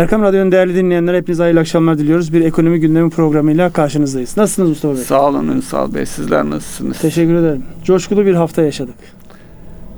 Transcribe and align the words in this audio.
Erkam 0.00 0.22
Radyo'nun 0.22 0.52
değerli 0.52 0.74
dinleyenler 0.74 1.14
hepinize 1.14 1.42
hayırlı 1.42 1.60
akşamlar 1.60 1.98
diliyoruz. 1.98 2.32
Bir 2.32 2.40
ekonomi 2.40 2.80
gündemi 2.80 3.10
programıyla 3.10 3.70
karşınızdayız. 3.70 4.36
Nasılsınız 4.36 4.68
Mustafa 4.68 4.94
Bey? 4.94 5.02
Sağ 5.02 5.28
olun 5.28 5.48
Ünsal 5.48 5.94
Bey. 5.94 6.06
Sizler 6.06 6.44
nasılsınız? 6.44 6.98
Teşekkür 6.98 7.34
ederim. 7.34 7.62
Coşkulu 7.84 8.26
bir 8.26 8.34
hafta 8.34 8.62
yaşadık. 8.62 8.94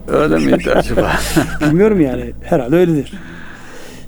Öyle 0.08 0.38
miydi 0.38 0.70
acaba? 0.74 1.10
Bilmiyorum 1.60 2.00
yani. 2.00 2.32
Herhalde 2.42 2.76
öyledir. 2.76 3.12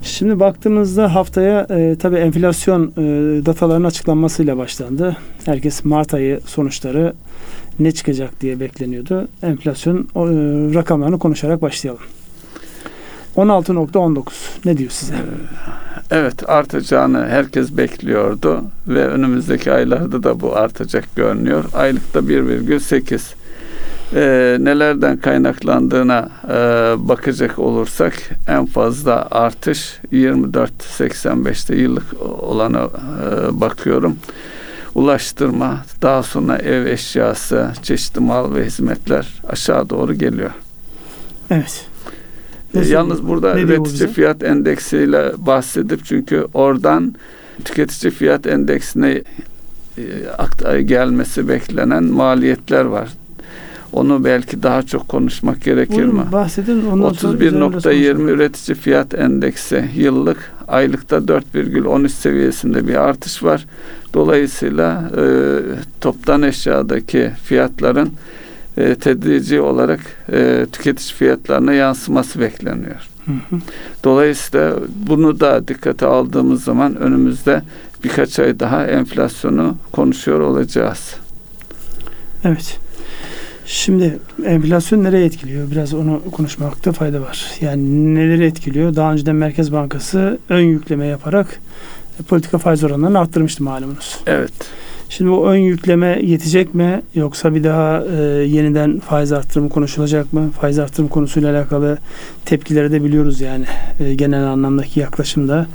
Şimdi 0.03 0.41
baktığımızda 0.41 1.15
haftaya 1.15 1.67
e, 1.71 1.97
tabii 1.99 2.17
enflasyon 2.17 2.87
e, 2.87 3.03
datalarının 3.47 3.89
açıklanmasıyla 3.89 4.59
başlandı. 4.59 5.17
Herkes 5.45 5.85
Mart 5.85 6.15
ayı 6.15 6.41
sonuçları 6.47 7.13
ne 7.79 7.93
çıkacak 7.93 8.41
diye 8.41 8.61
bekleniyordu. 8.61 9.29
Enflasyon 9.43 9.99
e, 9.99 10.05
rakamlarını 10.75 11.19
konuşarak 11.19 11.63
başlayalım. 11.63 12.03
16.19 13.37 14.25
ne 14.65 14.79
diyor 14.79 14.91
size? 14.91 15.15
evet 16.11 16.51
artacağını 16.51 17.29
herkes 17.29 17.77
bekliyordu 17.77 18.65
ve 18.89 19.07
önümüzdeki 19.07 19.73
aylarda 19.73 20.23
da 20.23 20.41
bu 20.41 20.57
artacak 20.57 21.17
görünüyor. 21.17 21.65
Aylıkta 21.75 22.19
1,8 22.19 23.21
e, 24.15 24.57
nelerden 24.61 25.17
kaynaklandığına 25.17 26.29
e, 26.49 26.55
bakacak 27.09 27.59
olursak 27.59 28.15
en 28.49 28.67
fazla 28.67 29.29
artış 29.31 29.99
24.85'te 30.13 31.77
yıllık 31.77 32.23
olana 32.23 32.83
e, 32.83 33.61
bakıyorum. 33.61 34.17
Ulaştırma, 34.95 35.85
daha 36.03 36.23
sonra 36.23 36.57
ev 36.57 36.87
eşyası, 36.87 37.73
çeşitli 37.83 38.21
mal 38.21 38.55
ve 38.55 38.67
hizmetler 38.67 39.43
aşağı 39.49 39.91
doğru 39.91 40.15
geliyor. 40.15 40.51
Evet. 41.51 41.94
E, 42.75 42.89
yalnız 42.89 43.29
burada 43.29 43.61
üretici 43.61 44.09
fiyat 44.09 44.43
endeksiyle 44.43 45.33
bahsedip 45.37 46.05
çünkü 46.05 46.47
oradan 46.55 47.15
tüketici 47.65 48.13
fiyat 48.13 48.47
endeksine 48.47 49.23
e, 49.99 50.83
gelmesi 50.83 51.49
beklenen 51.49 52.05
maliyetler 52.05 52.85
var. 52.85 53.09
Onu 53.93 54.25
belki 54.25 54.63
daha 54.63 54.83
çok 54.83 55.09
konuşmak 55.09 55.65
gerekir 55.65 55.97
Buyurun, 55.97 56.15
mi? 56.15 56.33
Bahsedin. 56.33 56.83
31.20 56.83 58.31
üretici 58.31 58.77
fiyat 58.77 59.15
endeksi 59.15 59.85
yıllık 59.97 60.53
aylıkta 60.69 61.17
4,13 61.17 62.09
seviyesinde 62.09 62.89
bir 62.89 62.95
artış 62.95 63.43
var. 63.43 63.67
Dolayısıyla 64.15 65.11
e, 65.17 65.25
toptan 66.01 66.43
eşyadaki 66.43 67.31
fiyatların 67.45 68.11
e, 68.77 68.95
tedrici 68.95 69.61
olarak 69.61 70.01
e, 70.33 70.67
tüketici 70.73 71.15
fiyatlarına 71.15 71.73
yansıması 71.73 72.41
bekleniyor. 72.41 73.09
Hı 73.27 73.33
hı. 73.33 73.61
Dolayısıyla 74.05 74.75
bunu 75.09 75.41
da 75.41 75.69
dikkate 75.69 76.07
aldığımız 76.07 76.65
zaman 76.65 76.97
önümüzde 76.97 77.63
birkaç 78.05 78.39
ay 78.39 78.61
daha 78.61 78.87
enflasyonu 78.87 79.77
konuşuyor 79.93 80.41
olacağız. 80.41 81.15
Evet. 82.45 82.79
Şimdi 83.67 84.19
enflasyon 84.45 85.05
nereye 85.05 85.25
etkiliyor? 85.25 85.71
Biraz 85.71 85.95
onu 85.95 86.23
konuşmakta 86.33 86.93
fayda 86.93 87.21
var. 87.21 87.51
Yani 87.61 88.15
neleri 88.15 88.45
etkiliyor? 88.45 88.97
Daha 88.97 89.13
önceden 89.13 89.37
Merkez 89.37 89.73
Bankası 89.73 90.39
ön 90.49 90.61
yükleme 90.61 91.07
yaparak 91.07 91.61
politika 92.29 92.59
faiz 92.59 92.85
oranlarını 92.85 93.19
arttırmıştı 93.19 93.65
malumunuz. 93.65 94.19
Evet. 94.27 94.53
Şimdi 95.09 95.31
bu 95.31 95.47
ön 95.47 95.57
yükleme 95.57 96.19
yetecek 96.23 96.75
mi 96.75 97.03
yoksa 97.15 97.55
bir 97.55 97.65
daha 97.65 98.05
e, 98.05 98.23
yeniden 98.45 99.01
faiz 99.01 99.33
arttırımı 99.33 99.69
konuşulacak 99.69 100.33
mı? 100.33 100.51
Faiz 100.61 100.79
arttırım 100.79 101.09
konusuyla 101.09 101.57
alakalı 101.57 101.99
tepkileri 102.45 102.93
de 102.93 103.05
biliyoruz 103.05 103.41
yani 103.41 103.65
e, 104.01 104.15
genel 104.15 104.45
anlamdaki 104.45 105.01
yaklaşımda 105.01 105.67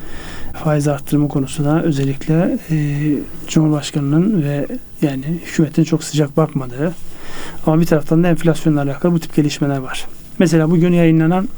faiz 0.64 0.88
arttırımı 0.88 1.30
konusuna 1.30 1.82
özellikle 1.82 2.58
e, 2.72 2.76
Cumhurbaşkanı'nın 3.48 4.44
ve 4.44 4.68
yani 5.02 5.24
hükümetin 5.46 5.84
çok 5.84 6.04
sıcak 6.04 6.38
bakmadığı 6.38 6.94
ama 7.66 7.82
bir 7.82 7.86
taraftan 7.86 8.24
da 8.24 8.28
enflasyonla 8.28 8.82
alakalı 8.82 9.14
bu 9.14 9.20
tip 9.20 9.36
gelişmeler 9.36 9.78
var. 9.78 10.08
Mesela 10.40 10.72
bugün 10.72 10.94
yayınlanan 10.94 11.50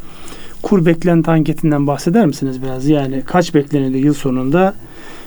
kur 0.64 0.86
beklenti 0.86 1.32
anketinden 1.32 1.88
bahseder 1.88 2.26
misiniz 2.26 2.64
biraz? 2.64 2.88
Yani 2.88 3.24
kaç 3.26 3.56
beklenildi 3.56 3.98
yıl 3.98 4.14
sonunda? 4.14 4.74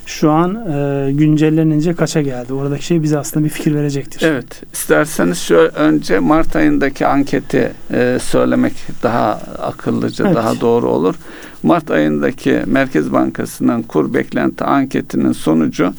şu 0.06 0.30
an 0.30 0.54
e, 0.54 1.12
güncellenince 1.12 1.94
kaça 1.94 2.22
geldi? 2.22 2.52
Oradaki 2.52 2.84
şey 2.84 3.02
bize 3.02 3.18
aslında 3.18 3.44
bir 3.44 3.50
fikir 3.50 3.74
verecektir. 3.74 4.22
Evet. 4.22 4.62
İsterseniz 4.72 5.38
şöyle 5.38 5.68
önce 5.68 6.18
Mart 6.18 6.56
ayındaki 6.56 7.06
anketi 7.06 7.72
e, 7.92 8.18
söylemek 8.22 8.72
daha 9.02 9.32
akıllıca, 9.58 10.24
evet. 10.26 10.36
daha 10.36 10.60
doğru 10.60 10.88
olur. 10.88 11.14
Mart 11.62 11.90
ayındaki 11.90 12.62
Merkez 12.66 13.12
Bankası'nın 13.12 13.82
kur 13.82 14.14
beklenti 14.14 14.64
anketinin 14.64 15.32
sonucu 15.32 15.92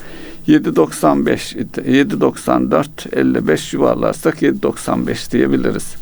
7.95 0.47 1.65
7.94 1.75 3.15
55 3.15 3.73
yuvarlarsak 3.73 4.41
7.95 4.41 5.31
diyebiliriz. 5.31 5.95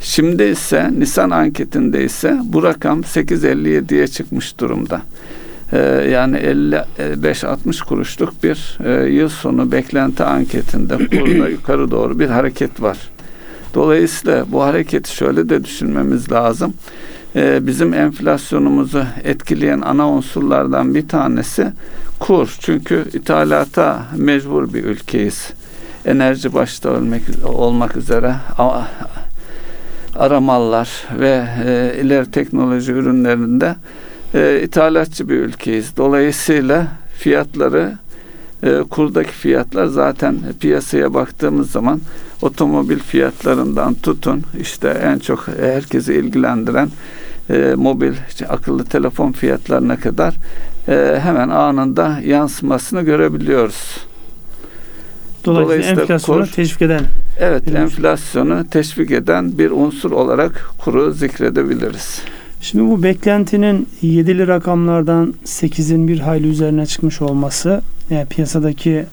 Şimdi 0.00 0.42
ise 0.42 0.90
Nisan 0.98 1.30
anketinde 1.30 2.04
ise 2.04 2.40
bu 2.44 2.62
rakam 2.62 3.00
8.57'ye 3.00 4.06
çıkmış 4.06 4.58
durumda. 4.58 5.02
Ee, 5.72 5.78
yani 6.12 6.36
55-60 6.36 7.84
kuruşluk 7.84 8.44
bir 8.44 8.78
e, 8.84 9.10
yıl 9.10 9.28
sonu 9.28 9.72
beklenti 9.72 10.24
anketinde 10.24 10.96
kurda 11.10 11.48
yukarı 11.48 11.90
doğru 11.90 12.18
bir 12.18 12.26
hareket 12.26 12.82
var. 12.82 12.98
Dolayısıyla 13.74 14.52
bu 14.52 14.62
hareketi 14.62 15.16
şöyle 15.16 15.48
de 15.48 15.64
düşünmemiz 15.64 16.32
lazım. 16.32 16.74
Ee, 17.36 17.66
bizim 17.66 17.94
enflasyonumuzu 17.94 19.04
etkileyen 19.24 19.80
ana 19.80 20.10
unsurlardan 20.10 20.94
bir 20.94 21.08
tanesi 21.08 21.72
kur. 22.18 22.56
Çünkü 22.60 23.04
ithalata 23.12 24.02
mecbur 24.16 24.74
bir 24.74 24.84
ülkeyiz. 24.84 25.50
Enerji 26.04 26.54
başta 26.54 26.90
olmak, 26.90 27.22
olmak 27.44 27.96
üzere 27.96 28.34
aramallar 30.18 30.90
ve 31.20 31.44
e, 31.66 32.00
ileri 32.00 32.30
teknoloji 32.30 32.92
ürünlerinde 32.92 33.76
e, 34.34 34.60
ithalatçı 34.62 35.28
bir 35.28 35.34
ülkeyiz. 35.34 35.96
Dolayısıyla 35.96 36.86
fiyatları 37.18 37.92
e, 38.62 38.80
kurdaki 38.90 39.30
fiyatlar 39.30 39.86
zaten 39.86 40.36
piyasaya 40.60 41.14
baktığımız 41.14 41.70
zaman 41.70 42.00
otomobil 42.42 42.98
fiyatlarından 42.98 43.94
tutun 43.94 44.42
işte 44.60 44.88
en 44.88 45.18
çok 45.18 45.48
herkesi 45.60 46.14
ilgilendiren 46.14 46.88
e, 47.50 47.74
mobil 47.76 48.12
işte 48.28 48.48
akıllı 48.48 48.84
telefon 48.84 49.32
fiyatlarına 49.32 49.96
kadar 49.96 50.34
e, 50.88 51.20
hemen 51.22 51.48
anında 51.48 52.20
yansımasını 52.24 53.02
görebiliyoruz. 53.02 54.07
Dolayısıyla, 55.48 55.96
Dolayısıyla 55.96 56.02
enflasyonu 56.02 56.44
kur, 56.44 56.52
teşvik 56.52 56.82
eden 56.82 57.00
Evet, 57.40 57.74
enflasyonu 57.74 58.64
teşvik 58.70 59.10
eden 59.10 59.58
bir 59.58 59.70
unsur 59.70 60.10
olarak 60.10 60.70
kuru 60.78 61.12
zikredebiliriz. 61.12 62.22
Şimdi 62.60 62.90
bu 62.90 63.02
beklentinin 63.02 63.88
7'li 64.02 64.48
rakamlardan 64.48 65.34
8'in 65.44 66.08
bir 66.08 66.18
hayli 66.18 66.48
üzerine 66.48 66.86
çıkmış 66.86 67.22
olması 67.22 67.80
yani 68.10 68.26
piyasadaki 68.26 69.04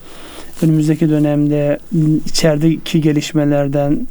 önümüzdeki 0.61 1.09
dönemde 1.09 1.79
içerideki 2.25 3.01
gelişmelerden 3.01 4.07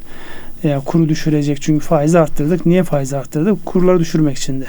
yani 0.62 0.84
kuru 0.84 1.08
düşürecek 1.08 1.62
çünkü 1.62 1.84
faiz 1.84 2.14
arttırdık. 2.14 2.66
Niye 2.66 2.82
faiz 2.82 3.12
arttırdık? 3.12 3.66
Kurları 3.66 4.00
düşürmek 4.00 4.36
için 4.38 4.60
de. 4.60 4.66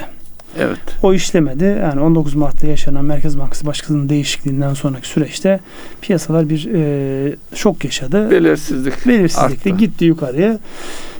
Evet. 0.58 0.78
O 1.02 1.14
işlemedi. 1.14 1.64
Yani 1.64 2.00
19 2.00 2.34
Mart'ta 2.34 2.66
yaşanan 2.66 3.04
Merkez 3.04 3.38
Bankası 3.38 3.66
Başkanı'nın 3.66 4.08
değişikliğinden 4.08 4.74
sonraki 4.74 5.08
süreçte 5.08 5.60
piyasalar 6.00 6.48
bir 6.48 6.68
e, 6.74 7.36
şok 7.54 7.84
yaşadı. 7.84 8.30
Belirsizlik. 8.30 9.06
Belirsizlikte 9.06 9.70
gitti 9.70 10.04
yukarıya. 10.04 10.58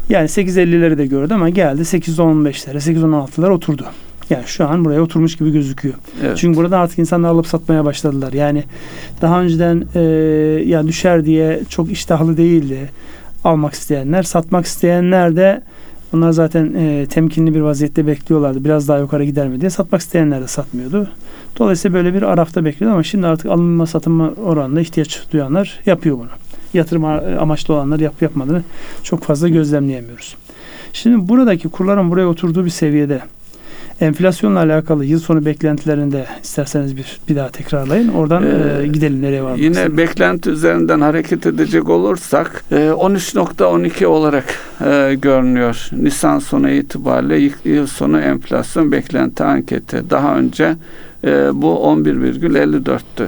Yani 0.08 0.26
8.50'leri 0.26 0.98
de 0.98 1.06
gördü 1.06 1.34
ama 1.34 1.48
geldi 1.48 1.82
8.15'lere, 1.82 2.76
8.16'lara 2.76 3.50
oturdu. 3.50 3.86
Yani 4.30 4.44
şu 4.46 4.68
an 4.68 4.84
buraya 4.84 5.00
oturmuş 5.00 5.36
gibi 5.36 5.52
gözüküyor. 5.52 5.94
Evet. 6.24 6.36
Çünkü 6.36 6.56
burada 6.58 6.78
artık 6.78 6.98
insanlar 6.98 7.28
alıp 7.28 7.46
satmaya 7.46 7.84
başladılar. 7.84 8.32
Yani 8.32 8.64
daha 9.22 9.42
önceden 9.42 9.84
e, 9.94 10.00
ya 10.66 10.86
düşer 10.86 11.24
diye 11.24 11.60
çok 11.68 11.92
iştahlı 11.92 12.36
değildi 12.36 12.90
almak 13.44 13.74
isteyenler. 13.74 14.22
Satmak 14.22 14.66
isteyenler 14.66 15.36
de 15.36 15.62
onlar 16.14 16.32
zaten 16.32 16.74
e, 16.74 17.06
temkinli 17.06 17.54
bir 17.54 17.60
vaziyette 17.60 18.06
bekliyorlardı. 18.06 18.64
Biraz 18.64 18.88
daha 18.88 18.98
yukarı 18.98 19.24
gider 19.24 19.48
mi 19.48 19.60
diye. 19.60 19.70
Satmak 19.70 20.00
isteyenler 20.00 20.42
de 20.42 20.46
satmıyordu. 20.46 21.10
Dolayısıyla 21.58 21.94
böyle 21.94 22.14
bir 22.14 22.22
arafta 22.22 22.64
bekliyordu 22.64 22.94
ama 22.94 23.02
şimdi 23.02 23.26
artık 23.26 23.46
alınma 23.46 23.86
satılma 23.86 24.30
oranında 24.30 24.80
ihtiyaç 24.80 25.22
duyanlar 25.32 25.80
yapıyor 25.86 26.18
bunu 26.18 26.28
yatırım 26.74 27.04
amaçlı 27.40 27.74
olanlar 27.74 28.00
yap 28.00 28.22
yapmadığını 28.22 28.62
çok 29.02 29.22
fazla 29.22 29.48
gözlemleyemiyoruz. 29.48 30.36
Şimdi 30.92 31.28
buradaki 31.28 31.68
kurların 31.68 32.10
buraya 32.10 32.26
oturduğu 32.26 32.64
bir 32.64 32.70
seviyede 32.70 33.20
Enflasyonla 34.00 34.58
alakalı 34.60 35.04
yıl 35.04 35.20
sonu 35.20 35.44
beklentilerinde 35.46 36.26
isterseniz 36.42 36.96
bir 36.96 37.18
bir 37.28 37.36
daha 37.36 37.48
tekrarlayın. 37.48 38.08
Oradan 38.08 38.42
Ee, 38.42 38.82
e, 38.82 38.86
gidelim 38.86 39.22
nereye 39.22 39.42
var? 39.42 39.56
Yine 39.56 39.96
beklenti 39.96 40.50
üzerinden 40.50 41.00
hareket 41.00 41.46
edecek 41.46 41.88
olursak 41.88 42.64
e, 42.72 42.74
13.12 42.74 44.06
olarak 44.06 44.44
e, 44.86 45.14
görünüyor. 45.22 45.88
Nisan 45.92 46.38
sonu 46.38 46.70
itibariyle 46.70 47.36
yıl- 47.38 47.64
yıl 47.74 47.86
sonu 47.86 48.20
enflasyon 48.20 48.92
beklenti 48.92 49.44
anketi. 49.44 50.02
Daha 50.10 50.36
önce 50.36 50.76
e, 51.24 51.48
bu 51.52 51.66
11,54'tü. 51.66 53.26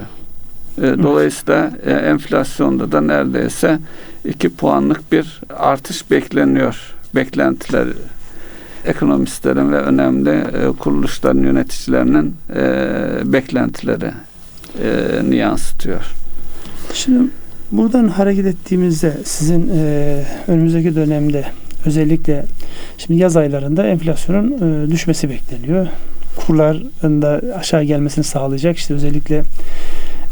E, 0.83 1.03
Dolayısıyla 1.03 1.71
e, 1.87 1.93
enflasyonda 1.93 2.93
da 2.93 3.01
neredeyse 3.01 3.79
2 4.25 4.49
puanlık 4.49 5.13
bir 5.13 5.41
artış 5.59 6.11
bekleniyor. 6.11 6.77
Beklentiler 7.15 7.87
ekonomistlerin 8.89 9.73
ve 9.73 9.77
önemli 9.77 10.31
e, 10.31 10.73
kuruluşların 10.79 11.43
yöneticilerinin 11.43 12.37
e, 12.57 12.63
beklentileri 13.25 14.11
e, 14.83 15.37
yansıtıyor. 15.37 16.03
Şimdi 16.95 17.31
buradan 17.73 18.09
hareket 18.09 18.47
ettiğimizde 18.47 19.13
sizin 19.25 19.71
önümüzdeki 20.49 20.95
dönemde 20.95 21.45
özellikle 21.87 22.45
şimdi 22.99 23.21
yaz 23.21 23.37
aylarında 23.37 23.87
enflasyonun 23.87 24.91
düşmesi 24.91 25.31
bekleniyor. 25.31 25.87
Kurların 26.47 27.23
da 27.23 27.41
aşağı 27.59 27.83
gelmesini 27.83 28.25
sağlayacak 28.25 28.77
işte 28.77 28.95
özellikle 28.95 29.43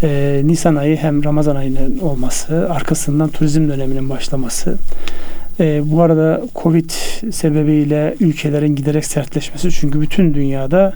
e, 0.03 0.41
Nisan 0.45 0.77
ayı 0.77 0.97
hem 0.97 1.25
Ramazan 1.25 1.57
ayının 1.57 1.99
olması, 1.99 2.71
arkasından 2.71 3.29
turizm 3.29 3.69
döneminin 3.69 4.11
başlaması. 4.11 4.77
E, 5.61 5.83
bu 5.93 6.03
arada 6.03 6.43
Covid 6.63 6.91
sebebiyle 7.33 8.15
ülkelerin 8.21 8.75
giderek 8.75 9.05
sertleşmesi 9.05 9.71
çünkü 9.71 10.01
bütün 10.01 10.35
dünyada 10.35 10.93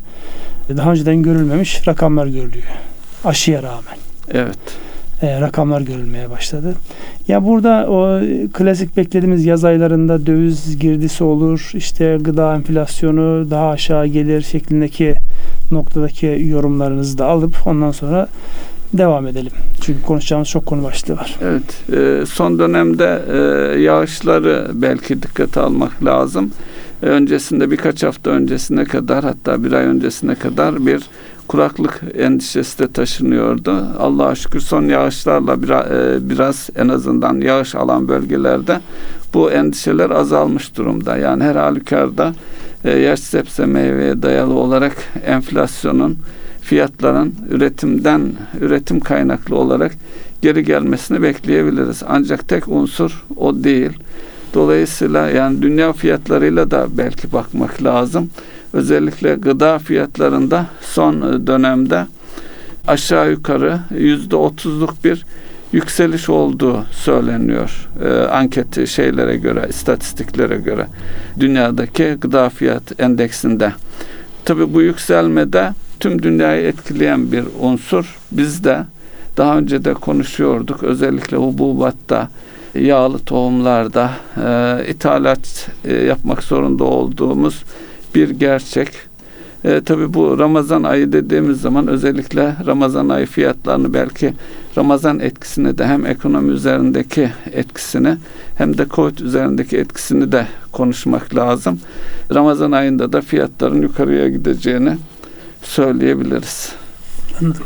daha 0.76 0.90
önceden 0.90 1.22
görülmemiş 1.22 1.88
rakamlar 1.88 2.26
görülüyor. 2.26 2.64
Aşıya 3.24 3.62
rağmen 3.62 3.96
Evet. 4.30 4.58
e, 5.22 5.40
rakamlar 5.40 5.80
görülmeye 5.80 6.30
başladı. 6.30 6.74
Ya 7.28 7.44
burada 7.44 7.86
o 7.90 8.20
klasik 8.52 8.96
beklediğimiz 8.96 9.44
yaz 9.44 9.64
aylarında 9.64 10.26
döviz 10.26 10.78
girdisi 10.78 11.24
olur, 11.24 11.70
işte 11.74 12.18
gıda 12.20 12.54
enflasyonu 12.54 13.50
daha 13.50 13.70
aşağı 13.70 14.06
gelir 14.06 14.42
şeklindeki 14.42 15.14
noktadaki 15.70 16.42
yorumlarınızı 16.48 17.18
da 17.18 17.26
alıp 17.26 17.66
ondan 17.66 17.90
sonra 17.90 18.28
devam 18.92 19.26
edelim. 19.26 19.52
Çünkü 19.80 20.02
konuşacağımız 20.02 20.48
çok 20.48 20.66
konu 20.66 20.84
başlığı 20.84 21.16
var. 21.16 21.36
Evet. 21.42 21.90
e, 21.92 22.26
son 22.26 22.58
dönemde 22.58 23.22
e, 23.32 23.36
yağışları 23.80 24.70
belki 24.72 25.22
dikkate 25.22 25.60
almak 25.60 26.04
lazım. 26.04 26.52
E, 27.02 27.06
öncesinde 27.06 27.70
birkaç 27.70 28.02
hafta 28.02 28.30
öncesine 28.30 28.84
kadar 28.84 29.24
hatta 29.24 29.64
bir 29.64 29.72
ay 29.72 29.84
öncesine 29.84 30.34
kadar 30.34 30.86
bir 30.86 31.02
kuraklık 31.48 32.02
endişesi 32.18 32.78
de 32.78 32.92
taşınıyordu. 32.92 33.86
Allah'a 33.98 34.34
şükür 34.34 34.60
son 34.60 34.82
yağışlarla 34.82 35.62
biraz, 35.62 35.86
biraz 36.30 36.70
en 36.76 36.88
azından 36.88 37.40
yağış 37.40 37.74
alan 37.74 38.08
bölgelerde 38.08 38.80
bu 39.34 39.50
endişeler 39.50 40.10
azalmış 40.10 40.76
durumda. 40.76 41.16
Yani 41.16 41.44
her 41.44 41.56
halükarda 41.56 42.32
e, 42.84 42.90
yaş 42.90 43.20
sebze 43.20 43.66
meyveye 43.66 44.22
dayalı 44.22 44.54
olarak 44.54 44.96
enflasyonun 45.26 46.18
fiyatların 46.70 47.34
üretimden 47.50 48.32
üretim 48.60 49.00
kaynaklı 49.00 49.56
olarak 49.56 49.92
geri 50.42 50.64
gelmesini 50.64 51.22
bekleyebiliriz. 51.22 52.02
Ancak 52.08 52.48
tek 52.48 52.68
unsur 52.68 53.24
o 53.36 53.64
değil. 53.64 53.90
Dolayısıyla 54.54 55.28
yani 55.28 55.62
dünya 55.62 55.92
fiyatlarıyla 55.92 56.70
da 56.70 56.86
belki 56.90 57.32
bakmak 57.32 57.82
lazım. 57.82 58.30
Özellikle 58.72 59.34
gıda 59.34 59.78
fiyatlarında 59.78 60.66
son 60.82 61.46
dönemde 61.46 62.06
aşağı 62.86 63.30
yukarı 63.30 63.78
yüzde 63.98 64.36
otuzluk 64.36 65.04
bir 65.04 65.26
yükseliş 65.72 66.28
olduğu 66.28 66.84
söyleniyor. 66.92 67.88
Ee, 68.04 68.08
anketi 68.08 68.86
şeylere 68.86 69.36
göre, 69.36 69.66
istatistiklere 69.68 70.56
göre 70.56 70.86
dünyadaki 71.40 72.16
gıda 72.20 72.48
fiyat 72.48 73.00
endeksinde. 73.00 73.72
Tabi 74.44 74.74
bu 74.74 74.82
yükselmede 74.82 75.70
tüm 76.00 76.22
dünyayı 76.22 76.66
etkileyen 76.66 77.32
bir 77.32 77.44
unsur. 77.60 78.18
Biz 78.32 78.64
de 78.64 78.84
daha 79.36 79.58
önce 79.58 79.84
de 79.84 79.94
konuşuyorduk. 79.94 80.82
Özellikle 80.82 81.36
hububatta, 81.36 82.28
yağlı 82.74 83.18
tohumlarda 83.18 84.10
e, 84.36 84.90
ithalat 84.90 85.70
e, 85.84 85.94
yapmak 85.94 86.42
zorunda 86.42 86.84
olduğumuz 86.84 87.62
bir 88.14 88.30
gerçek. 88.30 88.88
E, 89.64 89.80
tabii 89.80 90.14
bu 90.14 90.38
Ramazan 90.38 90.82
ayı 90.82 91.12
dediğimiz 91.12 91.60
zaman 91.60 91.86
özellikle 91.86 92.54
Ramazan 92.66 93.08
ayı 93.08 93.26
fiyatlarını 93.26 93.94
belki 93.94 94.34
Ramazan 94.78 95.20
etkisini 95.20 95.78
de 95.78 95.86
hem 95.86 96.06
ekonomi 96.06 96.52
üzerindeki 96.52 97.30
etkisini 97.52 98.16
hem 98.58 98.78
de 98.78 98.86
Covid 98.90 99.18
üzerindeki 99.18 99.76
etkisini 99.76 100.32
de 100.32 100.46
konuşmak 100.72 101.36
lazım. 101.36 101.80
Ramazan 102.34 102.72
ayında 102.72 103.12
da 103.12 103.20
fiyatların 103.20 103.82
yukarıya 103.82 104.28
gideceğini 104.28 104.96
söyleyebiliriz. 105.62 106.72
Anladım. 107.40 107.62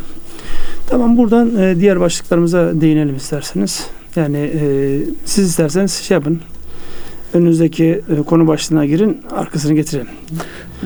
Tamam 0.86 1.16
buradan 1.16 1.56
e, 1.56 1.80
diğer 1.80 2.00
başlıklarımıza 2.00 2.80
değinelim 2.80 3.16
isterseniz. 3.16 3.86
Yani 4.16 4.38
e, 4.38 4.98
siz 5.24 5.48
isterseniz 5.48 5.92
şey 5.92 6.14
yapın. 6.14 6.40
Önünüzdeki 7.34 8.02
e, 8.18 8.22
konu 8.22 8.46
başlığına 8.46 8.86
girin, 8.86 9.22
arkasını 9.30 9.74
getirelim. 9.74 10.08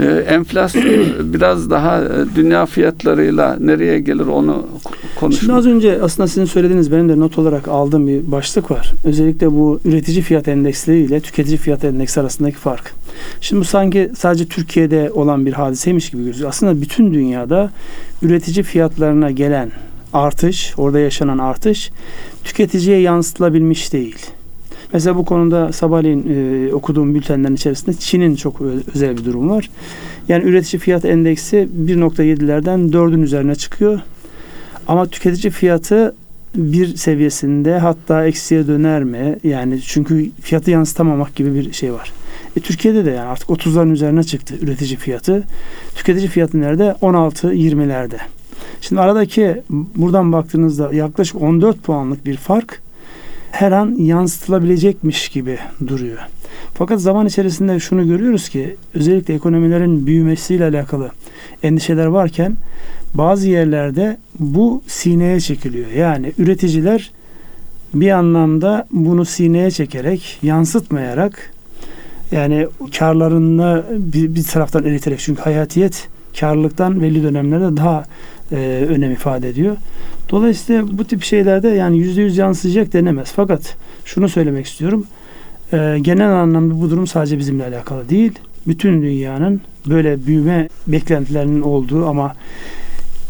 Ee, 0.00 0.04
enflasyon 0.04 0.84
biraz 1.32 1.70
daha 1.70 2.00
e, 2.00 2.06
dünya 2.36 2.66
fiyatlarıyla 2.66 3.56
nereye 3.60 3.98
gelir 4.00 4.26
onu 4.26 4.66
Şimdi 4.82 5.14
konuşmak. 5.20 5.56
az 5.56 5.66
önce 5.66 5.98
aslında 6.02 6.28
sizin 6.28 6.44
söylediğiniz 6.44 6.92
benim 6.92 7.08
de 7.08 7.20
not 7.20 7.38
olarak 7.38 7.68
aldığım 7.68 8.08
bir 8.08 8.32
başlık 8.32 8.70
var. 8.70 8.92
Özellikle 9.04 9.52
bu 9.52 9.80
üretici 9.84 10.22
fiyat 10.22 10.48
endeksleri 10.48 11.00
ile 11.00 11.20
tüketici 11.20 11.56
fiyat 11.58 11.84
endeksi 11.84 12.20
arasındaki 12.20 12.56
fark. 12.56 12.94
Şimdi 13.40 13.60
bu 13.60 13.64
sanki 13.64 14.10
sadece 14.18 14.46
Türkiye'de 14.46 15.10
olan 15.14 15.46
bir 15.46 15.52
hadiseymiş 15.52 16.10
gibi 16.10 16.24
gözüküyor. 16.24 16.50
Aslında 16.50 16.80
bütün 16.80 17.14
dünyada 17.14 17.70
üretici 18.22 18.62
fiyatlarına 18.62 19.30
gelen 19.30 19.70
artış, 20.12 20.74
orada 20.76 20.98
yaşanan 20.98 21.38
artış 21.38 21.90
tüketiciye 22.44 23.00
yansıtılabilmiş 23.00 23.92
değil. 23.92 24.16
Mesela 24.92 25.16
bu 25.16 25.24
konuda 25.24 25.72
sabahleyin 25.72 26.26
e, 26.30 26.74
okuduğum 26.74 27.14
bültenlerin 27.14 27.54
içerisinde 27.54 27.96
Çin'in 27.96 28.36
çok 28.36 28.60
özel 28.94 29.16
bir 29.16 29.24
durum 29.24 29.50
var. 29.50 29.70
Yani 30.28 30.44
üretici 30.44 30.80
fiyat 30.80 31.04
endeksi 31.04 31.68
1.7'lerden 31.86 32.90
4'ün 32.92 33.22
üzerine 33.22 33.54
çıkıyor. 33.54 34.00
Ama 34.88 35.06
tüketici 35.06 35.50
fiyatı 35.50 36.14
bir 36.54 36.96
seviyesinde 36.96 37.78
hatta 37.78 38.26
eksiye 38.26 38.66
döner 38.66 39.04
mi? 39.04 39.38
Yani 39.44 39.80
çünkü 39.80 40.30
fiyatı 40.40 40.70
yansıtamamak 40.70 41.36
gibi 41.36 41.54
bir 41.54 41.72
şey 41.72 41.92
var. 41.92 42.12
E, 42.58 42.60
Türkiye'de 42.60 43.04
de 43.04 43.10
yani 43.10 43.28
artık 43.28 43.48
30'ların 43.48 43.92
üzerine 43.92 44.24
çıktı 44.24 44.54
üretici 44.60 44.96
fiyatı. 44.96 45.44
Tüketici 45.94 46.28
fiyatı 46.28 46.60
nerede? 46.60 46.96
16-20'lerde. 47.02 48.16
Şimdi 48.80 49.00
aradaki 49.00 49.62
buradan 49.96 50.32
baktığınızda 50.32 50.94
yaklaşık 50.94 51.42
14 51.42 51.82
puanlık 51.82 52.26
bir 52.26 52.36
fark 52.36 52.82
her 53.50 53.72
an 53.72 53.94
yansıtılabilecekmiş 53.98 55.28
gibi 55.28 55.58
duruyor. 55.86 56.18
Fakat 56.74 57.00
zaman 57.00 57.26
içerisinde 57.26 57.80
şunu 57.80 58.06
görüyoruz 58.06 58.48
ki 58.48 58.76
özellikle 58.94 59.34
ekonomilerin 59.34 60.06
büyümesiyle 60.06 60.64
alakalı 60.64 61.10
endişeler 61.62 62.06
varken 62.06 62.56
bazı 63.14 63.48
yerlerde 63.48 64.16
bu 64.38 64.82
sineye 64.86 65.40
çekiliyor. 65.40 65.90
Yani 65.90 66.32
üreticiler 66.38 67.10
bir 67.94 68.10
anlamda 68.10 68.86
bunu 68.92 69.24
sineye 69.24 69.70
çekerek, 69.70 70.38
yansıtmayarak 70.42 71.52
yani 72.32 72.66
karlarını 72.98 73.84
bir, 73.90 74.34
bir 74.34 74.42
taraftan 74.42 74.84
eriterek 74.84 75.18
çünkü 75.18 75.42
hayatiyet 75.42 76.08
karlılıktan 76.40 77.02
belli 77.02 77.22
dönemlerde 77.22 77.76
daha 77.76 78.04
e, 78.52 78.56
önem 78.88 79.12
ifade 79.12 79.48
ediyor. 79.48 79.76
Dolayısıyla 80.30 80.98
bu 80.98 81.04
tip 81.04 81.22
şeylerde 81.22 81.68
yani 81.68 81.98
yüzde 81.98 82.22
yüz 82.22 82.36
yansıyacak 82.36 82.92
denemez. 82.92 83.32
Fakat 83.36 83.76
şunu 84.04 84.28
söylemek 84.28 84.66
istiyorum. 84.66 85.06
E, 85.72 85.98
genel 86.02 86.30
anlamda 86.30 86.80
bu 86.80 86.90
durum 86.90 87.06
sadece 87.06 87.38
bizimle 87.38 87.66
alakalı 87.66 88.08
değil. 88.08 88.32
Bütün 88.66 89.02
dünyanın 89.02 89.60
böyle 89.88 90.26
büyüme 90.26 90.68
beklentilerinin 90.86 91.60
olduğu 91.60 92.06
ama 92.06 92.34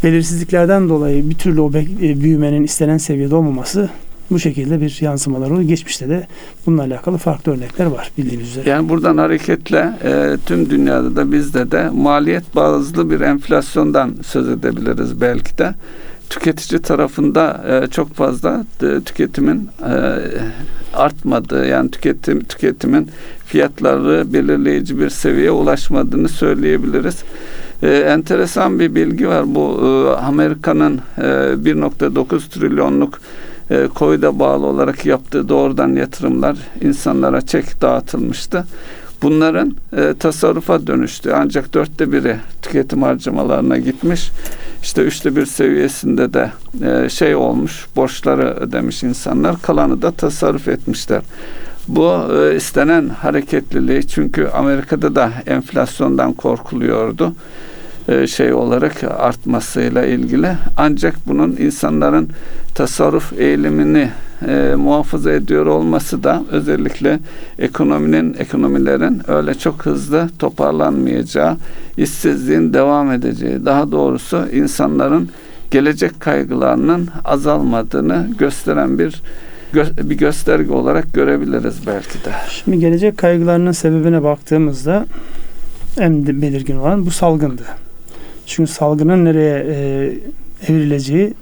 belirsizliklerden 0.05 0.88
dolayı 0.88 1.31
bir 1.31 1.35
türlü 1.35 1.61
o 1.61 1.71
e, 2.02 2.21
büyümenin 2.21 2.64
istenen 2.64 2.99
seviyede 2.99 3.35
olmaması 3.35 3.90
bu 4.30 4.38
şekilde 4.38 4.80
bir 4.80 4.99
yansımalar 5.00 5.50
oluyor. 5.50 5.68
Geçmişte 5.68 6.08
de 6.08 6.26
bununla 6.66 6.82
alakalı 6.82 7.18
farklı 7.18 7.52
örnekler 7.52 7.87
var 7.87 8.11
bildiğiniz 8.18 8.49
üzere. 8.49 8.70
Yani 8.70 8.88
buradan 8.88 9.18
hareketle 9.18 9.92
e, 10.04 10.37
tüm 10.47 10.70
dünyada 10.70 11.16
da 11.16 11.32
bizde 11.32 11.70
de 11.70 11.90
maliyet 11.90 12.56
bazlı 12.56 13.11
bir 13.11 13.20
enflasyondan 13.20 14.14
söz 14.26 14.49
edebiliriz 14.49 15.20
belki 15.20 15.58
de. 15.58 15.75
tüketici 16.30 16.82
tarafında 16.82 17.64
e, 17.68 17.87
çok 17.87 18.14
fazla 18.14 18.64
e, 18.82 19.00
tüketimin 19.00 19.68
e, 19.82 19.94
artmadığı 20.94 21.66
yani 21.66 21.90
tüketim 21.90 22.44
tüketimin 22.44 23.11
fiyatları 23.47 24.32
belirleyici 24.32 25.00
bir 25.00 25.11
seviyeye 25.11 25.50
ulaşmadığını 25.50 26.28
söyleyebiliriz. 26.28 27.25
E, 27.82 27.88
enteresan 27.88 28.80
bir 28.80 28.94
bilgi 28.94 29.28
var. 29.28 29.54
Bu 29.54 29.80
e, 29.82 30.20
Amerika'nın 30.20 31.00
e, 31.18 31.23
1.9 31.23 32.49
trilyonluk 32.50 33.20
e, 33.70 33.88
koyda 33.94 34.38
bağlı 34.38 34.66
olarak 34.66 35.06
yaptığı 35.06 35.48
doğrudan 35.48 35.88
yatırımlar 35.96 36.56
insanlara 36.80 37.40
çek 37.40 37.82
dağıtılmıştı. 37.82 38.64
Bunların 39.22 39.76
e, 39.96 40.14
tasarrufa 40.18 40.87
dönüştü. 40.87 41.32
Ancak 41.34 41.75
dörtte 41.75 42.12
biri 42.12 42.37
tüketim 42.62 43.02
harcamalarına 43.02 43.78
gitmiş. 43.78 44.30
İşte 44.82 45.02
üçte 45.02 45.37
bir 45.37 45.46
seviyesinde 45.46 46.34
de 46.34 46.50
e, 46.84 47.08
şey 47.08 47.34
olmuş, 47.34 47.87
borçları 47.96 48.54
ödemiş 48.54 49.02
insanlar. 49.02 49.62
Kalanı 49.62 50.02
da 50.02 50.10
tasarruf 50.10 50.68
etmişler. 50.68 51.22
Bu 51.88 52.12
e, 52.32 52.56
istenen 52.56 53.08
hareketliliği 53.08 54.06
çünkü 54.06 54.46
Amerika'da 54.46 55.14
da 55.14 55.30
enflasyondan 55.46 56.32
korkuluyordu 56.32 57.32
şey 58.26 58.52
olarak 58.52 59.04
artmasıyla 59.04 60.06
ilgili. 60.06 60.48
Ancak 60.76 61.14
bunun 61.26 61.56
insanların 61.56 62.28
tasarruf 62.74 63.32
eğilimini 63.38 64.10
e, 64.48 64.74
muhafaza 64.76 65.32
ediyor 65.32 65.66
olması 65.66 66.22
da 66.24 66.42
özellikle 66.50 67.18
ekonominin 67.58 68.36
ekonomilerin 68.38 69.22
öyle 69.28 69.54
çok 69.54 69.86
hızlı 69.86 70.28
toparlanmayacağı, 70.38 71.56
işsizliğin 71.96 72.74
devam 72.74 73.12
edeceği, 73.12 73.64
daha 73.66 73.92
doğrusu 73.92 74.48
insanların 74.52 75.28
gelecek 75.70 76.20
kaygılarının 76.20 77.08
azalmadığını 77.24 78.26
gösteren 78.38 78.98
bir 78.98 79.22
bir 80.02 80.18
gösterge 80.18 80.72
olarak 80.72 81.14
görebiliriz 81.14 81.86
belki 81.86 82.24
de. 82.24 82.32
Şimdi 82.50 82.78
gelecek 82.78 83.18
kaygılarının 83.18 83.72
sebebine 83.72 84.22
baktığımızda 84.22 85.06
en 85.98 86.26
belirgin 86.26 86.76
olan 86.76 87.06
bu 87.06 87.10
salgındı. 87.10 87.62
Çünkü 88.49 88.73
salgının 88.73 89.25
nereye 89.25 89.67
e, 89.69 90.12
evrileceği 90.73 91.35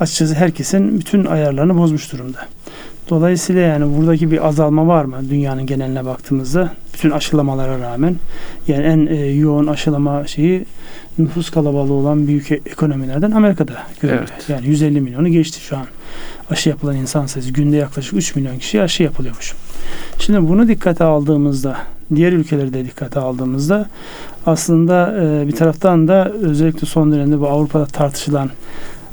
açıkçası 0.00 0.34
herkesin 0.34 0.98
bütün 0.98 1.24
ayarlarını 1.24 1.78
bozmuş 1.78 2.12
durumda. 2.12 2.38
Dolayısıyla 3.10 3.62
yani 3.62 3.96
buradaki 3.96 4.30
bir 4.30 4.46
azalma 4.46 4.86
var 4.86 5.04
mı 5.04 5.16
dünyanın 5.30 5.66
geneline 5.66 6.04
baktığımızda 6.04 6.72
bütün 6.94 7.10
aşılamalara 7.10 7.78
rağmen 7.78 8.16
yani 8.68 8.84
en 8.84 9.06
e, 9.06 9.26
yoğun 9.26 9.66
aşılama 9.66 10.26
şeyi 10.26 10.64
nüfus 11.18 11.50
kalabalığı 11.50 11.92
olan 11.92 12.26
büyük 12.26 12.52
ekonomilerden 12.52 13.30
Amerika'da 13.30 13.82
görülüyor. 14.00 14.28
Evet. 14.32 14.48
Yani 14.48 14.66
150 14.66 15.00
milyonu 15.00 15.28
geçti 15.28 15.60
şu 15.60 15.76
an. 15.76 15.86
Aşı 16.50 16.68
yapılan 16.68 16.96
insan 16.96 17.26
sayısı 17.26 17.50
günde 17.50 17.76
yaklaşık 17.76 18.14
3 18.14 18.36
milyon 18.36 18.58
kişi 18.58 18.82
aşı 18.82 19.02
yapılıyormuş. 19.02 19.54
Şimdi 20.18 20.48
bunu 20.48 20.68
dikkate 20.68 21.04
aldığımızda 21.04 21.76
diğer 22.14 22.32
ülkeleri 22.32 22.72
de 22.72 22.84
dikkate 22.84 23.20
aldığımızda 23.20 23.88
aslında 24.46 25.14
e, 25.22 25.46
bir 25.46 25.52
taraftan 25.52 26.08
da 26.08 26.30
özellikle 26.30 26.86
son 26.86 27.12
dönemde 27.12 27.40
bu 27.40 27.48
Avrupa'da 27.48 27.86
tartışılan 27.86 28.50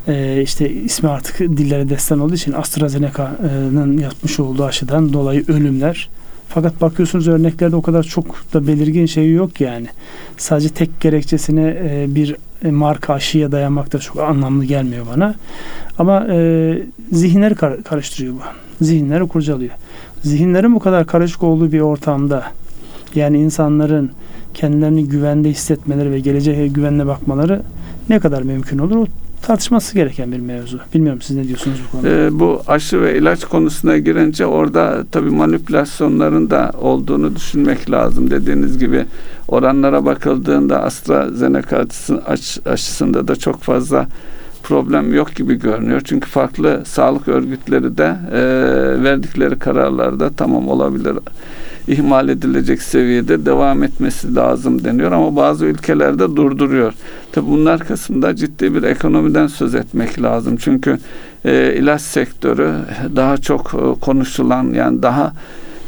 e, 0.08 0.42
işte 0.42 0.70
ismi 0.70 1.10
artık 1.10 1.40
dillere 1.40 1.90
destan 1.90 2.20
olduğu 2.20 2.34
için 2.34 2.54
AstraZeneca'nın 2.54 3.98
yapmış 3.98 4.40
olduğu 4.40 4.66
aşıdan 4.66 5.14
dolayı 5.14 5.46
ölümler 5.48 6.10
fakat 6.50 6.82
bakıyorsunuz 6.82 7.28
örneklerde 7.28 7.76
o 7.76 7.82
kadar 7.82 8.04
çok 8.04 8.54
da 8.54 8.68
belirgin 8.68 9.06
şey 9.06 9.32
yok 9.32 9.62
yani. 9.62 9.88
Sadece 10.38 10.70
tek 10.70 11.02
gerekçesine 11.02 11.78
e, 11.84 12.06
bir 12.16 12.36
marka 12.72 13.14
aşıya 13.14 13.52
dayanmak 13.52 13.94
da 13.94 14.00
çok 14.00 14.20
anlamlı 14.20 14.66
gelmiyor 14.66 15.06
bana. 15.16 15.36
Ama 16.00 16.28
e, 16.30 16.82
zihinleri 17.12 17.56
kar- 17.56 17.84
karıştırıyor 17.84 18.34
bu. 18.34 18.40
Zihinleri 18.86 19.28
kurcalıyor. 19.28 19.72
Zihinlerin 20.24 20.76
bu 20.76 20.80
kadar 20.80 21.08
karışık 21.08 21.44
olduğu 21.44 21.72
bir 21.72 21.80
ortamda 21.80 22.44
yani 23.16 23.42
insanların 23.42 24.12
kendilerini 24.54 25.08
güvende 25.08 25.50
hissetmeleri 25.50 26.12
ve 26.12 26.20
geleceğe 26.20 26.68
güvenle 26.68 27.08
bakmaları 27.08 27.62
ne 28.10 28.20
kadar 28.20 28.42
mümkün 28.42 28.78
olur? 28.78 28.96
O 28.96 29.06
tartışması 29.42 29.96
gereken 29.96 30.32
bir 30.32 30.40
mevzu. 30.40 30.80
Bilmiyorum 30.94 31.22
siz 31.22 31.38
ne 31.38 31.48
diyorsunuz 31.48 31.82
bu 31.88 31.92
konuda? 31.92 32.10
Ee, 32.10 32.40
bu 32.40 32.62
aşı 32.68 33.02
ve 33.02 33.18
ilaç 33.18 33.46
konusuna 33.46 33.98
girince 33.98 34.46
orada 34.46 35.04
tabii 35.12 35.30
manipülasyonların 35.30 36.50
da 36.50 36.72
olduğunu 36.82 37.36
düşünmek 37.36 37.92
lazım. 37.92 38.32
Dediğiniz 38.32 38.80
gibi 38.80 39.06
oranlara 39.48 40.06
bakıldığında 40.06 40.84
AstraZeneca 40.84 41.86
aşısında 42.66 43.28
da 43.28 43.36
çok 43.36 43.62
fazla 43.62 44.08
problem 44.64 45.14
yok 45.14 45.36
gibi 45.36 45.60
görünüyor. 45.60 46.02
Çünkü 46.04 46.30
farklı 46.30 46.82
sağlık 46.86 47.28
örgütleri 47.28 47.98
de 47.98 48.16
e, 48.32 48.42
verdikleri 49.04 49.60
kararlarda 49.60 50.30
tamam 50.30 50.68
olabilir 50.68 51.18
ihmal 51.88 52.30
edilecek 52.30 52.82
seviyede 52.82 53.46
devam 53.46 53.84
etmesi 53.84 54.36
lazım 54.36 54.84
deniyor 54.84 55.12
ama 55.12 55.36
bazı 55.36 55.66
ülkelerde 55.66 56.36
durduruyor. 56.36 56.94
Tabi 57.32 57.48
bunun 57.48 57.66
arkasında 57.66 58.36
ciddi 58.36 58.76
bir 58.76 58.84
ekonomiden 58.84 59.48
söz 59.48 59.76
etmek 59.76 60.22
lazım. 60.22 60.58
Çünkü 60.58 60.98
e, 61.46 61.74
ilaç 61.76 62.02
sektörü 62.02 62.74
daha 63.16 63.38
çok 63.38 63.74
e, 63.74 64.00
konuşulan 64.00 64.74
yani 64.74 65.04
daha 65.04 65.34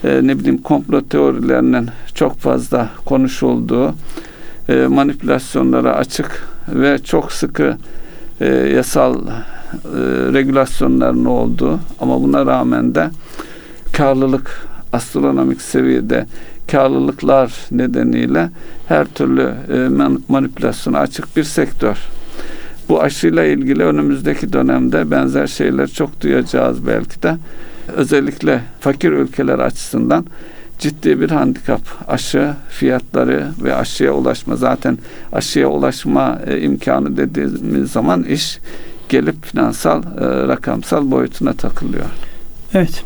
e, 0.03 0.27
ne 0.27 0.39
bileyim 0.39 0.57
komplo 0.57 1.01
teorilerinin 1.01 1.89
çok 2.15 2.37
fazla 2.37 2.89
konuşulduğu 3.05 3.95
e, 4.69 4.87
manipülasyonlara 4.87 5.95
açık 5.95 6.47
ve 6.67 6.97
çok 6.97 7.31
sıkı 7.31 7.77
e, 8.41 8.45
yasal 8.47 9.15
e, 9.15 9.29
regülasyonların 10.33 11.25
olduğu 11.25 11.79
ama 11.99 12.21
buna 12.21 12.45
rağmen 12.45 12.95
de 12.95 13.09
karlılık 13.91 14.67
astronomik 14.93 15.61
seviyede 15.61 16.25
karlılıklar 16.71 17.53
nedeniyle 17.71 18.49
her 18.87 19.05
türlü 19.05 19.53
e, 19.73 19.87
manipülasyona 20.27 20.99
açık 20.99 21.37
bir 21.37 21.43
sektör. 21.43 21.97
Bu 22.89 23.01
aşıyla 23.01 23.43
ilgili 23.43 23.83
önümüzdeki 23.83 24.53
dönemde 24.53 25.11
benzer 25.11 25.47
şeyler 25.47 25.87
çok 25.87 26.21
duyacağız 26.21 26.87
belki 26.87 27.23
de. 27.23 27.35
Özellikle 27.95 28.61
fakir 28.79 29.11
ülkeler 29.11 29.59
açısından 29.59 30.25
ciddi 30.83 31.21
bir 31.21 31.29
handikap. 31.29 31.81
Aşı 32.07 32.53
fiyatları 32.69 33.47
ve 33.63 33.75
aşıya 33.75 34.13
ulaşma 34.13 34.55
zaten 34.55 34.97
aşıya 35.31 35.67
ulaşma 35.67 36.39
e, 36.47 36.61
imkanı 36.61 37.17
dediğimiz 37.17 37.91
zaman 37.91 38.23
iş 38.23 38.59
gelip 39.09 39.45
finansal 39.45 40.03
e, 40.03 40.47
rakamsal 40.47 41.11
boyutuna 41.11 41.53
takılıyor. 41.53 42.05
Evet. 42.73 43.03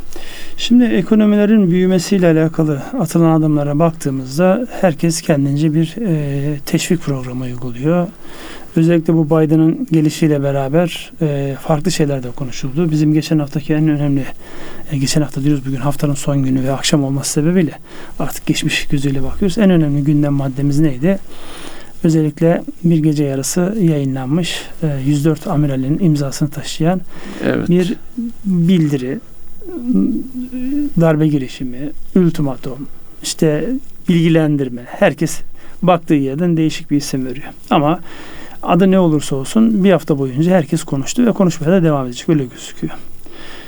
Şimdi 0.58 0.84
ekonomilerin 0.84 1.72
büyümesiyle 1.72 2.28
alakalı 2.28 2.82
atılan 3.00 3.40
adımlara 3.40 3.80
baktığımızda 3.80 4.68
herkes 4.82 5.22
kendince 5.22 5.74
bir 5.74 5.96
e, 6.02 6.60
teşvik 6.66 7.02
programı 7.02 7.44
uyguluyor. 7.44 8.08
Özellikle 8.76 9.14
bu 9.14 9.26
Biden'ın 9.26 9.88
gelişiyle 9.92 10.44
beraber 10.44 11.12
e, 11.22 11.56
farklı 11.62 11.92
şeyler 11.92 12.24
de 12.24 12.32
konuşuldu. 12.32 12.92
Bizim 12.92 13.14
geçen 13.14 13.40
haftaki 13.40 13.74
en 13.74 13.88
önemli, 13.88 14.26
e, 14.92 14.98
geçen 14.98 15.22
hafta 15.22 15.44
diyoruz 15.44 15.66
bugün 15.66 15.78
haftanın 15.78 16.14
son 16.14 16.44
günü 16.44 16.64
ve 16.64 16.72
akşam 16.72 17.04
olması 17.04 17.32
sebebiyle 17.32 17.72
artık 18.20 18.46
geçmiş 18.46 18.88
gözüyle 18.88 19.24
bakıyoruz. 19.24 19.58
En 19.58 19.70
önemli 19.70 20.04
gündem 20.04 20.34
maddemiz 20.34 20.80
neydi? 20.80 21.20
Özellikle 22.04 22.64
bir 22.84 22.98
gece 22.98 23.24
yarısı 23.24 23.76
yayınlanmış 23.80 24.62
e, 24.84 24.88
104 25.06 25.48
amiralin 25.48 26.00
imzasını 26.00 26.50
taşıyan 26.50 27.02
evet. 27.46 27.70
bir 27.70 27.96
bildiri 28.46 29.20
darbe 31.02 31.28
girişimi, 31.28 31.92
ultimatum, 32.16 32.88
işte 33.24 33.70
bilgilendirme. 34.10 34.82
Herkes 34.86 35.42
baktığı 35.82 36.14
yerden 36.14 36.58
değişik 36.58 36.92
bir 36.92 36.98
isim 36.98 37.26
veriyor. 37.26 37.48
Ama 37.70 38.00
adı 38.64 38.92
ne 38.92 39.00
olursa 39.00 39.36
olsun 39.36 39.84
bir 39.84 39.92
hafta 39.92 40.20
boyunca 40.20 40.52
herkes 40.52 40.84
konuştu 40.84 41.26
ve 41.26 41.32
konuşmaya 41.32 41.72
da 41.72 41.84
devam 41.84 42.06
edecek. 42.06 42.30
Öyle 42.30 42.46
gözüküyor. 42.46 42.94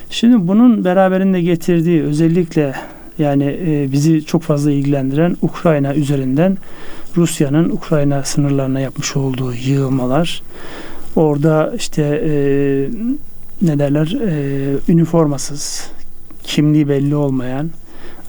Şimdi 0.10 0.48
bunun 0.48 0.84
beraberinde 0.84 1.42
getirdiği 1.42 2.04
özellikle 2.04 2.74
yani 3.20 3.60
e, 3.68 3.92
bizi 3.92 4.26
çok 4.26 4.42
fazla 4.42 4.72
ilgilendiren 4.72 5.38
Ukrayna 5.42 5.96
üzerinden 5.96 6.58
Rusya'nın 7.18 7.70
Ukrayna 7.70 8.24
sınırlarına 8.24 8.80
yapmış 8.80 9.16
olduğu 9.16 9.54
yığılmalar. 9.54 10.42
Orada 11.16 11.74
işte 11.76 12.02
e, 12.26 12.32
ne 13.62 13.80
derler 13.80 14.18
e, 14.28 14.92
üniformasız, 14.92 15.92
kimliği 16.50 16.90
belli 16.90 17.16
olmayan 17.16 17.70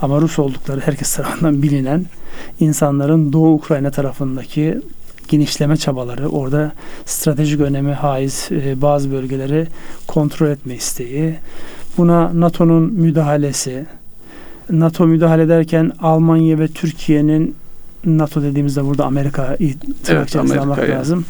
ama 0.03 0.21
Rus 0.21 0.39
oldukları 0.39 0.81
herkes 0.81 1.17
tarafından 1.17 1.63
bilinen 1.63 2.07
insanların 2.61 3.33
Doğu 3.33 3.55
Ukrayna 3.55 3.91
tarafındaki 3.91 4.81
genişleme 5.29 5.77
çabaları, 5.77 6.29
orada 6.29 6.73
stratejik 7.07 7.61
önemi 7.61 7.93
haiz 7.93 8.49
e, 8.51 8.83
bazı 8.83 9.13
bölgeleri 9.13 9.67
kontrol 10.07 10.49
etme 10.49 10.75
isteği, 10.75 11.35
buna 11.99 12.41
NATO'nun 12.41 12.93
müdahalesi, 12.93 13.87
NATO 14.71 15.07
müdahale 15.07 15.43
ederken 15.43 15.93
Almanya 16.01 16.59
ve 16.59 16.69
Türkiye'nin 16.69 17.55
NATO 18.05 18.43
dediğimizde 18.43 18.85
burada 18.85 19.05
Amerika 19.05 19.57
evet, 20.09 20.37
Amerika 20.37 20.61
almak 20.61 20.79
lazım. 20.79 21.25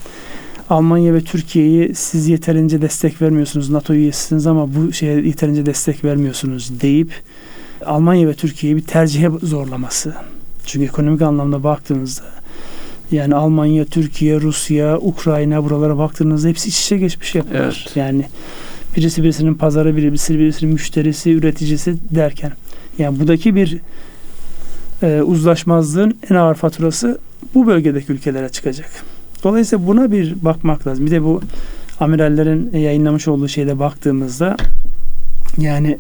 Almanya 0.71 1.15
ve 1.15 1.21
Türkiye'yi 1.21 1.95
siz 1.95 2.29
yeterince 2.29 2.83
destek 2.83 3.23
vermiyorsunuz. 3.23 3.71
NATO 3.71 3.95
üyesisiniz 3.95 4.47
ama 4.47 4.75
bu 4.75 4.93
şeye 4.93 5.21
yeterince 5.21 5.67
destek 5.67 6.05
vermiyorsunuz 6.05 6.81
deyip 6.81 7.13
Almanya 7.87 8.29
ve 8.29 8.35
Türkiye'yi 8.35 8.77
bir 8.77 8.85
tercihe 8.85 9.31
zorlaması. 9.43 10.15
Çünkü 10.67 10.87
ekonomik 10.87 11.23
anlamda 11.23 11.65
baktığınızda 11.65 12.23
yani 13.13 13.35
Almanya, 13.35 13.85
Türkiye, 13.85 14.41
Rusya, 14.41 14.99
Ukrayna 14.99 15.65
buralara 15.65 15.99
baktığınızda 15.99 16.49
hepsi 16.49 16.69
iç 16.69 16.81
içe 16.81 16.99
geçmiş 16.99 17.35
yapılar. 17.35 17.61
Evet. 17.61 17.97
Yani 17.97 18.25
birisi 18.97 19.23
birisinin 19.23 19.55
pazarı, 19.55 19.97
birisi 19.97 20.39
birisinin 20.39 20.73
müşterisi, 20.73 21.33
üreticisi 21.33 21.95
derken. 22.11 22.53
Yani 22.99 23.21
buradaki 23.21 23.55
bir 23.55 23.79
e, 25.03 25.23
uzlaşmazlığın 25.23 26.19
en 26.31 26.35
ağır 26.35 26.55
faturası 26.55 27.19
bu 27.55 27.67
bölgedeki 27.67 28.13
ülkelere 28.13 28.49
çıkacak. 28.49 29.20
Dolayısıyla 29.45 29.87
buna 29.87 30.13
bir 30.13 30.35
bakmak 30.43 30.87
lazım. 30.87 31.07
Bir 31.07 31.11
de 31.11 31.25
bu 31.25 31.41
amirallerin 32.01 32.79
yayınlamış 32.79 33.29
olduğu 33.29 33.49
şeyde 33.49 33.79
baktığımızda 33.79 34.57
yani 35.59 35.99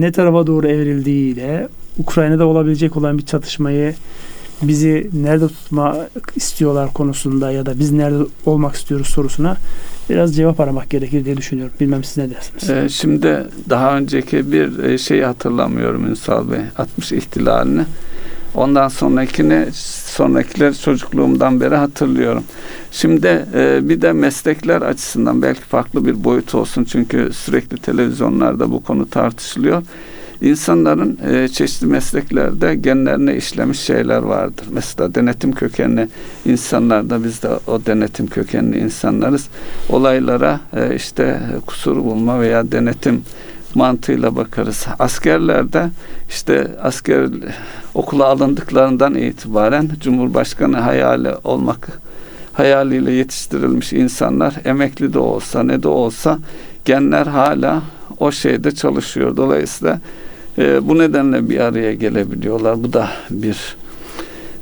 ne 0.00 0.12
tarafa 0.12 0.46
doğru 0.46 0.68
evrildiğiyle 0.68 1.68
Ukrayna'da 1.98 2.46
olabilecek 2.46 2.96
olan 2.96 3.18
bir 3.18 3.26
çatışmayı 3.26 3.94
bizi 4.62 5.10
nerede 5.12 5.48
tutma 5.48 5.96
istiyorlar 6.36 6.92
konusunda 6.92 7.50
ya 7.50 7.66
da 7.66 7.78
biz 7.78 7.92
nerede 7.92 8.24
olmak 8.46 8.74
istiyoruz 8.74 9.06
sorusuna 9.06 9.56
biraz 10.10 10.36
cevap 10.36 10.60
aramak 10.60 10.90
gerekir 10.90 11.24
diye 11.24 11.36
düşünüyorum. 11.36 11.74
Bilmem 11.80 12.04
siz 12.04 12.16
ne 12.16 12.30
dersiniz? 12.30 12.70
Ee, 12.70 12.88
şimdi 12.88 13.46
daha 13.70 13.96
önceki 13.96 14.52
bir 14.52 14.78
e, 14.78 14.98
şeyi 14.98 15.24
hatırlamıyorum 15.24 16.06
Ünsal 16.06 16.50
Bey. 16.50 16.60
60 16.76 17.12
ihtilalini. 17.12 17.84
Ondan 18.54 18.88
sonrakini 18.88 19.66
sonrakiler 20.06 20.74
çocukluğumdan 20.74 21.60
beri 21.60 21.74
hatırlıyorum. 21.74 22.44
Şimdi 22.92 23.46
e, 23.54 23.88
bir 23.88 24.02
de 24.02 24.12
meslekler 24.12 24.82
açısından 24.82 25.42
belki 25.42 25.60
farklı 25.60 26.06
bir 26.06 26.24
boyut 26.24 26.54
olsun 26.54 26.84
çünkü 26.84 27.30
sürekli 27.32 27.76
televizyonlarda 27.76 28.70
bu 28.70 28.82
konu 28.82 29.10
tartışılıyor. 29.10 29.82
İnsanların 30.40 31.18
e, 31.30 31.48
çeşitli 31.48 31.86
mesleklerde 31.86 32.74
genlerine 32.74 33.36
işlemiş 33.36 33.80
şeyler 33.80 34.22
vardır. 34.22 34.66
Mesela 34.70 35.14
denetim 35.14 35.52
kökenli 35.52 36.08
insanlarda 36.46 37.24
biz 37.24 37.42
de 37.42 37.48
o 37.66 37.86
denetim 37.86 38.26
kökenli 38.26 38.78
insanlarız. 38.78 39.48
Olaylara 39.88 40.60
e, 40.76 40.94
işte 40.94 41.40
kusur 41.66 41.96
bulma 41.96 42.40
veya 42.40 42.72
denetim 42.72 43.22
mantığıyla 43.76 44.36
bakarız. 44.36 44.86
Askerlerde 44.98 45.90
işte 46.28 46.68
asker 46.82 47.28
okula 47.94 48.24
alındıklarından 48.24 49.14
itibaren 49.14 49.90
Cumhurbaşkanı 50.00 50.76
hayali 50.76 51.30
olmak 51.44 51.88
hayaliyle 52.52 53.12
yetiştirilmiş 53.12 53.92
insanlar 53.92 54.54
emekli 54.64 55.12
de 55.12 55.18
olsa 55.18 55.62
ne 55.62 55.82
de 55.82 55.88
olsa 55.88 56.38
genler 56.84 57.26
hala 57.26 57.82
o 58.18 58.32
şeyde 58.32 58.72
çalışıyor. 58.72 59.36
Dolayısıyla 59.36 60.00
e, 60.58 60.88
bu 60.88 60.98
nedenle 60.98 61.48
bir 61.48 61.60
araya 61.60 61.94
gelebiliyorlar. 61.94 62.82
Bu 62.82 62.92
da 62.92 63.08
bir 63.30 63.76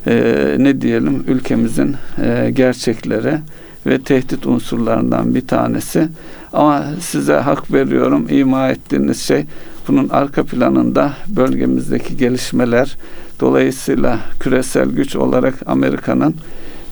e, 0.06 0.56
ne 0.58 0.80
diyelim 0.80 1.24
ülkemizin 1.28 1.96
e, 2.24 2.50
gerçekleri 2.50 3.38
ve 3.86 4.02
tehdit 4.02 4.46
unsurlarından 4.46 5.34
bir 5.34 5.46
tanesi. 5.46 6.08
Ama 6.52 6.84
size 7.00 7.34
hak 7.34 7.72
veriyorum 7.72 8.26
ima 8.30 8.68
ettiğiniz 8.68 9.22
şey 9.22 9.44
bunun 9.88 10.08
arka 10.08 10.44
planında 10.44 11.12
bölgemizdeki 11.28 12.16
gelişmeler 12.16 12.96
dolayısıyla 13.40 14.18
küresel 14.40 14.88
güç 14.88 15.16
olarak 15.16 15.54
Amerika'nın 15.66 16.34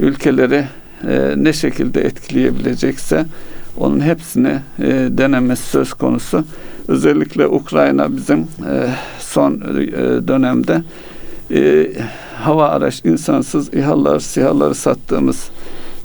ülkeleri 0.01 0.65
e, 1.09 1.35
ne 1.37 1.53
şekilde 1.53 2.01
etkileyebilecekse 2.01 3.27
onun 3.77 4.01
hepsini 4.01 4.59
e, 4.79 5.09
denemesi 5.11 5.63
söz 5.63 5.93
konusu. 5.93 6.45
Özellikle 6.89 7.47
Ukrayna 7.47 8.17
bizim 8.17 8.39
e, 8.41 8.47
son 9.19 9.55
e, 9.55 10.29
dönemde 10.29 10.83
e, 11.51 11.91
hava 12.37 12.69
araç 12.69 13.05
insansız 13.05 13.75
İHA'lar, 13.75 14.21
SİHA'ları 14.21 14.75
sattığımız 14.75 15.51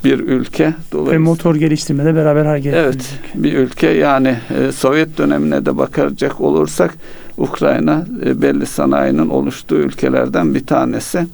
bir 0.06 0.20
ülke. 0.20 0.74
Ve 0.94 1.18
motor 1.18 1.56
geliştirmede 1.56 2.16
beraber 2.16 2.46
hareket 2.46 2.74
Evet, 2.74 3.20
bir 3.36 3.54
ülke 3.54 3.88
yani 3.88 4.36
e, 4.60 4.72
Sovyet 4.72 5.18
dönemine 5.18 5.66
de 5.66 5.78
bakacak 5.78 6.42
olursak 6.42 6.94
Ukrayna 7.38 8.06
e, 8.26 8.42
belli 8.42 8.66
sanayinin 8.66 9.30
oluştuğu 9.30 9.76
ülkelerden 9.76 10.56
bir 10.56 10.66
tanesi. 10.66 11.28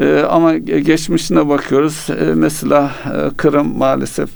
E, 0.00 0.20
ama 0.30 0.56
geçmişine 0.58 1.48
bakıyoruz. 1.48 2.06
E, 2.20 2.34
mesela 2.34 2.90
e, 3.06 3.36
Kırım 3.36 3.78
maalesef 3.78 4.28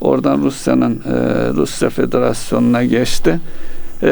oradan 0.00 0.42
Rusya'nın 0.42 0.94
e, 0.94 1.14
Rusya 1.54 1.90
Federasyonu'na 1.90 2.84
geçti. 2.84 3.40
E, 4.02 4.10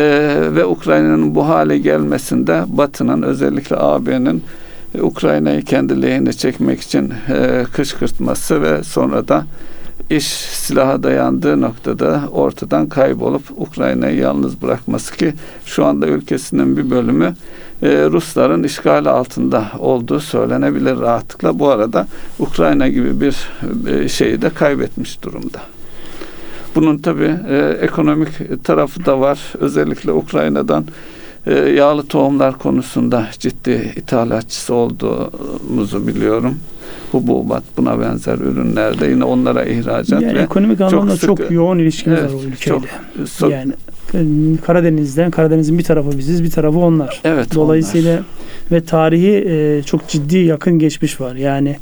ve 0.56 0.64
Ukrayna'nın 0.64 1.34
bu 1.34 1.48
hale 1.48 1.78
gelmesinde 1.78 2.64
Batı'nın 2.66 3.22
özellikle 3.22 3.76
AB'nin 3.76 4.42
Ukrayna'yı 4.94 5.62
kendi 5.62 6.03
lehine 6.03 6.33
çekmek 6.33 6.81
için 6.81 7.12
e, 7.29 7.64
kışkırtması 7.72 8.62
ve 8.62 8.85
sonra 8.85 9.29
da 9.29 9.46
iş 10.11 10.27
silaha 10.27 11.03
dayandığı 11.03 11.61
noktada 11.61 12.22
ortadan 12.33 12.88
kaybolup 12.88 13.42
Ukrayna'yı 13.57 14.16
yalnız 14.16 14.62
bırakması 14.62 15.16
ki 15.16 15.35
şu 15.64 15.85
anda 15.85 16.07
ülkesinin 16.07 16.77
bir 16.77 16.90
bölümü 16.90 17.35
e, 17.83 17.88
Rusların 17.88 18.62
işgali 18.62 19.09
altında 19.09 19.64
olduğu 19.79 20.20
söylenebilir 20.20 21.01
rahatlıkla. 21.01 21.59
Bu 21.59 21.68
arada 21.68 22.07
Ukrayna 22.38 22.88
gibi 22.88 23.20
bir 23.20 23.37
e, 23.90 24.09
şeyi 24.09 24.42
de 24.42 24.51
kaybetmiş 24.51 25.22
durumda. 25.22 25.59
Bunun 26.74 26.98
tabi 26.98 27.37
e, 27.48 27.79
ekonomik 27.81 28.64
tarafı 28.64 29.07
da 29.07 29.20
var. 29.20 29.38
Özellikle 29.61 30.12
Ukrayna'dan 30.12 30.83
e, 30.83 31.17
yağlı 31.77 32.07
tohumlar 32.07 32.59
konusunda 32.59 33.27
ciddi 33.38 33.92
ithalatçısı 33.96 34.74
olduğumuzu 34.74 36.07
biliyorum. 36.07 36.59
Hububat 37.12 37.62
buna 37.77 38.01
benzer 38.01 38.38
ürünlerde 38.38 39.07
yine 39.07 39.24
onlara 39.24 39.64
ihracat 39.64 40.22
yani 40.22 40.35
ve 40.35 40.42
ekonomik 40.42 40.81
anlamda 40.81 41.16
çok, 41.16 41.38
çok, 41.38 41.51
yoğun 41.51 41.79
ilişkimiz 41.79 42.18
Evet, 42.18 42.33
var 42.33 42.38
o 42.38 42.42
ülkeyle. 42.42 42.79
çok, 42.79 42.83
çok, 43.38 43.51
yani 43.53 43.72
e, 44.14 44.18
Karadeniz'den 44.66 45.31
Karadeniz'in 45.31 45.79
bir 45.79 45.85
tarafı 45.85 46.18
biziz, 46.18 46.44
bir 46.44 46.51
tarafı 46.51 46.79
onlar. 46.79 47.20
evet, 47.24 47.55
Dolayısıyla 47.55 48.12
onlar. 48.12 48.24
ve 48.72 48.85
tarihi 48.85 49.44
e, 49.48 49.83
çok 49.83 50.09
ciddi 50.09 50.38
yakın 50.38 50.79
geçmiş 50.79 51.20
var. 51.20 51.35
Yani 51.35 51.77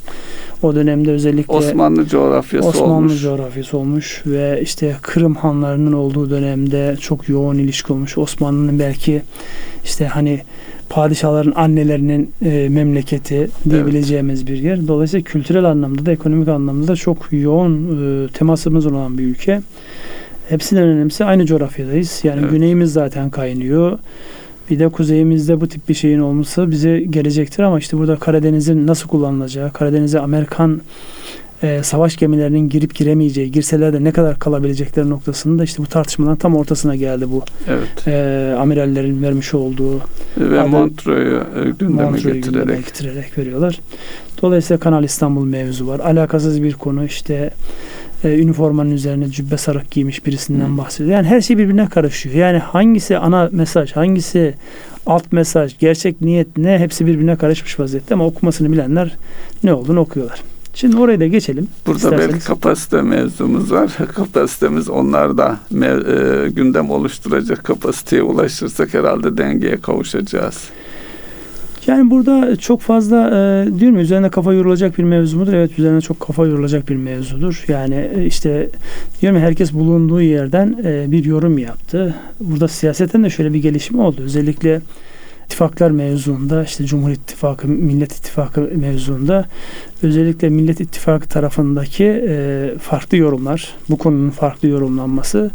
o 0.63 0.75
dönemde 0.75 1.11
özellikle 1.11 1.53
Osmanlı 1.53 2.07
coğrafyası 2.07 2.67
Osmanlı 2.67 2.93
olmuş. 2.93 3.21
coğrafyası 3.21 3.77
olmuş 3.77 4.23
ve 4.25 4.59
işte 4.63 4.95
Kırım 5.01 5.35
hanlarının 5.35 5.93
olduğu 5.93 6.29
dönemde 6.29 6.95
çok 7.01 7.29
yoğun 7.29 7.57
ilişki 7.57 7.93
olmuş. 7.93 8.17
Osmanlı'nın 8.17 8.79
belki 8.79 9.21
işte 9.83 10.05
hani 10.07 10.41
padişahların 10.89 11.53
annelerinin 11.55 12.31
e, 12.45 12.69
memleketi 12.69 13.49
diyebileceğimiz 13.69 14.47
bir 14.47 14.57
yer. 14.57 14.87
Dolayısıyla 14.87 15.23
kültürel 15.23 15.65
anlamda 15.65 16.05
da 16.05 16.11
ekonomik 16.11 16.47
anlamda 16.47 16.87
da 16.87 16.95
çok 16.95 17.17
yoğun 17.31 17.73
e, 17.75 18.27
temasımız 18.27 18.85
olan 18.85 19.17
bir 19.17 19.23
ülke. 19.23 19.61
Hepsinden 20.49 20.83
önemlisi 20.83 21.25
aynı 21.25 21.45
coğrafyadayız. 21.45 22.19
Yani 22.23 22.39
Evet. 22.41 22.51
güneyimiz 22.51 22.93
zaten 22.93 23.29
kaynıyor. 23.29 23.99
Bir 24.69 24.79
de 24.79 24.89
kuzeyimizde 24.89 25.61
bu 25.61 25.67
tip 25.67 25.89
bir 25.89 25.93
şeyin 25.93 26.19
olması 26.19 26.71
bize 26.71 26.99
gelecektir 26.99 27.63
ama 27.63 27.79
işte 27.79 27.97
burada 27.97 28.15
Karadeniz'in 28.15 28.87
nasıl 28.87 29.07
kullanılacağı, 29.07 29.71
Karadeniz'e 29.71 30.19
Amerikan 30.19 30.81
e, 31.63 31.83
savaş 31.83 32.17
gemilerinin 32.17 32.69
girip 32.69 32.95
giremeyeceği, 32.95 33.51
girseler 33.51 33.93
de 33.93 34.03
ne 34.03 34.11
kadar 34.11 34.39
kalabilecekleri 34.39 35.09
noktasında 35.09 35.63
işte 35.63 35.83
bu 35.83 35.87
tartışmaların 35.87 36.37
tam 36.37 36.55
ortasına 36.55 36.95
geldi 36.95 37.25
bu 37.31 37.43
Evet. 37.69 38.07
e, 38.07 38.55
amirallerin 38.59 39.21
vermiş 39.23 39.53
olduğu 39.53 39.97
Ve 40.37 40.59
Adı- 40.61 40.69
Montreux'u 40.69 41.11
e, 41.59 41.69
gündeme 41.79 42.03
Montreux'u 42.03 42.33
getirerek 42.33 42.43
gündeme 42.43 42.75
getirerek 42.77 43.37
veriyorlar. 43.37 43.79
Dolayısıyla 44.41 44.79
Kanal 44.79 45.03
İstanbul 45.03 45.45
mevzu 45.45 45.87
var. 45.87 45.99
Alakasız 45.99 46.63
bir 46.63 46.73
konu 46.73 47.05
işte 47.05 47.51
e, 48.23 48.39
üniformanın 48.39 48.91
üzerine 48.91 49.27
cübbe 49.29 49.57
sarık 49.57 49.91
giymiş 49.91 50.25
birisinden 50.25 50.73
Hı. 50.73 50.77
bahsediyor. 50.77 51.15
Yani 51.15 51.27
her 51.27 51.41
şey 51.41 51.57
birbirine 51.57 51.89
karışıyor. 51.89 52.35
Yani 52.35 52.57
hangisi 52.57 53.17
ana 53.17 53.49
mesaj, 53.51 53.91
hangisi 53.91 54.53
alt 55.05 55.31
mesaj, 55.31 55.77
gerçek 55.79 56.21
niyet 56.21 56.57
ne 56.57 56.79
hepsi 56.79 57.05
birbirine 57.05 57.35
karışmış 57.35 57.79
vaziyette 57.79 58.13
ama 58.13 58.25
okumasını 58.25 58.71
bilenler 58.71 59.15
ne 59.63 59.73
olduğunu 59.73 59.99
okuyorlar. 59.99 60.41
Şimdi 60.73 60.97
oraya 60.97 61.19
da 61.19 61.27
geçelim. 61.27 61.67
Burada 61.87 61.97
İsterseniz. 61.97 62.33
belki 62.33 62.45
kapasite 62.45 63.01
mevzumuz 63.01 63.71
var. 63.71 63.91
Kapasitemiz 64.15 64.89
onlar 64.89 65.37
da 65.37 65.57
mev- 65.73 66.45
e, 66.45 66.49
gündem 66.49 66.89
oluşturacak 66.91 67.63
kapasiteye 67.63 68.21
ulaşırsak 68.21 68.93
herhalde 68.93 69.37
dengeye 69.37 69.77
kavuşacağız. 69.77 70.63
Yani 71.87 72.11
burada 72.11 72.55
çok 72.55 72.81
fazla 72.81 73.27
e, 73.27 73.79
diyorum 73.79 73.99
üzerine 73.99 74.29
kafa 74.29 74.53
yorulacak 74.53 74.97
bir 74.97 75.03
mevzu 75.03 75.37
mudur? 75.37 75.53
Evet 75.53 75.79
üzerine 75.79 76.01
çok 76.01 76.19
kafa 76.19 76.45
yorulacak 76.45 76.89
bir 76.89 76.95
mevzudur. 76.95 77.65
Yani 77.67 78.09
e, 78.15 78.25
işte 78.25 78.69
diyorum 79.21 79.39
herkes 79.39 79.73
bulunduğu 79.73 80.21
yerden 80.21 80.75
e, 80.83 81.11
bir 81.11 81.25
yorum 81.25 81.57
yaptı. 81.57 82.15
Burada 82.39 82.67
siyaseten 82.67 83.23
de 83.23 83.29
şöyle 83.29 83.53
bir 83.53 83.61
gelişme 83.61 84.01
oldu. 84.01 84.21
Özellikle 84.23 84.81
ittifaklar 85.47 85.91
mevzuunda 85.91 86.63
işte 86.63 86.85
Cumhur 86.85 87.09
İttifakı, 87.09 87.67
Millet 87.67 88.11
İttifakı 88.11 88.61
mevzuunda 88.61 89.45
özellikle 90.03 90.49
Millet 90.49 90.81
İttifakı 90.81 91.29
tarafındaki 91.29 92.23
e, 92.27 92.73
farklı 92.81 93.17
yorumlar, 93.17 93.75
bu 93.89 93.97
konunun 93.97 94.29
farklı 94.29 94.67
yorumlanması 94.67 95.51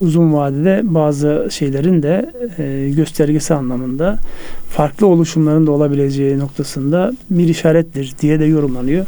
uzun 0.00 0.32
vadede 0.32 0.80
bazı 0.84 1.48
şeylerin 1.50 2.02
de 2.02 2.32
e, 2.58 2.90
göstergesi 2.96 3.54
anlamında 3.54 4.18
farklı 4.70 5.06
oluşumların 5.06 5.66
da 5.66 5.70
olabileceği 5.70 6.38
noktasında 6.38 7.12
bir 7.30 7.48
işarettir 7.48 8.14
diye 8.20 8.40
de 8.40 8.44
yorumlanıyor. 8.44 9.06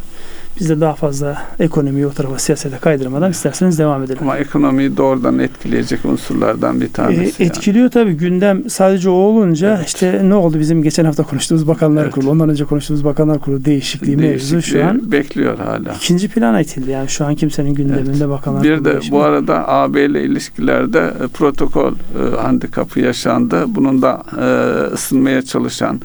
Biz 0.61 0.69
de 0.69 0.81
daha 0.81 0.95
fazla 0.95 1.37
ekonomiyi 1.59 2.07
o 2.07 2.11
tarafa 2.11 2.39
siyasete 2.39 2.77
kaydırmadan 2.77 3.31
isterseniz 3.31 3.79
devam 3.79 4.03
edelim. 4.03 4.17
Ama 4.21 4.37
ekonomiyi 4.37 4.97
doğrudan 4.97 5.39
etkileyecek 5.39 6.05
unsurlardan 6.05 6.81
bir 6.81 6.93
tanesi. 6.93 7.43
E, 7.43 7.45
etkiliyor 7.45 7.83
yani. 7.83 7.89
tabii 7.91 8.13
gündem 8.13 8.69
sadece 8.69 9.09
o 9.09 9.13
olunca 9.13 9.75
Evet. 9.77 9.87
işte 9.87 10.21
ne 10.23 10.35
oldu 10.35 10.59
bizim 10.59 10.83
geçen 10.83 11.05
hafta 11.05 11.23
konuştuğumuz 11.23 11.67
Bakanlar 11.67 12.03
Evet. 12.03 12.13
Kurulu, 12.13 12.29
ondan 12.31 12.49
önce 12.49 12.65
konuştuğumuz 12.65 13.05
Bakanlar 13.05 13.39
Kurulu 13.39 13.65
değişikliği, 13.65 14.17
mevzu 14.17 14.51
Değişikliği 14.53 14.81
şu 14.81 14.85
an 14.89 15.11
bekliyor 15.11 15.57
hala. 15.59 15.93
ikinci 15.95 16.27
plana 16.29 16.61
itildi. 16.61 16.91
Yani 16.91 17.09
şu 17.09 17.25
an 17.25 17.35
kimsenin 17.35 17.73
gündeminde 17.73 18.29
Bakanlar 18.29 18.63
Bir 18.63 18.85
de 18.85 18.91
değişimi. 18.93 19.11
bu 19.17 19.23
arada 19.23 19.67
AB 19.69 20.05
ile 20.05 20.23
ilişkilerde 20.23 21.13
e, 21.23 21.27
protokol 21.27 21.93
e, 21.93 22.35
handikapı 22.35 22.99
yaşandı. 22.99 23.63
Bunun 23.67 24.01
da 24.01 24.23
e, 24.41 24.45
ısınmaya 24.93 25.41
çalışan 25.41 26.01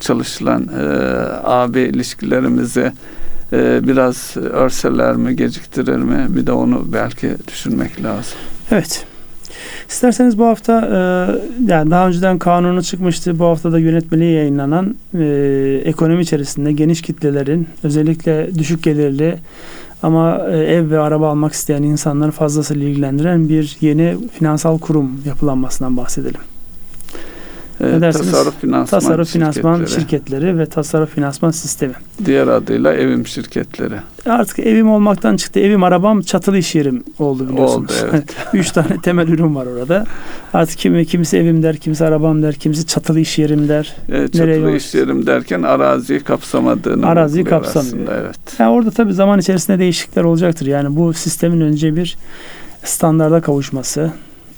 çalışılan 0.00 0.62
e, 0.62 0.82
AB 1.44 1.82
ilişkilerimizi 1.82 2.92
e, 3.52 3.88
biraz 3.88 4.36
örseler 4.36 5.16
mi, 5.16 5.36
geciktirir 5.36 5.96
mi? 5.96 6.26
Bir 6.28 6.46
de 6.46 6.52
onu 6.52 6.84
belki 6.92 7.36
düşünmek 7.48 8.04
lazım. 8.04 8.38
Evet. 8.70 9.06
İsterseniz 9.88 10.38
bu 10.38 10.46
hafta 10.46 10.72
e, 10.86 10.98
yani 11.72 11.90
daha 11.90 12.08
önceden 12.08 12.38
kanunu 12.38 12.82
çıkmıştı. 12.82 13.38
Bu 13.38 13.44
hafta 13.44 13.72
da 13.72 13.78
yönetmeliği 13.78 14.34
yayınlanan 14.34 14.96
e, 15.14 15.82
ekonomi 15.84 16.22
içerisinde 16.22 16.72
geniş 16.72 17.02
kitlelerin 17.02 17.68
özellikle 17.82 18.54
düşük 18.58 18.82
gelirli 18.82 19.38
ama 20.02 20.48
e, 20.50 20.58
ev 20.58 20.90
ve 20.90 20.98
araba 20.98 21.30
almak 21.30 21.52
isteyen 21.52 21.82
insanları 21.82 22.30
fazlasıyla 22.30 22.88
ilgilendiren 22.88 23.48
bir 23.48 23.76
yeni 23.80 24.16
finansal 24.32 24.78
kurum 24.78 25.22
yapılanmasından 25.26 25.96
bahsedelim. 25.96 26.40
E, 27.80 28.00
tasarruf 28.00 28.60
finansman, 28.60 29.00
Tasarruf 29.00 29.28
finansman 29.28 29.74
şirketleri, 29.76 30.00
şirketleri 30.00 30.58
ve 30.58 30.66
tasarruf 30.66 31.10
finansman 31.14 31.50
sistemi. 31.50 31.92
diğer 32.24 32.46
adıyla 32.48 32.94
evim 32.94 33.26
şirketleri. 33.26 33.94
Artık 34.26 34.58
evim 34.58 34.90
olmaktan 34.90 35.36
çıktı. 35.36 35.60
Evim, 35.60 35.82
arabam, 35.82 36.20
çatılı 36.22 36.58
iş 36.58 36.74
yerim 36.74 37.04
oldu 37.18 37.48
biliyorsunuz. 37.48 37.90
Oldu, 37.90 38.08
evet. 38.12 38.24
Üç 38.54 38.70
tane 38.70 38.98
temel 39.02 39.28
ürün 39.28 39.54
var 39.54 39.66
orada. 39.66 40.04
Artık 40.54 40.78
kimi, 40.78 41.06
kimisi 41.06 41.36
evim 41.36 41.62
der, 41.62 41.76
kimisi 41.76 42.04
arabam 42.04 42.42
der, 42.42 42.54
kimisi 42.54 42.86
çatılı 42.86 43.20
iş 43.20 43.38
yerim 43.38 43.68
der. 43.68 43.94
E, 44.08 44.12
Nereye 44.12 44.28
çatılı 44.28 44.48
yol- 44.70 44.74
iş 44.76 44.94
yerim 44.94 45.26
derken 45.26 45.62
araziyi 45.62 46.20
kapsamadığını 46.20 47.06
Araziyi 47.06 47.44
kapsamıyor. 47.44 47.92
aslında, 48.08 48.20
evet. 48.20 48.36
Yani 48.58 48.70
orada 48.70 48.90
tabii 48.90 49.12
zaman 49.14 49.38
içerisinde 49.38 49.78
değişiklikler 49.78 50.24
olacaktır. 50.24 50.66
Yani 50.66 50.96
bu 50.96 51.12
sistemin 51.12 51.60
önce 51.60 51.96
bir 51.96 52.16
standarda 52.84 53.40
kavuşması, 53.40 54.10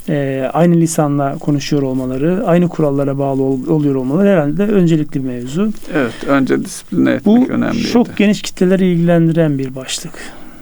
e, 0.09 0.51
aynı 0.53 0.77
lisanla 0.77 1.39
konuşuyor 1.39 1.83
olmaları, 1.83 2.43
aynı 2.47 2.69
kurallara 2.69 3.19
bağlı 3.19 3.43
ol- 3.43 3.67
oluyor 3.69 3.95
olmaları 3.95 4.29
herhalde 4.29 4.63
öncelikli 4.63 5.15
bir 5.25 5.29
mevzu. 5.29 5.71
Evet, 5.95 6.13
önce 6.29 6.65
disipline 6.65 7.11
etmek 7.11 7.27
Bu 7.27 7.53
önemliydi. 7.53 7.87
çok 7.89 8.17
geniş 8.17 8.43
kitleleri 8.43 8.87
ilgilendiren 8.87 9.59
bir 9.59 9.75
başlık. 9.75 10.13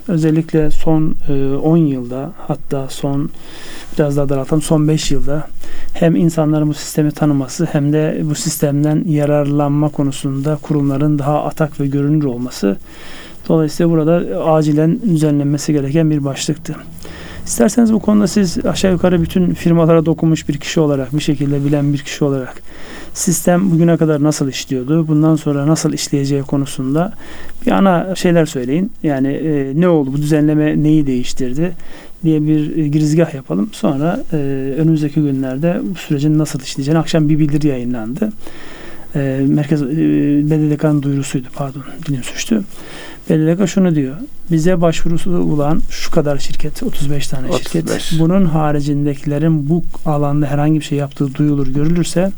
Özellikle 0.08 0.70
son 0.70 1.14
e, 1.28 1.54
10 1.54 1.76
yılda 1.76 2.30
hatta 2.48 2.88
son 2.88 3.30
biraz 3.98 4.16
daha 4.16 4.28
daraltalım 4.28 4.62
son 4.62 4.88
5 4.88 5.10
yılda 5.10 5.46
hem 5.94 6.16
insanların 6.16 6.68
bu 6.68 6.74
sistemi 6.74 7.10
tanıması 7.12 7.64
hem 7.72 7.92
de 7.92 8.20
bu 8.24 8.34
sistemden 8.34 9.04
yararlanma 9.08 9.88
konusunda 9.88 10.58
kurumların 10.62 11.18
daha 11.18 11.44
atak 11.44 11.80
ve 11.80 11.86
görünür 11.86 12.24
olması 12.24 12.76
dolayısıyla 13.48 13.90
burada 13.92 14.44
acilen 14.44 14.98
düzenlenmesi 15.02 15.72
gereken 15.72 16.10
bir 16.10 16.24
başlıktı. 16.24 16.76
İsterseniz 17.50 17.92
bu 17.92 18.00
konuda 18.00 18.26
siz 18.26 18.66
aşağı 18.66 18.92
yukarı 18.92 19.22
bütün 19.22 19.54
firmalara 19.54 20.06
dokunmuş 20.06 20.48
bir 20.48 20.58
kişi 20.58 20.80
olarak, 20.80 21.16
bir 21.16 21.22
şekilde 21.22 21.64
bilen 21.64 21.92
bir 21.92 21.98
kişi 21.98 22.24
olarak 22.24 22.62
sistem 23.14 23.70
bugüne 23.70 23.96
kadar 23.96 24.22
nasıl 24.22 24.48
işliyordu, 24.48 25.08
bundan 25.08 25.36
sonra 25.36 25.66
nasıl 25.66 25.92
işleyeceği 25.92 26.42
konusunda 26.42 27.12
bir 27.66 27.70
ana 27.70 28.14
şeyler 28.16 28.46
söyleyin. 28.46 28.92
Yani 29.02 29.28
e, 29.28 29.72
ne 29.74 29.88
oldu, 29.88 30.12
bu 30.12 30.16
düzenleme 30.16 30.82
neyi 30.82 31.06
değiştirdi 31.06 31.72
diye 32.24 32.42
bir 32.42 32.76
e, 32.76 32.88
girizgah 32.88 33.34
yapalım. 33.34 33.68
Sonra 33.72 34.20
e, 34.32 34.36
önümüzdeki 34.78 35.20
günlerde 35.20 35.80
bu 35.82 35.94
sürecin 35.94 36.38
nasıl 36.38 36.60
işleyeceğini 36.60 36.98
akşam 36.98 37.28
bir 37.28 37.38
bildiri 37.38 37.66
yayınlandı. 37.66 38.32
E, 39.14 39.40
Merkez 39.48 39.82
e, 39.82 39.86
BDDK'nın 40.50 41.02
duyurusuydu 41.02 41.48
pardon 41.54 41.82
dilim 42.06 42.22
suçtu. 42.22 42.64
BDDK 43.30 43.68
şunu 43.68 43.94
diyor. 43.94 44.16
Bize 44.50 44.80
başvurusu 44.80 45.30
olan 45.30 45.82
şu 45.90 46.10
kadar 46.10 46.38
şirket 46.38 46.82
35 46.82 47.28
tane 47.28 47.48
35. 47.48 48.02
şirket. 48.02 48.20
Bunun 48.20 48.44
haricindekilerin 48.44 49.68
bu 49.68 49.82
alanda 50.06 50.46
herhangi 50.46 50.80
bir 50.80 50.84
şey 50.84 50.98
yaptığı 50.98 51.34
duyulur 51.34 51.66
görülürse 51.66 52.32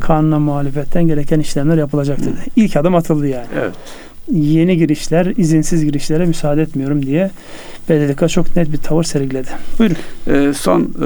kanuna 0.00 0.38
muhalefetten 0.38 1.06
gereken 1.06 1.40
işlemler 1.40 1.76
yapılacak 1.76 2.18
dedi. 2.20 2.36
İlk 2.56 2.76
adım 2.76 2.94
atıldı 2.94 3.28
yani. 3.28 3.46
Evet. 3.60 3.74
Yeni 4.32 4.76
girişler, 4.76 5.32
izinsiz 5.36 5.84
girişlere 5.84 6.26
müsaade 6.26 6.62
etmiyorum 6.62 7.06
diye 7.06 7.30
BDDK 7.88 8.28
çok 8.28 8.56
net 8.56 8.72
bir 8.72 8.78
tavır 8.78 9.04
sergiledi. 9.04 9.48
Buyurun. 9.78 9.96
E, 10.26 10.52
son 10.54 10.80
e, 10.80 11.04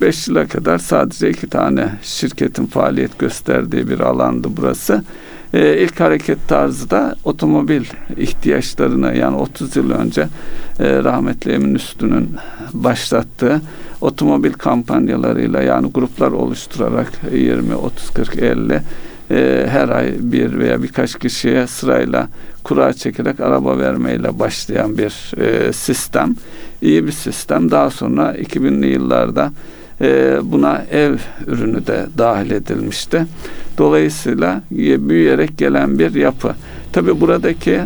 4-5 0.00 0.30
yıla 0.30 0.46
kadar 0.46 0.78
sadece 0.78 1.30
iki 1.30 1.46
tane 1.46 1.88
şirketin 2.02 2.66
faaliyet 2.66 3.18
gösterdiği 3.18 3.88
bir 3.88 4.00
alandı 4.00 4.48
burası. 4.56 5.04
E, 5.54 5.82
ilk 5.82 6.00
hareket 6.00 6.48
tarzı 6.48 6.90
da 6.90 7.16
otomobil 7.24 7.84
ihtiyaçlarını 8.16 9.16
yani 9.16 9.36
30 9.36 9.76
yıl 9.76 9.90
önce 9.90 10.22
e, 10.80 11.04
rahmetli 11.04 11.52
Emin 11.52 11.74
Üstü'nün 11.74 12.28
başlattığı 12.72 13.60
otomobil 14.00 14.52
kampanyalarıyla 14.52 15.62
yani 15.62 15.90
gruplar 15.90 16.32
oluşturarak 16.32 17.12
20, 17.32 17.74
30, 17.74 18.10
40, 18.10 18.36
50 18.36 18.80
e, 19.30 19.66
her 19.68 19.88
ay 19.88 20.14
bir 20.18 20.58
veya 20.58 20.82
birkaç 20.82 21.18
kişiye 21.18 21.66
sırayla 21.66 22.28
kura 22.64 22.92
çekerek 22.92 23.40
araba 23.40 23.78
vermeyle 23.78 24.38
başlayan 24.38 24.98
bir 24.98 25.40
e, 25.40 25.72
sistem. 25.72 26.36
İyi 26.82 27.06
bir 27.06 27.12
sistem. 27.12 27.70
Daha 27.70 27.90
sonra 27.90 28.36
2000'li 28.36 28.86
yıllarda 28.86 29.52
e, 30.00 30.38
buna 30.42 30.84
ev 30.90 31.16
ürünü 31.46 31.86
de 31.86 32.06
dahil 32.18 32.50
edilmişti. 32.50 33.26
Dolayısıyla 33.78 34.62
e, 34.72 35.08
büyüyerek 35.08 35.58
gelen 35.58 35.98
bir 35.98 36.14
yapı. 36.14 36.54
Tabi 36.92 37.20
buradaki 37.20 37.80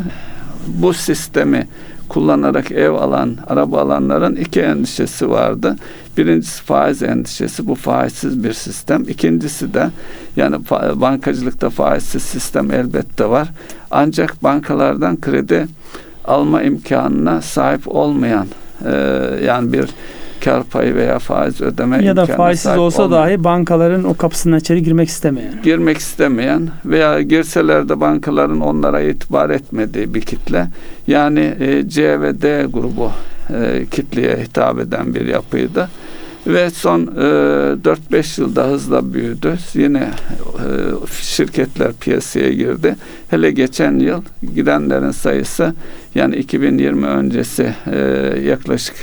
bu 0.66 0.94
sistemi 0.94 1.68
kullanarak 2.08 2.72
ev 2.72 2.90
alan, 2.90 3.36
araba 3.46 3.80
alanların 3.80 4.36
iki 4.36 4.60
endişesi 4.60 5.30
vardı. 5.30 5.76
Birincisi 6.16 6.62
faiz 6.62 7.02
endişesi. 7.02 7.66
Bu 7.66 7.74
faizsiz 7.74 8.44
bir 8.44 8.52
sistem. 8.52 9.04
İkincisi 9.08 9.74
de 9.74 9.90
yani 10.36 10.56
bankacılıkta 10.94 11.70
faizsiz 11.70 12.22
sistem 12.22 12.70
elbette 12.70 13.30
var. 13.30 13.48
Ancak 13.90 14.42
bankalardan 14.42 15.20
kredi 15.20 15.66
alma 16.24 16.62
imkanına 16.62 17.42
sahip 17.42 17.88
olmayan 17.88 18.46
e, 18.84 18.94
yani 19.44 19.72
bir 19.72 19.86
kar 20.44 20.64
payı 20.64 20.94
veya 20.94 21.18
faiz 21.18 21.60
ödeme 21.60 22.04
ya 22.04 22.16
da 22.16 22.26
faizsiz 22.26 22.76
olsa 22.76 23.02
olmayan 23.02 23.22
dahi 23.22 23.44
bankaların 23.44 24.04
o 24.04 24.14
kapısından 24.14 24.58
içeri 24.58 24.82
girmek 24.82 25.08
istemeyen. 25.08 25.62
girmek 25.62 25.98
istemeyen 25.98 26.68
veya 26.84 27.22
girseler 27.22 27.88
de 27.88 28.00
bankaların 28.00 28.60
onlara 28.60 29.00
itibar 29.00 29.50
etmediği 29.50 30.14
bir 30.14 30.20
kitle. 30.20 30.66
Yani 31.06 31.54
e, 31.60 31.88
C 31.88 32.20
ve 32.20 32.42
D 32.42 32.66
grubu 32.72 33.10
e, 33.50 33.86
kitleye 33.90 34.36
hitap 34.36 34.78
eden 34.78 35.14
bir 35.14 35.26
yapıydı. 35.26 35.88
Ve 36.46 36.70
son 36.70 37.00
e, 37.00 37.06
4-5 37.06 38.40
yılda 38.40 38.66
hızla 38.66 39.14
büyüdü. 39.14 39.58
Yine 39.74 39.98
e, 39.98 40.66
şirketler 41.22 41.92
piyasaya 41.92 42.52
girdi. 42.52 42.96
Hele 43.30 43.50
geçen 43.50 43.98
yıl 43.98 44.22
girenlerin 44.54 45.10
sayısı 45.10 45.74
yani 46.14 46.36
2020 46.36 47.06
öncesi 47.06 47.74
e, 47.92 47.98
yaklaşık 48.44 48.94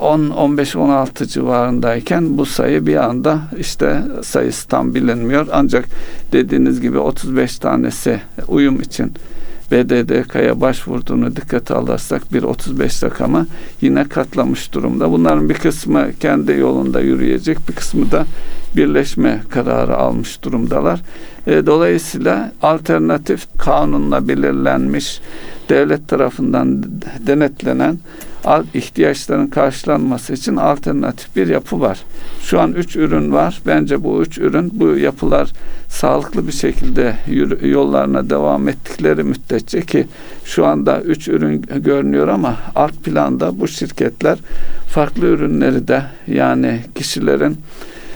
10-15-16 0.00 1.26
civarındayken 1.26 2.38
bu 2.38 2.46
sayı 2.46 2.86
bir 2.86 2.96
anda 2.96 3.40
işte 3.58 4.02
sayısı 4.22 4.68
tam 4.68 4.94
bilinmiyor. 4.94 5.46
Ancak 5.52 5.84
dediğiniz 6.32 6.80
gibi 6.80 6.98
35 6.98 7.58
tanesi 7.58 8.20
uyum 8.48 8.80
için 8.80 9.12
BDDK'ya 9.72 10.60
başvurduğunu 10.60 11.36
dikkate 11.36 11.74
alırsak 11.74 12.32
bir 12.32 12.42
35 12.42 13.02
rakamı 13.02 13.46
yine 13.80 14.04
katlamış 14.04 14.72
durumda. 14.72 15.12
Bunların 15.12 15.48
bir 15.48 15.54
kısmı 15.54 16.08
kendi 16.20 16.52
yolunda 16.52 17.00
yürüyecek, 17.00 17.58
bir 17.68 17.74
kısmı 17.74 18.12
da 18.12 18.26
birleşme 18.76 19.40
kararı 19.50 19.96
almış 19.96 20.42
durumdalar. 20.42 21.00
E, 21.46 21.66
dolayısıyla 21.66 22.52
alternatif 22.62 23.46
kanunla 23.58 24.28
belirlenmiş 24.28 25.20
devlet 25.68 26.08
tarafından 26.08 26.84
denetlenen 27.26 27.98
ihtiyaçların 28.74 29.46
karşılanması 29.46 30.32
için 30.32 30.56
alternatif 30.56 31.36
bir 31.36 31.48
yapı 31.48 31.80
var. 31.80 31.98
Şu 32.42 32.60
an 32.60 32.72
üç 32.72 32.96
ürün 32.96 33.32
var. 33.32 33.60
Bence 33.66 34.04
bu 34.04 34.22
üç 34.22 34.38
ürün 34.38 34.70
bu 34.72 34.96
yapılar 34.96 35.52
sağlıklı 35.88 36.46
bir 36.46 36.52
şekilde 36.52 37.16
yollarına 37.62 38.30
devam 38.30 38.68
ettikleri 38.68 39.24
müddetçe 39.24 39.80
ki 39.80 40.06
şu 40.44 40.66
anda 40.66 41.00
üç 41.00 41.28
ürün 41.28 41.62
görünüyor 41.76 42.28
ama 42.28 42.56
alt 42.74 42.94
planda 43.04 43.60
bu 43.60 43.68
şirketler 43.68 44.38
farklı 44.88 45.26
ürünleri 45.26 45.88
de 45.88 46.02
yani 46.26 46.80
kişilerin 46.94 47.56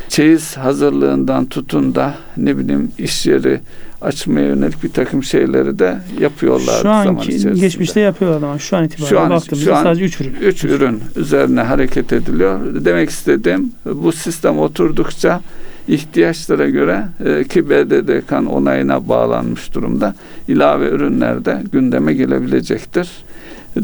çeyiz 0.09 0.57
hazırlığından 0.57 1.47
tutun 1.47 1.95
da 1.95 2.15
ne 2.37 2.59
bileyim 2.59 2.93
iş 2.99 3.27
yeri 3.27 3.61
açmaya 4.03 4.47
yönelik 4.47 4.83
bir 4.83 4.89
takım 4.89 5.23
şeyleri 5.23 5.79
de 5.79 5.99
yapıyorlar 6.21 6.83
Şu 6.83 6.91
anki 6.91 7.55
geçmişte 7.61 8.01
yapıyorlar 8.01 8.49
ama 8.49 8.59
şu 8.59 8.77
an 8.77 8.85
itibariyle 8.85 9.09
Şu 9.09 9.21
an- 9.21 9.31
baktığımızda 9.31 9.71
şu 9.71 9.77
an 9.77 9.83
sadece 9.83 10.05
3 10.05 10.21
ürün. 10.21 10.35
Üç 10.41 10.65
ürün 10.65 11.01
üzerine 11.17 11.61
hareket 11.61 12.13
ediliyor. 12.13 12.61
Demek 12.85 13.11
istediğim 13.11 13.73
bu 13.85 14.13
sistem 14.13 14.59
oturdukça 14.59 15.41
ihtiyaçlara 15.89 16.69
göre 16.69 17.05
e, 17.25 17.45
ki 17.45 17.71
BDDK'nın 17.71 18.47
onayına 18.47 19.09
bağlanmış 19.09 19.75
durumda 19.75 20.15
ilave 20.49 20.89
ürünler 20.89 21.45
de 21.45 21.63
gündeme 21.73 22.15
gelebilecektir. 22.15 23.11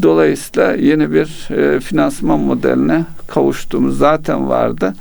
Dolayısıyla 0.03 0.73
yeni 0.73 1.13
bir 1.13 1.47
e, 1.51 1.79
finansman 1.79 2.39
modeline 2.39 3.03
kavuştuğumuz 3.27 3.97
zaten 3.97 4.49
vardı. 4.49 4.93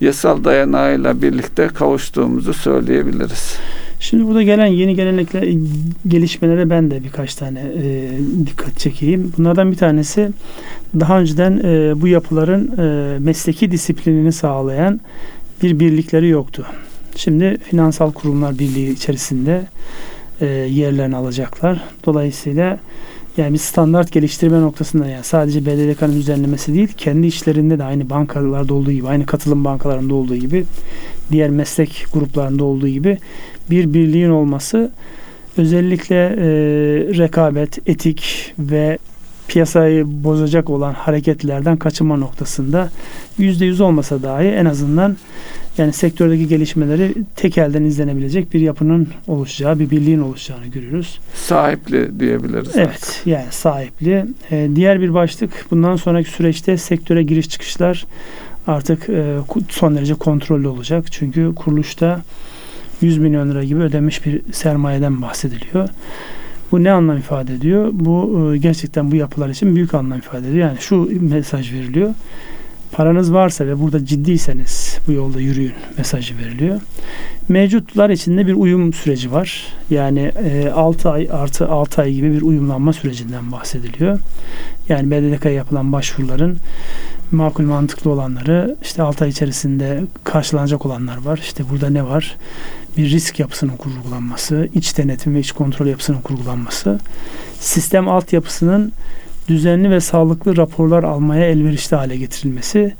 Yasal 0.00 0.44
dayanağıyla 0.44 1.22
birlikte 1.22 1.68
kavuştuğumuzu 1.68 2.54
söyleyebiliriz. 2.54 3.56
Şimdi 4.00 4.26
burada 4.26 4.42
gelen 4.42 4.66
yeni 4.66 4.94
gelenekle 4.94 5.54
gelişmelere 6.08 6.70
ben 6.70 6.90
de 6.90 7.04
birkaç 7.04 7.34
tane 7.34 7.60
e, 7.60 8.10
dikkat 8.46 8.78
çekeyim. 8.78 9.32
Bunlardan 9.38 9.72
bir 9.72 9.76
tanesi 9.76 10.30
daha 11.00 11.20
önceden 11.20 11.60
e, 11.64 12.00
bu 12.00 12.08
yapıların 12.08 12.78
e, 12.78 13.18
mesleki 13.18 13.70
disiplinini 13.70 14.32
sağlayan 14.32 15.00
bir 15.62 15.80
birlikleri 15.80 16.28
yoktu. 16.28 16.66
Şimdi 17.16 17.58
finansal 17.58 18.12
kurumlar 18.12 18.58
birliği 18.58 18.92
içerisinde 18.92 19.62
e, 20.40 20.46
yerlerini 20.46 21.16
alacaklar. 21.16 21.84
Dolayısıyla 22.06 22.78
yani 23.36 23.52
bir 23.52 23.58
standart 23.58 24.12
geliştirme 24.12 24.60
noktasında 24.60 25.06
yani 25.06 25.24
sadece 25.24 25.66
BDDK'nın 25.66 26.12
düzenlemesi 26.12 26.74
değil, 26.74 26.88
kendi 26.96 27.26
işlerinde 27.26 27.78
de 27.78 27.84
aynı 27.84 28.10
bankalarda 28.10 28.74
olduğu 28.74 28.92
gibi, 28.92 29.08
aynı 29.08 29.26
katılım 29.26 29.64
bankalarında 29.64 30.14
olduğu 30.14 30.36
gibi, 30.36 30.64
diğer 31.30 31.50
meslek 31.50 32.06
gruplarında 32.12 32.64
olduğu 32.64 32.88
gibi 32.88 33.18
bir 33.70 33.94
birliğin 33.94 34.30
olması 34.30 34.90
özellikle 35.56 36.16
e, 36.16 36.46
rekabet, 37.18 37.88
etik 37.88 38.54
ve 38.58 38.98
piyasayı 39.48 40.04
bozacak 40.06 40.70
olan 40.70 40.92
hareketlerden 40.94 41.76
kaçınma 41.76 42.16
noktasında 42.16 42.90
yüzde 43.38 43.64
yüz 43.64 43.80
olmasa 43.80 44.22
dahi 44.22 44.46
en 44.46 44.64
azından 44.64 45.16
yani 45.78 45.92
sektördeki 45.92 46.48
gelişmeleri 46.48 47.14
tek 47.36 47.58
elden 47.58 47.82
izlenebilecek 47.84 48.54
bir 48.54 48.60
yapının 48.60 49.08
oluşacağı, 49.26 49.78
bir 49.78 49.90
birliğin 49.90 50.20
oluşacağını 50.20 50.66
görüyoruz. 50.66 51.20
Sahipli 51.34 52.20
diyebiliriz. 52.20 52.76
Evet, 52.76 53.22
yani 53.26 53.46
sahipli. 53.50 54.26
Ee, 54.50 54.68
diğer 54.74 55.00
bir 55.00 55.14
başlık 55.14 55.66
bundan 55.70 55.96
sonraki 55.96 56.30
süreçte 56.30 56.76
sektöre 56.76 57.22
giriş 57.22 57.48
çıkışlar 57.48 58.06
artık 58.66 59.08
e, 59.08 59.36
son 59.68 59.96
derece 59.96 60.14
kontrollü 60.14 60.68
olacak. 60.68 61.12
Çünkü 61.12 61.54
kuruluşta 61.54 62.20
100 63.00 63.18
milyon 63.18 63.50
lira 63.50 63.64
gibi 63.64 63.80
ödenmiş 63.80 64.26
bir 64.26 64.52
sermayeden 64.52 65.22
bahsediliyor. 65.22 65.88
Bu 66.72 66.84
ne 66.84 66.92
anlam 66.92 67.18
ifade 67.18 67.54
ediyor? 67.54 67.88
Bu 67.92 68.50
e, 68.54 68.58
gerçekten 68.58 69.10
bu 69.10 69.16
yapılar 69.16 69.48
için 69.48 69.76
büyük 69.76 69.94
anlam 69.94 70.18
ifade 70.18 70.48
ediyor. 70.48 70.68
Yani 70.68 70.78
şu 70.80 71.08
mesaj 71.20 71.72
veriliyor. 71.72 72.14
Paranız 72.96 73.32
varsa 73.32 73.66
ve 73.66 73.80
burada 73.80 74.06
ciddiyseniz 74.06 74.98
bu 75.06 75.12
yolda 75.12 75.40
yürüyün 75.40 75.72
mesajı 75.98 76.38
veriliyor. 76.38 76.80
Mevcutlar 77.48 78.10
içinde 78.10 78.46
bir 78.46 78.54
uyum 78.54 78.92
süreci 78.92 79.32
var. 79.32 79.66
Yani 79.90 80.32
e, 80.44 80.70
6 80.70 81.10
ay 81.10 81.28
artı 81.32 81.68
6 81.68 82.02
ay 82.02 82.12
gibi 82.12 82.32
bir 82.32 82.42
uyumlanma 82.42 82.92
sürecinden 82.92 83.52
bahsediliyor. 83.52 84.18
Yani 84.88 85.10
BDDK'ya 85.10 85.52
yapılan 85.52 85.92
başvuruların 85.92 86.58
makul 87.32 87.64
mantıklı 87.64 88.10
olanları 88.10 88.76
işte 88.82 89.02
6 89.02 89.24
ay 89.24 89.30
içerisinde 89.30 90.04
karşılanacak 90.24 90.86
olanlar 90.86 91.24
var. 91.24 91.38
İşte 91.42 91.64
burada 91.70 91.90
ne 91.90 92.04
var? 92.04 92.36
Bir 92.96 93.10
risk 93.10 93.40
yapısının 93.40 93.76
kurgulanması, 93.76 94.68
iç 94.74 94.98
denetim 94.98 95.34
ve 95.34 95.40
iç 95.40 95.52
kontrol 95.52 95.86
yapısının 95.86 96.20
kurgulanması, 96.20 97.00
sistem 97.60 98.08
altyapısının 98.08 98.92
düzenli 99.48 99.90
ve 99.90 100.00
sağlıklı 100.00 100.56
raporlar 100.56 101.04
almaya 101.04 101.46
elverişli 101.46 101.96
hale 101.96 102.16
getirilmesi 102.16 102.94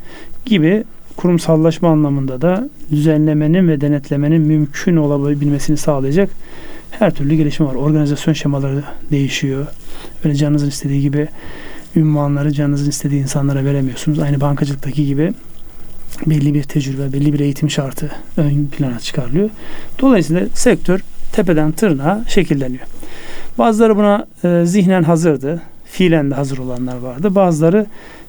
gibi 0.44 0.84
kurumsallaşma 1.16 1.88
anlamında 1.88 2.42
da 2.42 2.68
düzenlemenin 2.90 3.68
ve 3.68 3.80
denetlemenin 3.80 4.42
mümkün 4.42 4.96
olabilmesini 4.96 5.76
sağlayacak 5.76 6.30
her 6.90 7.14
türlü 7.14 7.34
gelişme 7.34 7.66
var. 7.66 7.74
Organizasyon 7.74 8.34
şemaları 8.34 8.82
değişiyor. 9.10 9.66
Öyle 10.24 10.34
canınızın 10.34 10.68
istediği 10.68 11.02
gibi 11.02 11.28
ünvanları 11.96 12.52
canınızın 12.52 12.90
istediği 12.90 13.22
insanlara 13.22 13.64
veremiyorsunuz. 13.64 14.18
Aynı 14.18 14.40
bankacılıktaki 14.40 15.06
gibi 15.06 15.32
belli 16.26 16.54
bir 16.54 16.62
tecrübe, 16.62 17.12
belli 17.12 17.32
bir 17.32 17.40
eğitim 17.40 17.70
şartı 17.70 18.10
ön 18.36 18.66
plana 18.66 18.98
çıkarılıyor. 18.98 19.50
Dolayısıyla 20.00 20.46
sektör 20.54 21.00
tepeden 21.32 21.72
tırnağa 21.72 22.24
şekilleniyor. 22.28 22.84
Bazıları 23.58 23.96
buna 23.96 24.26
e, 24.44 24.66
zihnen 24.66 25.02
hazırdı. 25.02 25.62
Fiilen 25.96 26.30
de 26.30 26.34
hazır 26.34 26.58
olanlar 26.58 26.96
vardı. 26.96 27.34
Bazıları 27.34 27.86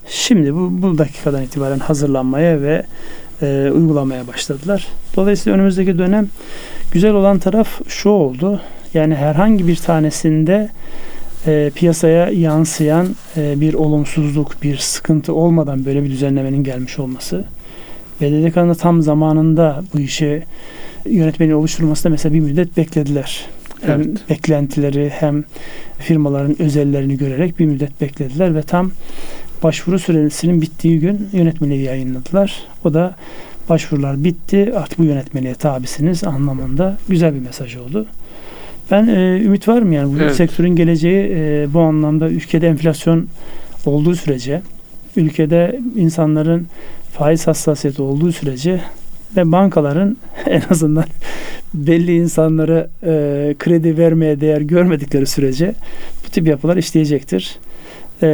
şimdi 0.08 0.54
bu, 0.54 0.70
bu 0.72 0.98
dakikadan 0.98 1.44
itibaren 1.44 1.80
hazırlanmaya 1.80 2.62
ve 2.62 2.84
e, 3.42 3.72
uygulamaya 3.74 4.28
başladılar. 4.28 4.88
Dolayısıyla 5.16 5.58
önümüzdeki 5.58 5.98
dönem 5.98 6.28
güzel 6.92 7.14
olan 7.14 7.40
taraf 7.40 7.82
şu 7.88 8.10
oldu. 8.10 8.62
Yani 8.94 9.16
herhangi 9.16 9.68
bir 9.68 9.76
tanesinde 9.76 10.70
e, 11.48 11.72
piyasaya 11.76 12.30
yansıyan 12.30 13.08
e, 13.38 13.62
bir 13.62 13.74
olumsuzluk, 13.74 14.64
bir 14.64 14.78
sıkıntı 14.78 15.34
olmadan 15.34 15.86
böyle 15.86 16.04
bir 16.04 16.10
düzenlemenin 16.10 16.64
gelmiş 16.64 17.00
olması. 17.00 17.44
BDDK'nın 18.22 18.74
tam 18.74 19.02
zamanında 19.02 19.84
bu 19.94 20.00
işe 20.00 20.44
yönetmenin 21.06 21.54
oluşturulmasında 21.54 22.10
mesela 22.10 22.34
bir 22.34 22.40
müddet 22.40 22.78
beklediler. 22.78 23.46
Hem 23.82 24.02
Evet. 24.02 24.30
beklentileri 24.30 25.10
hem 25.10 25.44
firmaların 26.00 26.62
özellerini 26.62 27.18
görerek 27.18 27.60
bir 27.60 27.66
müddet 27.66 28.02
beklediler 28.02 28.56
ve 28.56 28.62
tam 28.62 28.92
başvuru 29.64 30.00
süresinin 30.00 30.62
bittiği 30.62 31.00
gün 31.00 31.30
yönetmeliği 31.34 31.84
yayınladılar. 31.84 32.64
O 32.86 32.94
da 32.94 33.16
başvurular 33.70 34.24
bitti 34.24 34.74
artık 34.76 35.00
bu 35.00 35.04
yönetmeliğe 35.04 35.56
tabisiniz 35.56 36.24
anlamında 36.24 36.98
güzel 37.10 37.36
bir 37.36 37.40
mesaj 37.40 37.76
oldu. 37.76 38.06
Ben 38.92 39.08
e, 39.08 39.40
ümit 39.44 39.68
varım 39.68 39.92
yani 39.92 40.14
bu 40.14 40.22
Evet. 40.22 40.36
sektörün 40.36 40.76
geleceği 40.76 41.28
e, 41.36 41.68
bu 41.74 41.80
anlamda 41.80 42.30
ülkede 42.30 42.68
enflasyon 42.68 43.28
olduğu 43.86 44.16
sürece 44.16 44.62
ülkede 45.16 45.80
insanların 45.96 46.68
faiz 47.14 47.48
hassasiyeti 47.48 48.02
olduğu 48.02 48.32
sürece 48.32 48.82
ve 49.38 49.52
bankaların 49.52 50.18
en 50.46 50.62
azından 50.70 51.06
belli 51.74 52.16
insanlara 52.16 52.88
e, 53.04 53.56
kredi 53.60 53.98
vermeye 53.98 54.42
değer 54.42 54.62
görmedikleri 54.62 55.26
sürece 55.26 55.74
bu 56.26 56.32
tip 56.32 56.48
yapılar 56.48 56.78
işleyecektir. 56.78 57.58
E, 58.22 58.28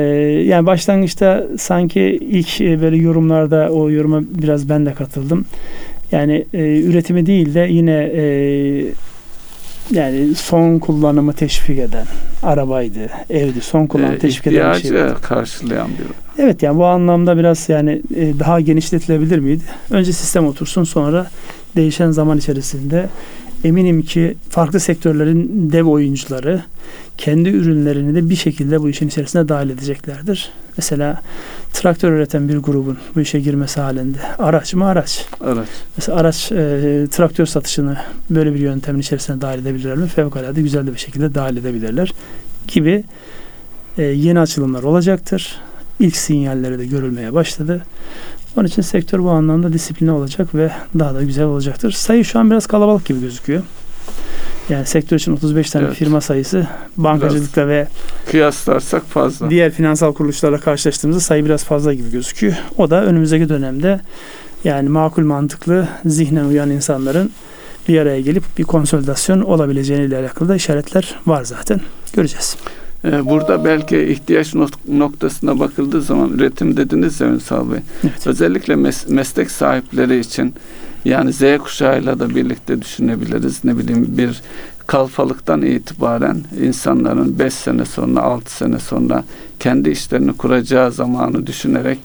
yani 0.48 0.66
başlangıçta 0.66 1.48
sanki 1.58 2.02
ilk 2.22 2.62
e, 2.62 2.82
böyle 2.82 2.98
yorumlarda 2.98 3.70
o 3.70 3.90
yoruma 3.90 4.22
biraz 4.22 4.70
ben 4.70 4.86
de 4.86 4.94
katıldım. 4.94 5.46
Yani 6.12 6.46
e, 6.54 6.82
üretimi 6.82 7.26
değil 7.26 7.54
de 7.54 7.68
yine 7.70 8.12
e, 8.16 8.24
yani 9.91 10.36
son 10.36 10.80
kullanımı 10.80 11.34
teşvik 11.34 11.80
eden 11.80 12.06
arabaydı, 12.43 13.10
evdi. 13.30 13.62
Son 13.62 13.88
kullanımı 13.88 14.13
Ee, 14.15 14.19
teşvik 14.19 14.48
eden 14.48 14.76
bir 14.76 14.82
şey. 14.82 14.91
karşılayan 15.22 15.88
bir 15.88 16.43
Evet 16.43 16.63
yani 16.63 16.78
bu 16.78 16.86
anlamda 16.86 17.38
biraz 17.38 17.69
yani 17.69 18.02
e, 18.15 18.39
daha 18.39 18.60
genişletilebilir 18.62 19.39
miydi? 19.39 19.63
Önce 19.91 20.13
sistem 20.13 20.46
otursun 20.48 20.84
sonra 20.84 21.28
değişen 21.76 22.12
zaman 22.12 22.38
içerisinde 22.38 23.10
eminim 23.63 24.02
ki 24.02 24.36
farklı 24.50 24.80
sektörlerin 24.80 25.69
dev 25.72 25.86
oyuncuları 25.86 26.62
kendi 27.17 27.50
ürünlerini 27.50 28.15
de 28.15 28.30
bir 28.30 28.36
şekilde 28.36 28.82
bu 28.82 28.89
işin 28.89 29.08
içerisine 29.08 29.50
dahil 29.50 29.69
edeceklerdir. 29.69 30.50
Mesela 30.78 31.22
traktör 31.74 32.12
üreten 32.12 32.50
bir 32.50 32.58
grubun 32.58 32.98
bu 33.16 33.22
işe 33.22 33.40
girmesi 33.40 33.82
halinde 33.82 34.18
araç 34.38 34.74
mı 34.74 34.86
araç? 34.86 35.26
araç. 35.42 35.68
Mesela 35.98 36.18
araç 36.18 36.52
e, 36.52 37.08
traktör 37.12 37.46
satışını 37.46 37.98
böyle 38.30 38.54
bir 38.54 38.60
yöntemin 38.60 39.00
içerisine 39.00 39.42
dahil 39.42 39.60
edebilirler 39.60 39.98
mi? 39.98 40.08
Fevkalade 40.08 40.62
güzel 40.62 40.88
de 40.88 40.94
bir 40.94 41.00
şekilde 41.00 41.36
dahil 41.36 41.58
edebilirler 41.58 42.14
gibi 42.68 43.04
e, 43.98 44.04
yeni 44.04 44.40
açılımlar 44.40 44.84
olacaktır. 44.84 45.60
İlk 46.00 46.16
sinyalleri 46.16 46.80
de 46.80 46.86
görülmeye 46.86 47.34
başladı. 47.34 47.82
Onun 48.58 48.68
için 48.68 48.82
sektör 48.82 49.20
bu 49.20 49.30
anlamda 49.30 49.74
disipline 49.74 50.12
olacak 50.12 50.56
ve 50.56 50.72
daha 51.00 51.16
da 51.16 51.24
güzel 51.24 51.46
olacaktır. 51.46 51.92
Sayı 51.92 52.26
şu 52.26 52.40
an 52.40 52.52
biraz 52.52 52.68
kalabalık 52.68 53.06
gibi 53.06 53.22
gözüküyor. 53.22 53.64
Yani 54.69 54.86
sektör 54.86 55.17
için 55.17 55.32
35 55.34 55.69
tane 55.71 55.86
Evet. 55.86 55.95
firma 55.97 56.21
sayısı 56.21 56.67
bankacılıkta 56.97 57.67
ve 57.67 57.88
Kıyaslarsak 58.32 59.04
fazla. 59.06 59.49
diğer 59.49 59.71
finansal 59.71 60.13
kuruluşlarla 60.13 60.58
karşılaştığımızda 60.58 61.19
sayı 61.19 61.45
biraz 61.45 61.63
fazla 61.63 61.93
gibi 61.93 62.12
gözüküyor. 62.12 62.54
O 62.78 62.89
da 62.89 63.06
önümüzdeki 63.06 63.49
dönemde 63.49 63.99
yani 64.63 64.89
makul 64.89 65.23
mantıklı 65.23 65.88
zihnen 66.06 66.45
uyan 66.45 66.69
insanların 66.69 67.32
bir 67.88 67.99
araya 67.99 68.21
gelip 68.21 68.43
bir 68.58 68.63
konsolidasyon 68.63 69.41
olabileceğiyle 69.41 70.17
alakalı 70.17 70.49
da 70.49 70.56
işaretler 70.56 71.15
var 71.26 71.43
zaten. 71.43 71.82
Göreceğiz. 72.13 72.56
Ee, 73.06 73.26
Burada 73.26 73.65
belki 73.65 73.97
ihtiyaç 74.04 74.54
nok- 74.54 74.88
noktasına 74.97 75.60
bakıldığı 75.60 76.02
zaman 76.02 76.30
üretim 76.32 76.78
dediniz 76.78 77.21
ya 77.21 77.28
Ünsal 77.28 77.71
Bey. 77.71 77.80
Evet. 78.04 78.28
Özellikle 78.28 78.73
mes- 78.73 79.13
meslek 79.13 79.52
sahipleri 79.52 80.19
için 80.19 80.54
yani 81.06 81.34
Z 81.34 81.42
kuşağıyla 81.58 82.20
da 82.20 82.30
birlikte 82.30 82.82
düşünebiliriz. 82.82 83.63
Ne 83.63 83.78
bileyim 83.78 84.08
bir 84.18 84.42
kalfalıktan 84.88 85.62
itibaren 85.62 86.44
insanların 86.62 87.39
5 87.39 87.54
sene 87.54 87.86
sonra 87.86 88.22
6 88.22 88.56
sene 88.56 88.80
sonra 88.80 89.24
kendi 89.60 89.89
işlerini 89.89 90.34
kuracağı 90.34 90.92
zamanı 90.92 91.48
düşünerek 91.48 92.00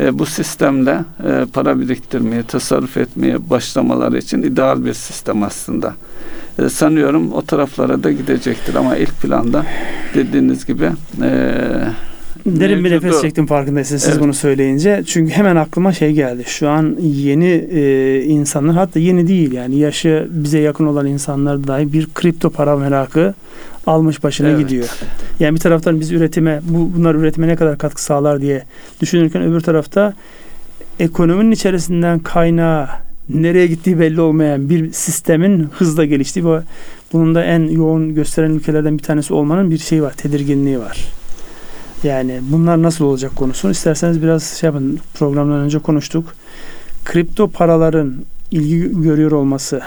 e, 0.00 0.18
bu 0.18 0.26
sistemle 0.26 1.04
e, 1.24 1.46
para 1.52 1.80
biriktirmeye, 1.80 2.42
tasarruf 2.42 2.96
etmeye 2.96 3.50
başlamaları 3.50 4.18
için 4.18 4.42
ideal 4.42 4.84
bir 4.84 4.94
sistem 4.94 5.42
aslında. 5.42 5.94
E, 6.58 6.68
sanıyorum 6.68 7.32
o 7.32 7.42
taraflara 7.42 8.02
da 8.02 8.12
gidecektir 8.12 8.74
ama 8.74 8.96
ilk 8.96 9.22
planda 9.22 9.64
dediğiniz 10.14 10.66
gibi 10.66 10.90
e, 11.22 11.50
Derin 12.46 12.84
bir 12.84 12.90
nefes 12.90 13.22
çektim 13.22 13.46
farkındaysanız 13.46 14.02
siz 14.02 14.12
Evet. 14.12 14.22
bunu 14.22 14.34
söyleyince. 14.34 15.02
Çünkü 15.06 15.32
hemen 15.32 15.56
aklıma 15.56 15.92
şey 15.92 16.12
geldi. 16.12 16.44
Şu 16.46 16.68
an 16.68 16.96
yeni 17.00 17.50
e, 17.72 18.22
insanlar 18.24 18.76
hatta 18.76 19.00
yeni 19.00 19.28
değil 19.28 19.52
yani 19.52 19.78
yaşı 19.78 20.28
bize 20.30 20.58
yakın 20.58 20.86
olan 20.86 21.06
insanlar 21.06 21.66
dahi 21.66 21.92
bir 21.92 22.08
kripto 22.14 22.50
para 22.50 22.76
merakı 22.76 23.34
almış 23.86 24.24
başına 24.24 24.48
Evet. 24.48 24.58
gidiyor. 24.58 24.88
Yani 25.40 25.54
bir 25.54 25.60
taraftan 25.60 26.00
biz 26.00 26.12
üretime 26.12 26.60
bu 26.62 26.90
bunlar 26.96 27.14
üretime 27.14 27.48
ne 27.48 27.56
kadar 27.56 27.78
katkı 27.78 28.02
sağlar 28.02 28.40
diye 28.40 28.62
düşünürken 29.00 29.42
öbür 29.42 29.60
tarafta 29.60 30.14
ekonominin 31.00 31.50
içerisinden 31.50 32.18
kaynağı 32.18 32.88
nereye 33.28 33.66
gittiği 33.66 33.98
belli 34.00 34.20
olmayan 34.20 34.70
bir 34.70 34.92
sistemin 34.92 35.68
hızla 35.78 36.04
geliştiği 36.04 36.46
ve 36.46 36.60
bunun 37.12 37.34
da 37.34 37.44
en 37.44 37.68
yoğun 37.68 38.14
gösteren 38.14 38.50
ülkelerden 38.50 38.98
bir 38.98 39.02
tanesi 39.02 39.34
olmanın 39.34 39.70
bir 39.70 39.78
şeyi 39.78 40.02
var, 40.02 40.12
tedirginliği 40.12 40.78
var. 40.78 40.98
Yani 42.02 42.40
bunlar 42.42 42.82
nasıl 42.82 43.04
olacak 43.04 43.36
konusunu 43.36 43.70
isterseniz 43.70 44.22
biraz 44.22 44.42
şey 44.42 44.68
yapın 44.68 45.00
programdan 45.14 45.58
önce 45.58 45.78
konuştuk. 45.78 46.34
Kripto 47.04 47.48
paraların 47.48 48.14
ilgi 48.50 49.02
görüyor 49.02 49.32
olması 49.32 49.80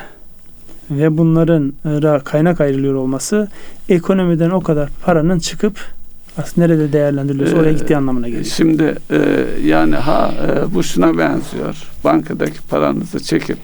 ve 0.91 1.17
bunların 1.17 1.73
kaynak 2.19 2.61
ayrılıyor 2.61 2.93
olması 2.93 3.47
ekonomiden 3.89 4.49
o 4.49 4.61
kadar 4.61 4.89
paranın 5.05 5.39
çıkıp 5.39 5.79
aslında 6.37 6.67
nerede 6.67 6.93
değerlendiriliyorsa 6.93 7.57
oraya 7.57 7.69
Ee, 7.69 7.73
gittiği 7.73 7.97
anlamına 7.97 8.27
geliyor. 8.27 8.45
Şimdi 8.45 8.95
e, 9.11 9.45
yani 9.65 9.95
ha 9.95 10.31
e, 10.47 10.73
bu 10.73 10.83
şuna 10.83 11.17
benziyor. 11.17 11.75
Bankadaki 12.03 12.61
paranızı 12.69 13.19
çekip 13.19 13.57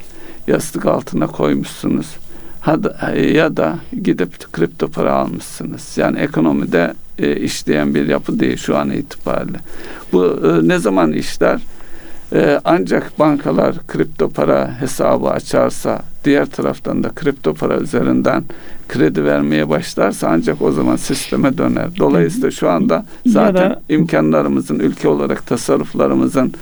yastık 0.47 0.85
altına 0.85 1.27
koymuşsunuz. 1.27 2.07
Ha 2.61 2.83
da, 2.83 3.11
ya 3.15 3.57
da 3.57 3.79
gidip 4.03 4.53
kripto 4.53 4.87
para 4.87 5.13
almışsınız. 5.13 5.97
Yani 5.97 6.19
ekonomide 6.19 6.93
e, 7.21 7.35
işleyen 7.35 7.95
bir 7.95 8.07
yapı 8.07 8.39
değil 8.39 8.57
şu 8.57 8.77
an 8.77 8.89
itibariyle. 8.91 9.57
Bu 10.13 10.25
e, 10.25 10.67
ne 10.67 10.77
zaman 10.79 11.11
işler? 11.11 11.61
E, 12.33 12.59
ancak 12.65 13.19
bankalar 13.19 13.75
kripto 13.87 14.29
para 14.29 14.81
hesabı 14.81 15.29
açarsa 15.29 16.01
diğer 16.25 16.45
taraftan 16.45 17.03
da 17.03 17.09
kripto 17.09 17.53
para 17.53 17.77
üzerinden 17.77 18.43
kredi 18.89 19.25
vermeye 19.25 19.69
başlarsa 19.69 20.27
ancak 20.27 20.61
o 20.61 20.71
zaman 20.71 20.95
sisteme 20.95 21.57
döner. 21.57 21.89
Dolayısıyla 21.99 22.51
şu 22.51 22.69
anda 22.69 23.05
zaten 23.25 23.69
da- 23.69 23.81
imkanlarımızın 23.89 24.79
ülke 24.79 25.07
olarak 25.07 25.47
tasarruflarımızın 25.47 26.53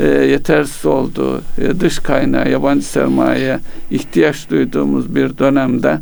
e, 0.00 0.04
yetersiz 0.06 0.86
olduğu, 0.86 1.38
e, 1.58 1.80
dış 1.80 1.98
kaynağı, 1.98 2.50
yabancı 2.50 2.86
sermayeye 2.86 3.58
ihtiyaç 3.90 4.50
duyduğumuz 4.50 5.14
bir 5.14 5.38
dönemde 5.38 5.98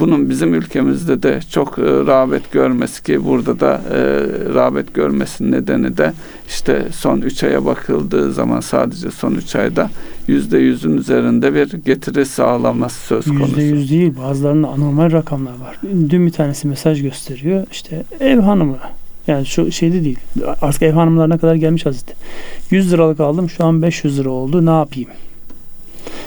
bunun 0.00 0.30
bizim 0.30 0.54
ülkemizde 0.54 1.22
de 1.22 1.40
çok 1.50 1.78
e, 1.78 1.82
rağbet 1.82 2.52
görmesi 2.52 3.02
ki 3.02 3.24
burada 3.24 3.60
da 3.60 3.80
e, 3.90 3.98
rağbet 4.54 4.94
görmesinin 4.94 5.52
nedeni 5.52 5.96
de 5.96 6.12
işte 6.48 6.88
son 6.92 7.20
3 7.20 7.44
aya 7.44 7.64
bakıldığı 7.64 8.32
zaman 8.32 8.60
sadece 8.60 9.10
son 9.10 9.34
3 9.34 9.56
ayda 9.56 9.90
yüzde 10.28 10.58
yüzün 10.58 10.96
üzerinde 10.96 11.54
bir 11.54 11.72
getiri 11.72 12.26
sağlaması 12.26 13.06
söz 13.06 13.24
konusu. 13.24 13.44
Yüzde 13.44 13.62
yüz 13.62 13.90
değil. 13.90 14.12
Bazılarında 14.22 14.68
anormal 14.68 15.12
rakamlar 15.12 15.52
var. 15.52 15.80
Dün 16.10 16.26
bir 16.26 16.32
tanesi 16.32 16.68
mesaj 16.68 17.02
gösteriyor. 17.02 17.66
İşte 17.72 18.04
ev 18.20 18.38
hanımı. 18.38 18.78
Yani 19.26 19.46
şu 19.46 19.72
şeyde 19.72 20.04
değil. 20.04 20.18
Artık 20.62 20.82
ev 20.82 20.92
hanımlarına 20.92 21.38
kadar 21.38 21.54
gelmiş 21.54 21.86
vaziyette. 21.86 22.14
100 22.70 22.92
liralık 22.92 23.20
aldım. 23.20 23.50
Şu 23.50 23.64
an 23.64 23.82
500 23.82 24.18
lira 24.18 24.30
oldu. 24.30 24.66
Ne 24.66 24.70
yapayım? 24.70 25.10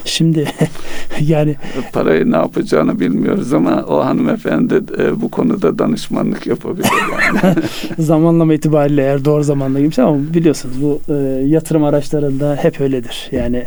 Şimdi 0.04 0.44
yani 1.20 1.56
Parayı 1.92 2.30
ne 2.30 2.36
yapacağını 2.36 3.00
bilmiyoruz 3.00 3.52
ama 3.52 3.84
o 3.88 4.04
hanımefendi 4.04 4.74
e, 4.98 5.20
bu 5.20 5.30
konuda 5.30 5.78
danışmanlık 5.78 6.46
yapabilir 6.46 6.88
yani. 7.12 7.54
zamanlama 7.98 8.54
itibariyle 8.54 9.02
eğer 9.02 9.24
doğru 9.24 9.44
zamanda 9.44 9.78
girmiş 9.78 9.98
ama 9.98 10.16
biliyorsunuz 10.34 10.82
bu 10.82 11.00
e, 11.08 11.14
yatırım 11.46 11.84
araçlarında 11.84 12.58
hep 12.62 12.80
öyledir. 12.80 13.28
Yani 13.32 13.64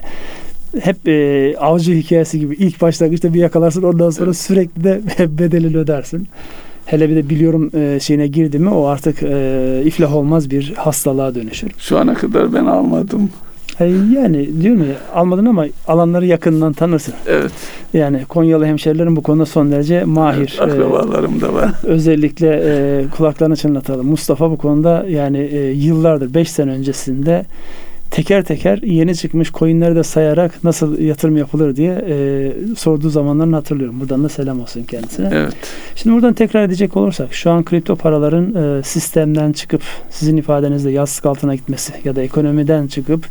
hep 0.79 1.07
e, 1.07 1.55
avcı 1.57 1.93
hikayesi 1.93 2.39
gibi 2.39 2.55
ilk 2.55 2.81
başlangıçta 2.81 3.33
bir 3.33 3.39
yakalarsın 3.39 3.83
ondan 3.83 4.09
sonra 4.09 4.25
Evet. 4.25 4.37
sürekli 4.37 4.83
de 4.83 5.01
bedelini 5.39 5.77
ödersin. 5.77 6.27
Hele 6.85 7.09
bir 7.09 7.15
de 7.15 7.29
biliyorum 7.29 7.71
e, 7.75 7.99
şeyine 7.99 8.27
girdi 8.27 8.59
mi 8.59 8.69
o 8.69 8.85
artık 8.85 9.23
e, 9.23 9.81
iflah 9.85 10.15
olmaz 10.15 10.51
bir 10.51 10.73
hastalığa 10.77 11.35
dönüşür. 11.35 11.71
Şu 11.79 11.97
ana 11.97 12.13
kadar 12.13 12.53
ben 12.53 12.65
almadım. 12.65 13.29
E, 13.79 13.85
yani 14.15 14.61
diyorum 14.61 14.81
ya 14.81 14.95
almadın 15.13 15.45
ama 15.45 15.65
alanları 15.87 16.25
yakından 16.25 16.73
tanırsın. 16.73 17.13
Evet. 17.27 17.51
Yani 17.93 18.25
Konyalı 18.25 18.65
hemşerilerin 18.65 19.15
bu 19.15 19.23
konuda 19.23 19.45
son 19.45 19.71
derece 19.71 20.03
mahir. 20.03 20.57
evet 20.59 20.59
E, 20.59 20.63
akrabalarım 20.63 21.41
da 21.41 21.53
var. 21.53 21.71
Özellikle 21.83 22.61
e, 22.65 23.03
kulaklarını 23.17 23.55
çınlatalım. 23.55 24.07
Mustafa 24.07 24.51
bu 24.51 24.57
konuda 24.57 25.05
yani 25.09 25.37
e, 25.37 25.59
yıllardır 25.71 26.33
5 26.33 26.51
sene 26.51 26.71
öncesinde 26.71 27.45
teker 28.11 28.43
teker 28.43 28.77
yeni 28.77 29.15
çıkmış 29.15 29.51
coinleri 29.51 29.95
de 29.95 30.03
sayarak 30.03 30.63
nasıl 30.63 30.99
yatırım 30.99 31.37
yapılır 31.37 31.75
diye 31.75 32.05
e, 32.09 32.51
sorduğu 32.77 33.09
zamanlarını 33.09 33.55
hatırlıyorum. 33.55 33.99
Buradan 33.99 34.23
da 34.23 34.29
selam 34.29 34.61
olsun 34.61 34.83
kendisine. 34.83 35.29
Evet. 35.33 35.53
Şimdi 35.95 36.15
buradan 36.15 36.33
tekrar 36.33 36.63
edecek 36.63 36.97
olursak 36.97 37.33
şu 37.33 37.51
an 37.51 37.65
kripto 37.65 37.95
paraların 37.95 38.79
e, 38.79 38.83
sistemden 38.83 39.51
çıkıp 39.51 39.81
sizin 40.09 40.37
ifadenizle 40.37 40.91
yastık 40.91 41.25
altına 41.25 41.55
gitmesi 41.55 41.93
ya 42.03 42.15
da 42.15 42.21
ekonomiden 42.21 42.87
çıkıp 42.87 43.27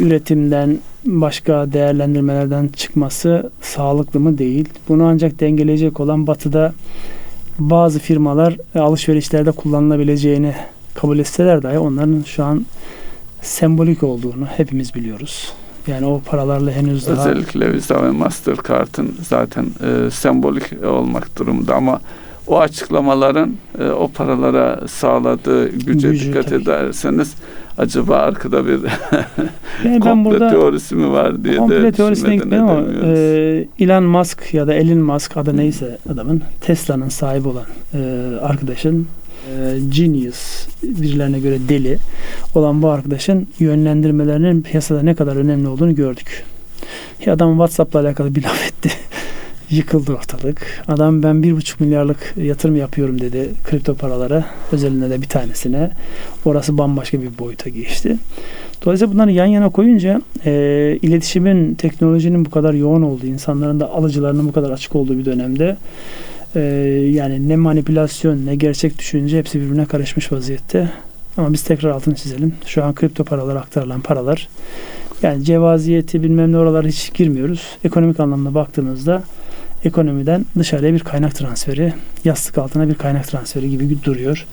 üretimden 0.00 0.78
başka 1.04 1.72
değerlendirmelerden 1.72 2.68
çıkması 2.68 3.50
sağlıklı 3.62 4.20
mı 4.20 4.38
değil. 4.38 4.68
Bunu 4.88 5.04
ancak 5.04 5.40
dengeleyecek 5.40 6.00
olan 6.00 6.26
batıda 6.26 6.72
bazı 7.58 7.98
firmalar 7.98 8.56
alışverişlerde 8.74 9.50
kullanılabileceğini 9.50 10.54
kabul 10.94 11.18
etseler 11.18 11.62
dahi 11.62 11.78
onların 11.78 12.22
şu 12.26 12.44
an 12.44 12.66
sembolik 13.42 14.02
olduğunu 14.02 14.46
hepimiz 14.46 14.94
biliyoruz. 14.94 15.52
Yani 15.86 16.06
o 16.06 16.20
paralarla 16.20 16.70
henüz 16.70 17.06
daha 17.06 17.28
Özellikle 17.28 17.72
Visa 17.72 18.02
ve 18.02 18.10
Mastercard'ın 18.10 19.14
zaten 19.28 19.64
e, 19.64 20.10
sembolik 20.10 20.84
olmak 20.84 21.38
durumunda 21.38 21.74
ama 21.74 22.00
o 22.46 22.58
açıklamaların 22.58 23.54
e, 23.78 23.84
o 23.90 24.08
paralara 24.08 24.88
sağladığı 24.88 25.68
güce 25.68 26.08
Gücü 26.08 26.28
dikkat 26.28 26.48
tabii. 26.48 26.62
ederseniz 26.62 27.34
acaba 27.78 28.16
arkada 28.16 28.66
bir 28.66 28.72
yani 28.72 28.84
ben 29.84 30.00
komple 30.00 30.30
burada 30.30 30.50
teorisi 30.50 30.94
mi 30.94 31.12
var 31.12 31.44
diye 31.44 31.56
komple 31.56 31.82
de 31.82 31.92
teorisine 31.92 32.36
gitmedim 32.36 32.68
ama 32.68 32.82
e, 33.04 33.66
Elon 33.78 34.04
Musk 34.04 34.54
ya 34.54 34.66
da 34.66 34.74
Elon 34.74 34.98
Musk 34.98 35.36
adı 35.36 35.56
neyse 35.56 35.98
adamın 36.12 36.42
Tesla'nın 36.60 37.08
sahibi 37.08 37.48
olan 37.48 37.64
e, 37.94 37.98
arkadaşın 38.42 39.06
genius 39.88 40.66
birilerine 40.82 41.40
göre 41.40 41.58
deli 41.68 41.98
olan 42.54 42.82
bu 42.82 42.88
arkadaşın 42.88 43.48
yönlendirmelerinin 43.58 44.62
piyasada 44.62 45.02
ne 45.02 45.14
kadar 45.14 45.36
önemli 45.36 45.68
olduğunu 45.68 45.94
gördük. 45.94 46.44
Ya 47.26 47.32
adam 47.32 47.50
WhatsApp'la 47.50 48.00
alakalı 48.00 48.34
bir 48.34 48.42
laf 48.44 48.68
etti. 48.68 48.90
Yıkıldı 49.70 50.12
ortalık. 50.12 50.84
Adam 50.88 51.22
ben 51.22 51.42
bir 51.42 51.52
buçuk 51.52 51.80
milyarlık 51.80 52.34
yatırım 52.36 52.76
yapıyorum 52.76 53.20
dedi 53.20 53.50
kripto 53.64 53.94
paralara. 53.94 54.44
Özelinde 54.72 55.10
de 55.10 55.22
bir 55.22 55.28
tanesine. 55.28 55.90
Orası 56.44 56.78
bambaşka 56.78 57.22
bir 57.22 57.38
boyuta 57.38 57.70
geçti. 57.70 58.16
Dolayısıyla 58.84 59.14
bunları 59.14 59.30
yan 59.30 59.46
yana 59.46 59.70
koyunca 59.70 60.22
e, 60.44 60.52
iletişimin, 61.02 61.74
teknolojinin 61.74 62.44
bu 62.44 62.50
kadar 62.50 62.74
yoğun 62.74 63.02
olduğu, 63.02 63.26
insanların 63.26 63.80
da 63.80 63.90
alıcılarının 63.90 64.48
bu 64.48 64.52
kadar 64.52 64.70
açık 64.70 64.96
olduğu 64.96 65.18
bir 65.18 65.24
dönemde 65.24 65.76
e, 66.54 66.60
yani 67.10 67.48
ne 67.48 67.56
manipülasyon 67.56 68.46
ne 68.46 68.56
gerçek 68.56 68.98
düşünce 68.98 69.38
hepsi 69.38 69.60
birbirine 69.60 69.84
karışmış 69.84 70.32
vaziyette. 70.32 70.90
Ama 71.36 71.52
biz 71.52 71.62
tekrar 71.62 71.90
altını 71.90 72.14
çizelim. 72.14 72.54
Şu 72.66 72.84
an 72.84 72.94
kripto 72.94 73.24
paralara 73.24 73.58
aktarılan 73.60 74.00
paralar 74.00 74.48
yani 75.22 75.44
cevaziyeti 75.44 76.22
bilmem 76.22 76.52
ne 76.52 76.58
oralara 76.58 76.88
hiç 76.88 77.14
girmiyoruz. 77.14 77.62
Ekonomik 77.84 78.20
anlamda 78.20 78.54
baktığımızda 78.54 79.22
ekonomiden 79.84 80.44
dışarıya 80.58 80.94
bir 80.94 81.00
kaynak 81.00 81.34
transferi, 81.34 81.92
yastık 82.24 82.58
altına 82.58 82.88
bir 82.88 82.94
kaynak 82.94 83.28
transferi 83.28 83.70
gibi 83.70 84.04
duruyor. 84.04 84.46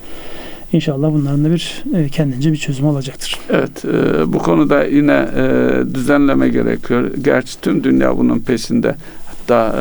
İnşallah 0.73 1.11
bunların 1.11 1.45
da 1.45 1.51
bir 1.51 1.83
e, 1.95 2.09
kendince 2.09 2.51
bir 2.51 2.57
çözüm 2.57 2.85
olacaktır. 2.85 3.39
Evet, 3.49 3.85
e, 3.85 4.33
bu 4.33 4.37
konuda 4.37 4.83
yine 4.83 5.27
e, 5.37 5.95
düzenleme 5.95 6.49
gerekiyor. 6.49 7.11
Gerçi 7.21 7.61
tüm 7.61 7.83
dünya 7.83 8.17
bunun 8.17 8.39
peşinde. 8.39 8.95
Hatta 9.25 9.75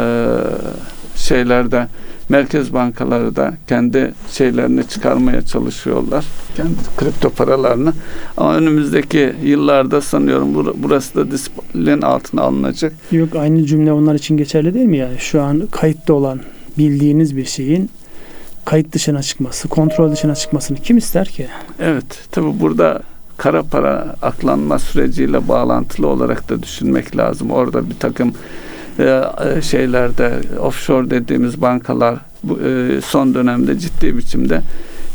şeylerde 1.16 1.88
merkez 2.28 2.72
bankaları 2.72 3.36
da 3.36 3.54
kendi 3.68 4.14
şeylerini 4.32 4.88
çıkarmaya 4.88 5.42
çalışıyorlar. 5.42 6.24
Kendi 6.56 6.74
kripto 6.96 7.30
paralarını. 7.30 7.92
Ama 8.36 8.56
önümüzdeki 8.56 9.34
yıllarda 9.42 10.00
sanıyorum 10.00 10.74
burası 10.76 11.14
da 11.14 11.30
disiplin 11.30 12.02
altına 12.02 12.42
alınacak. 12.42 12.92
Yok 13.12 13.36
aynı 13.36 13.64
cümle 13.64 13.92
onlar 13.92 14.14
için 14.14 14.36
geçerli 14.36 14.74
değil 14.74 14.86
mi 14.86 14.96
yani? 14.96 15.18
Şu 15.18 15.42
an 15.42 15.68
kayıtta 15.70 16.14
olan 16.14 16.40
bildiğiniz 16.78 17.36
bir 17.36 17.44
şeyin 17.44 17.90
kayıt 18.64 18.92
dışına 18.92 19.22
çıkması, 19.22 19.68
kontrol 19.68 20.12
dışına 20.12 20.34
çıkmasını 20.34 20.78
kim 20.78 20.96
ister 20.96 21.28
ki? 21.28 21.46
Evet, 21.80 22.28
tabi 22.32 22.60
burada 22.60 23.02
kara 23.36 23.62
para 23.62 24.16
aklanma 24.22 24.78
süreciyle 24.78 25.48
bağlantılı 25.48 26.06
olarak 26.06 26.48
da 26.48 26.62
düşünmek 26.62 27.16
lazım. 27.16 27.50
Orada 27.50 27.90
bir 27.90 27.94
takım 27.94 28.32
e, 28.98 29.62
şeylerde 29.62 30.32
offshore 30.60 31.10
dediğimiz 31.10 31.60
bankalar 31.60 32.14
e, 32.44 33.00
son 33.00 33.34
dönemde 33.34 33.78
ciddi 33.78 34.18
biçimde 34.18 34.62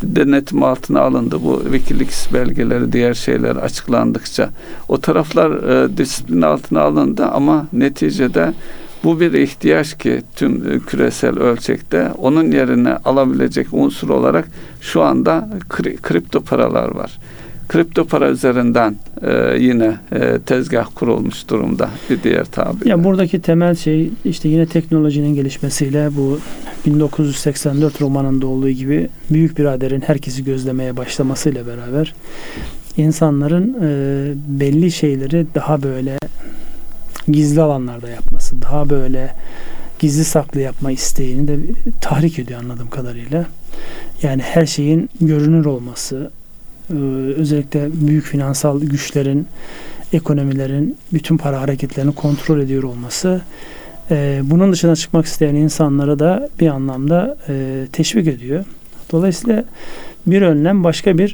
denetim 0.04 0.64
altına 0.64 1.02
alındı. 1.02 1.44
Bu 1.44 1.62
Wikileaks 1.64 2.34
belgeleri, 2.34 2.92
diğer 2.92 3.14
şeyler 3.14 3.56
açıklandıkça 3.56 4.50
o 4.88 4.98
taraflar 4.98 5.52
e, 5.52 5.98
disiplin 5.98 6.42
altına 6.42 6.82
alındı 6.82 7.26
ama 7.26 7.68
neticede 7.74 8.54
bu 9.04 9.20
bir 9.20 9.34
ihtiyaç 9.34 9.98
ki 9.98 10.22
tüm 10.36 10.72
e, 10.72 10.80
küresel 10.80 11.40
ölçekte 11.40 12.12
onun 12.18 12.52
yerine 12.52 12.98
alabilecek 13.06 13.68
unsur 13.72 14.10
olarak 14.10 14.48
şu 14.82 15.02
anda 15.02 15.50
kri, 15.70 15.98
kripto 15.98 16.42
paralar 16.42 16.96
var. 16.96 17.20
Kripto 17.72 18.06
para 18.06 18.30
üzerinden 18.30 18.96
e, 19.22 19.58
yine 19.60 19.98
e, 20.12 20.40
tezgah 20.46 20.88
kurulmuş 20.96 21.50
durumda 21.50 21.90
bir 22.10 22.24
diğer 22.24 22.46
tabirle. 22.46 22.90
Ya 22.90 23.04
buradaki 23.04 23.42
temel 23.42 23.76
şey 23.76 24.10
işte 24.26 24.50
yine 24.50 24.66
teknolojinin 24.66 25.36
gelişmesiyle 25.36 26.10
bu 26.18 26.40
1984 26.86 28.02
romanında 28.02 28.48
olduğu 28.48 28.70
gibi 28.70 29.10
büyük 29.30 29.58
biraderin 29.58 30.02
herkesi 30.02 30.44
gözlemeye 30.44 30.98
başlamasıyla 30.98 31.68
beraber 31.68 32.14
insanların 32.98 33.78
e, 33.82 34.34
belli 34.60 34.92
şeyleri 34.92 35.46
daha 35.56 35.84
böyle 35.84 36.18
gizli 37.28 37.62
alanlarda 37.62 38.10
yapması, 38.10 38.62
daha 38.62 38.90
böyle 38.90 39.36
gizli 40.00 40.24
saklı 40.26 40.62
yapma 40.62 40.92
isteğini 40.92 41.48
de 41.48 41.58
tahrik 42.02 42.40
ediyor 42.40 42.60
anladığım 42.64 42.90
kadarıyla. 42.90 43.46
Yani 44.24 44.42
her 44.42 44.66
şeyin 44.66 45.10
görünür 45.22 45.66
olması, 45.66 46.32
özellikle 47.38 47.90
büyük 48.08 48.26
finansal 48.26 48.82
güçlerin, 48.82 49.48
ekonomilerin 50.14 50.98
bütün 51.14 51.38
para 51.38 51.62
hareketlerini 51.62 52.16
kontrol 52.16 52.60
ediyor 52.60 52.84
olması 52.84 53.42
e, 54.12 54.42
bunun 54.44 54.72
dışına 54.72 54.96
çıkmak 54.96 55.26
isteyen 55.26 55.56
insanlara 55.56 56.20
da 56.20 56.50
bir 56.60 56.68
anlamda 56.68 57.38
e, 57.50 57.86
teşvik 57.92 58.28
ediyor. 58.28 58.66
Dolayısıyla 59.12 59.64
bir 60.28 60.42
önlem 60.42 60.84
başka 60.84 61.18
bir 61.18 61.34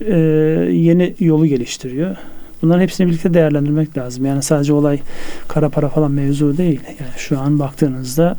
yeni 0.72 1.16
yolu 1.20 1.46
geliştiriyor. 1.48 2.16
Bunların 2.62 2.82
hepsini 2.82 3.08
birlikte 3.08 3.34
değerlendirmek 3.34 3.98
lazım. 3.98 4.26
Yani 4.26 4.44
sadece 4.44 4.74
olay 4.74 5.00
kara 5.48 5.70
para 5.70 5.90
falan 5.90 6.12
mevzu 6.12 6.58
değil. 6.58 6.80
Yani 6.88 7.12
şu 7.18 7.40
an 7.40 7.60
baktığınızda 7.60 8.38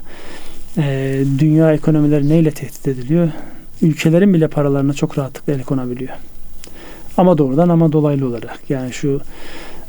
e, 0.79 1.19
dünya 1.39 1.73
ekonomileri 1.73 2.29
neyle 2.29 2.51
tehdit 2.51 2.89
ediliyor? 2.89 3.29
Ülkelerin 3.83 4.35
bile 4.35 4.49
paralarına 4.49 4.93
çok 4.93 5.19
rahatlıkla 5.19 5.53
el 5.53 5.63
konabiliyor. 5.63 6.15
Ama 7.19 7.39
doğrudan 7.39 7.69
ama 7.69 7.93
dolaylı 7.93 8.29
olarak. 8.29 8.59
Yani 8.69 8.93
şu 8.93 9.21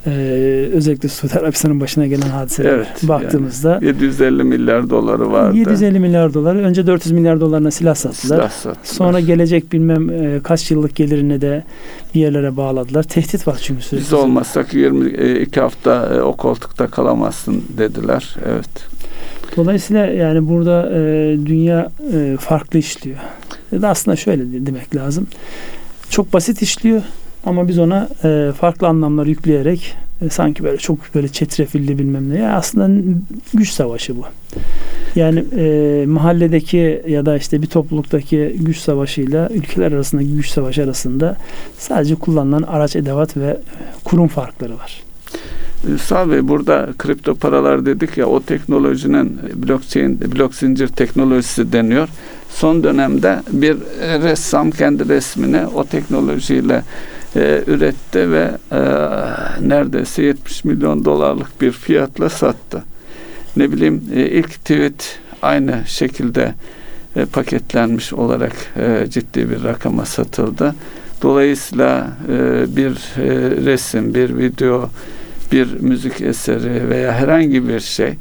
ee, 0.07 0.69
özellikle 0.73 1.09
Suudi 1.09 1.33
Arabistan'ın 1.39 1.79
başına 1.79 2.07
gelen 2.07 2.29
hadiselere 2.29 2.75
evet, 2.75 2.87
baktığımızda 3.03 3.69
yani 3.69 3.85
750 3.85 4.43
milyar 4.43 4.89
doları 4.89 5.31
vardı. 5.31 5.57
750 5.57 5.99
milyar 5.99 6.33
dolar. 6.33 6.55
Önce 6.55 6.87
400 6.87 7.11
milyar 7.11 7.39
dolarına 7.39 7.71
silah 7.71 7.95
sattılar. 7.95 8.35
Silah 8.35 8.49
sattılar. 8.49 8.77
Sonra 8.83 9.19
gelecek 9.19 9.73
bilmem 9.73 10.09
e, 10.09 10.39
kaç 10.43 10.71
yıllık 10.71 10.95
gelirini 10.95 11.41
de 11.41 11.63
bir 12.15 12.19
yerlere 12.19 12.57
bağladılar. 12.57 13.03
Tehdit 13.03 13.47
var 13.47 13.59
çünkü 13.63 13.81
sürekli. 13.81 14.05
Biz 14.05 14.13
olmazsak 14.13 14.73
22 14.73 15.59
hafta 15.59 16.15
e, 16.15 16.21
o 16.21 16.33
koltukta 16.33 16.87
kalamazsın 16.87 17.63
dediler. 17.77 18.35
Evet. 18.45 18.69
Dolayısıyla 19.57 20.05
yani 20.05 20.49
burada 20.49 20.89
e, 20.93 20.99
dünya 21.45 21.91
e, 22.13 22.37
farklı 22.39 22.79
işliyor. 22.79 23.17
Da 23.71 23.89
aslında 23.89 24.17
şöyle 24.17 24.65
demek 24.65 24.95
lazım. 24.95 25.27
Çok 26.09 26.33
basit 26.33 26.61
işliyor 26.61 27.01
ama 27.45 27.67
biz 27.67 27.79
ona 27.79 28.09
e, 28.23 28.51
farklı 28.59 28.87
anlamlar 28.87 29.25
yükleyerek 29.25 29.95
e, 30.21 30.29
sanki 30.29 30.63
böyle 30.63 30.77
çok 30.77 31.15
böyle 31.15 31.27
çetrefilli 31.27 31.99
bilmem 31.99 32.29
ne. 32.29 32.37
Ya 32.37 32.55
aslında 32.55 33.13
güç 33.53 33.69
savaşı 33.69 34.17
bu. 34.17 34.23
Yani 35.15 35.43
e, 35.57 36.05
mahalledeki 36.07 37.01
ya 37.07 37.25
da 37.25 37.37
işte 37.37 37.61
bir 37.61 37.67
topluluktaki 37.67 38.55
güç 38.59 38.77
savaşıyla 38.77 39.49
ülkeler 39.49 39.91
arasındaki 39.91 40.35
güç 40.35 40.49
savaşı 40.49 40.83
arasında 40.83 41.37
sadece 41.77 42.15
kullanılan 42.15 42.61
araç, 42.61 42.95
edevat 42.95 43.37
ve 43.37 43.57
kurum 44.03 44.27
farkları 44.27 44.77
var. 44.77 45.03
Ünsal 45.87 46.31
Bey 46.31 46.47
burada 46.47 46.89
kripto 46.97 47.35
paralar 47.35 47.85
dedik 47.85 48.17
ya 48.17 48.25
o 48.25 48.43
teknolojinin 48.43 49.39
blockchain, 49.55 50.19
blok 50.21 50.55
zincir 50.55 50.87
teknolojisi 50.87 51.71
deniyor. 51.71 52.09
Son 52.49 52.83
dönemde 52.83 53.39
bir 53.51 53.77
ressam 54.01 54.71
kendi 54.71 55.09
resmini 55.09 55.67
o 55.67 55.83
teknolojiyle 55.83 56.83
e, 57.35 57.63
üretti 57.67 58.31
ve 58.31 58.51
e, 58.71 58.79
neredeyse 59.69 60.23
70 60.23 60.63
milyon 60.63 61.05
dolarlık 61.05 61.61
bir 61.61 61.71
fiyatla 61.71 62.29
sattı. 62.29 62.83
Ne 63.57 63.71
bileyim 63.71 64.03
e, 64.15 64.21
ilk 64.21 64.49
tweet 64.49 65.19
aynı 65.41 65.83
şekilde 65.87 66.53
e, 67.15 67.25
paketlenmiş 67.25 68.13
olarak 68.13 68.53
e, 68.77 69.07
ciddi 69.09 69.49
bir 69.49 69.63
rakama 69.63 70.05
satıldı. 70.05 70.75
Dolayısıyla 71.21 72.07
e, 72.29 72.65
bir 72.75 72.91
e, 72.91 73.25
resim, 73.65 74.13
bir 74.13 74.37
video, 74.37 74.89
bir 75.51 75.79
müzik 75.79 76.21
eseri 76.21 76.89
veya 76.89 77.13
herhangi 77.13 77.67
bir 77.67 77.79
şey 77.79 78.13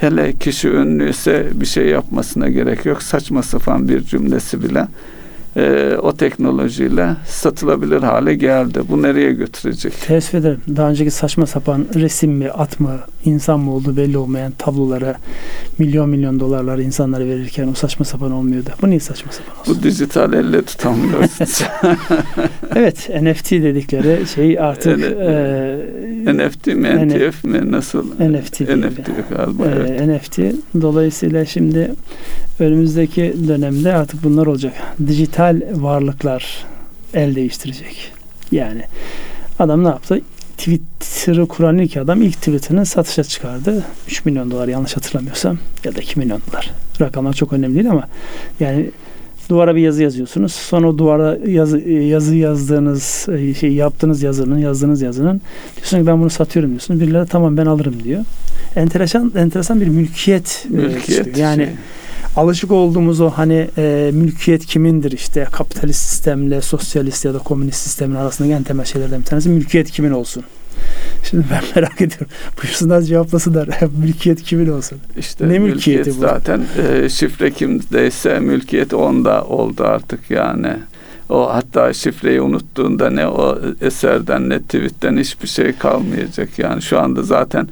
hele 0.00 0.32
kişi 0.32 0.68
ünlüyse 0.68 1.46
bir 1.54 1.66
şey 1.66 1.86
yapmasına 1.86 2.48
gerek 2.48 2.86
yok. 2.86 3.02
Saçma 3.02 3.42
sapan 3.42 3.88
bir 3.88 4.00
cümlesi 4.00 4.62
bile 4.62 4.86
e, 5.56 5.96
o 6.02 6.16
teknolojiyle 6.16 7.16
satılabilir 7.26 8.02
hale 8.02 8.34
geldi. 8.34 8.80
Bu 8.88 9.02
nereye 9.02 9.32
götürecek? 9.32 9.92
Teessüf 10.06 10.34
ederim. 10.34 10.60
Daha 10.76 10.90
önceki 10.90 11.10
saçma 11.10 11.46
sapan 11.46 11.86
resim 11.94 12.32
mi, 12.32 12.50
at 12.50 12.80
mı, 12.80 12.98
insan 13.24 13.60
mı 13.60 13.74
olduğu 13.74 13.96
belli 13.96 14.18
olmayan 14.18 14.52
tablolara 14.58 15.16
milyon 15.78 16.08
milyon 16.08 16.40
dolarlar 16.40 16.78
insanlara 16.78 17.24
verirken 17.26 17.68
o 17.68 17.74
saçma 17.74 18.04
sapan 18.04 18.32
olmuyordu. 18.32 18.70
Bu 18.82 18.90
niye 18.90 19.00
saçma 19.00 19.32
sapan 19.32 19.60
olsun? 19.60 19.76
Bu 19.78 19.82
dijital 19.82 20.32
elle 20.32 20.62
tutamıyoruz. 20.62 21.30
evet, 22.76 23.10
NFT 23.22 23.50
dedikleri 23.50 24.26
şey 24.26 24.58
artık 24.58 25.02
e, 25.02 25.76
NFT 26.26 26.66
mi, 26.66 27.08
NTF 27.08 27.44
mi, 27.44 27.72
nasıl? 27.72 28.04
NFT 28.06 28.60
NFT 28.60 29.10
galiba. 29.30 29.66
E, 29.66 29.68
evet. 29.68 30.06
NFT. 30.08 30.38
Dolayısıyla 30.82 31.44
şimdi 31.44 31.90
önümüzdeki 32.58 33.34
dönemde 33.48 33.94
artık 33.94 34.24
bunlar 34.24 34.46
olacak. 34.46 34.72
Dijital 35.06 35.39
varlıklar 35.72 36.64
el 37.14 37.34
değiştirecek. 37.34 38.12
Yani 38.52 38.82
adam 39.58 39.84
ne 39.84 39.88
yaptı? 39.88 40.20
Twitter'ı 40.58 41.46
kuran 41.46 41.78
ilk 41.78 41.96
adam 41.96 42.22
ilk 42.22 42.36
tweetini 42.36 42.86
satışa 42.86 43.24
çıkardı. 43.24 43.84
3 44.08 44.24
milyon 44.24 44.50
dolar 44.50 44.68
yanlış 44.68 44.96
hatırlamıyorsam 44.96 45.58
ya 45.84 45.96
da 45.96 46.00
2 46.00 46.18
milyon 46.18 46.42
dolar. 46.50 46.70
Rakamlar 47.00 47.32
çok 47.32 47.52
önemli 47.52 47.74
değil 47.74 47.90
ama 47.90 48.08
yani 48.60 48.90
duvara 49.48 49.76
bir 49.76 49.80
yazı 49.80 50.02
yazıyorsunuz. 50.02 50.52
Sonra 50.52 50.88
o 50.88 50.98
duvara 50.98 51.38
yazı, 51.46 51.78
yazı 51.88 52.36
yazdığınız 52.36 53.26
şey 53.60 53.72
yaptığınız 53.72 54.22
yazının 54.22 54.58
yazdığınız 54.58 55.02
yazının 55.02 55.40
diyorsunuz 55.76 56.02
ki 56.02 56.06
ben 56.06 56.20
bunu 56.20 56.30
satıyorum 56.30 56.70
diyorsunuz. 56.70 57.00
Birileri 57.00 57.26
tamam 57.26 57.56
ben 57.56 57.66
alırım 57.66 58.04
diyor. 58.04 58.24
Enteresan 58.76 59.32
enteresan 59.36 59.80
bir 59.80 59.88
mülkiyet, 59.88 60.66
e, 60.70 60.76
mülkiyet 60.76 61.26
işte. 61.26 61.40
yani 61.40 61.64
şey 61.64 61.74
alışık 62.36 62.70
olduğumuz 62.70 63.20
o 63.20 63.30
hani 63.30 63.68
e, 63.78 64.10
mülkiyet 64.14 64.66
kimindir 64.66 65.12
işte 65.12 65.46
kapitalist 65.52 66.00
sistemle 66.00 66.62
sosyalist 66.62 67.24
ya 67.24 67.34
da 67.34 67.38
komünist 67.38 67.78
sistemin 67.82 68.14
arasındaki 68.14 68.54
en 68.54 68.62
temel 68.62 68.84
şeylerden 68.84 69.20
bir 69.20 69.26
tanesi 69.26 69.48
mülkiyet 69.48 69.90
kimin 69.90 70.10
olsun. 70.10 70.44
Şimdi 71.24 71.44
ben 71.50 71.62
merak 71.76 72.00
ediyorum. 72.00 72.26
Buyursunlar 72.62 73.02
cevaplasınlar. 73.02 73.68
mülkiyet 74.02 74.42
kimin 74.42 74.68
olsun? 74.68 74.98
İşte 75.18 75.48
ne 75.48 75.58
mülkiyeti 75.58 75.98
mülkiyet 75.98 76.16
bu? 76.16 76.20
Zaten 76.20 76.62
e, 76.78 77.08
şifre 77.08 77.50
kimdeyse 77.50 78.40
mülkiyet 78.40 78.94
onda 78.94 79.44
oldu 79.44 79.84
artık 79.84 80.30
yani. 80.30 80.76
O 81.28 81.54
hatta 81.54 81.92
şifreyi 81.92 82.40
unuttuğunda 82.40 83.10
ne 83.10 83.26
o 83.26 83.58
eserden 83.80 84.48
ne 84.48 84.58
tweetten 84.58 85.16
hiçbir 85.16 85.48
şey 85.48 85.72
kalmayacak. 85.72 86.58
Yani 86.58 86.82
şu 86.82 87.00
anda 87.00 87.22
zaten 87.22 87.68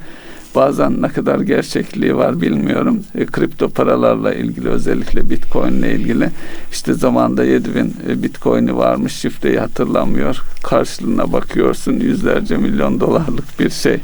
bazen 0.55 1.01
ne 1.01 1.07
kadar 1.07 1.39
gerçekliği 1.39 2.15
var 2.15 2.41
bilmiyorum. 2.41 3.03
E, 3.15 3.25
kripto 3.25 3.69
paralarla 3.69 4.33
ilgili 4.33 4.69
özellikle 4.69 5.29
Bitcoin 5.29 5.73
ile 5.73 5.93
ilgili 5.93 6.29
işte 6.71 6.93
zamanda 6.93 7.43
7000 7.43 7.93
e, 8.09 8.23
Bitcoin'i 8.23 8.77
varmış 8.77 9.13
şifreyi 9.13 9.59
hatırlamıyor. 9.59 10.41
Karşılığına 10.63 11.33
bakıyorsun 11.33 11.93
yüzlerce 11.93 12.57
milyon 12.57 12.99
dolarlık 12.99 13.59
bir 13.59 13.69
şey. 13.69 13.97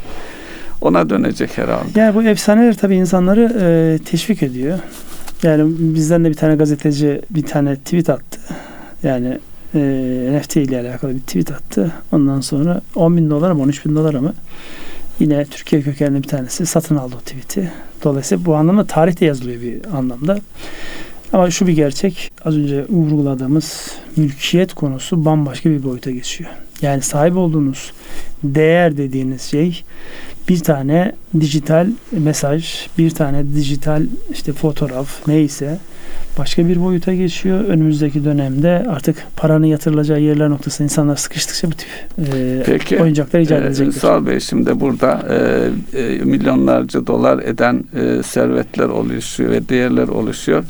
Ona 0.80 1.10
dönecek 1.10 1.58
herhalde. 1.58 2.00
Yani 2.00 2.14
bu 2.14 2.22
efsaneler 2.22 2.76
tabii 2.76 2.96
insanları 2.96 3.56
e, 3.60 3.98
teşvik 4.04 4.42
ediyor. 4.42 4.78
Yani 5.42 5.74
bizden 5.78 6.24
de 6.24 6.28
bir 6.28 6.34
tane 6.34 6.56
gazeteci 6.56 7.20
bir 7.30 7.42
tane 7.42 7.76
tweet 7.76 8.10
attı. 8.10 8.40
Yani 9.02 9.38
e, 9.74 9.78
NFT 10.32 10.56
ile 10.56 10.80
alakalı 10.80 11.14
bir 11.14 11.20
tweet 11.20 11.52
attı. 11.52 11.92
Ondan 12.12 12.40
sonra 12.40 12.80
10 12.94 13.16
bin 13.16 13.30
dolar 13.30 13.52
mı 13.52 13.62
13 13.62 13.86
bin 13.86 13.96
dolar 13.96 14.14
mı 14.14 14.34
yine 15.20 15.44
Türkiye 15.44 15.82
kökenli 15.82 16.22
bir 16.22 16.28
tanesi 16.28 16.66
satın 16.66 16.96
aldı 16.96 17.14
o 17.16 17.20
tweet'i. 17.20 17.70
Dolayısıyla 18.04 18.44
bu 18.44 18.54
anlamda 18.54 18.84
tarih 18.84 19.20
de 19.20 19.24
yazılıyor 19.24 19.62
bir 19.62 19.96
anlamda. 19.96 20.38
Ama 21.32 21.50
şu 21.50 21.66
bir 21.66 21.72
gerçek. 21.72 22.32
Az 22.44 22.56
önce 22.56 22.84
vurguladığımız 22.88 23.90
mülkiyet 24.16 24.74
konusu 24.74 25.24
bambaşka 25.24 25.70
bir 25.70 25.82
boyuta 25.82 26.10
geçiyor. 26.10 26.50
Yani 26.82 27.02
sahip 27.02 27.36
olduğunuz 27.36 27.92
değer 28.44 28.96
dediğiniz 28.96 29.42
şey 29.42 29.84
bir 30.48 30.58
tane 30.58 31.12
dijital 31.40 31.86
mesaj, 32.12 32.86
bir 32.98 33.10
tane 33.10 33.54
dijital 33.54 34.02
işte 34.32 34.52
fotoğraf 34.52 35.28
neyse 35.28 35.78
başka 36.38 36.68
bir 36.68 36.82
boyuta 36.82 37.14
geçiyor. 37.14 37.64
Önümüzdeki 37.64 38.24
dönemde 38.24 38.86
artık 38.88 39.16
paranın 39.36 39.66
yatırılacağı 39.66 40.20
yerler 40.20 40.50
noktasında 40.50 40.84
insanlar 40.84 41.16
sıkıştıkça 41.16 41.68
bu 41.68 41.72
tip 41.72 41.88
e, 42.34 42.62
Peki, 42.66 43.02
oyuncaklar 43.02 43.40
icat 43.40 43.62
e, 43.62 43.66
edecekler. 43.66 43.86
Ünsal 43.86 44.26
Bey 44.26 44.40
şimdi 44.40 44.80
burada 44.80 45.26
e, 45.94 45.98
e, 46.02 46.18
milyonlarca 46.24 47.06
dolar 47.06 47.38
eden 47.38 47.84
e, 47.94 48.22
servetler 48.22 48.88
oluşuyor 48.88 49.50
ve 49.50 49.68
değerler 49.68 50.08
oluşuyor. 50.08 50.64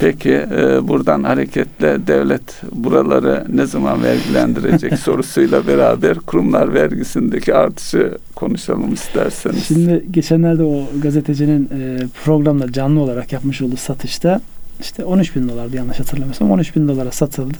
Peki 0.00 0.30
e, 0.30 0.88
buradan 0.88 1.22
hareketle 1.22 2.06
devlet 2.06 2.62
buraları 2.72 3.44
ne 3.48 3.66
zaman 3.66 4.02
vergilendirecek 4.02 4.98
sorusuyla 4.98 5.66
beraber 5.66 6.14
kurumlar 6.18 6.74
vergisindeki 6.74 7.54
artışı 7.54 8.18
konuşalım 8.34 8.94
isterseniz. 8.94 9.64
Şimdi 9.64 10.04
geçenlerde 10.10 10.62
o 10.62 10.82
gazetecinin 11.02 11.64
e, 11.64 11.98
programda 12.24 12.72
canlı 12.72 13.00
olarak 13.00 13.32
yapmış 13.32 13.62
olduğu 13.62 13.76
satışta 13.76 14.40
işte 14.80 15.04
13 15.04 15.36
bin 15.36 15.48
dolardı 15.48 15.76
yanlış 15.76 16.00
hatırlamıyorsam 16.00 16.50
13 16.50 16.76
bin 16.76 16.88
dolara 16.88 17.10
satıldı. 17.10 17.58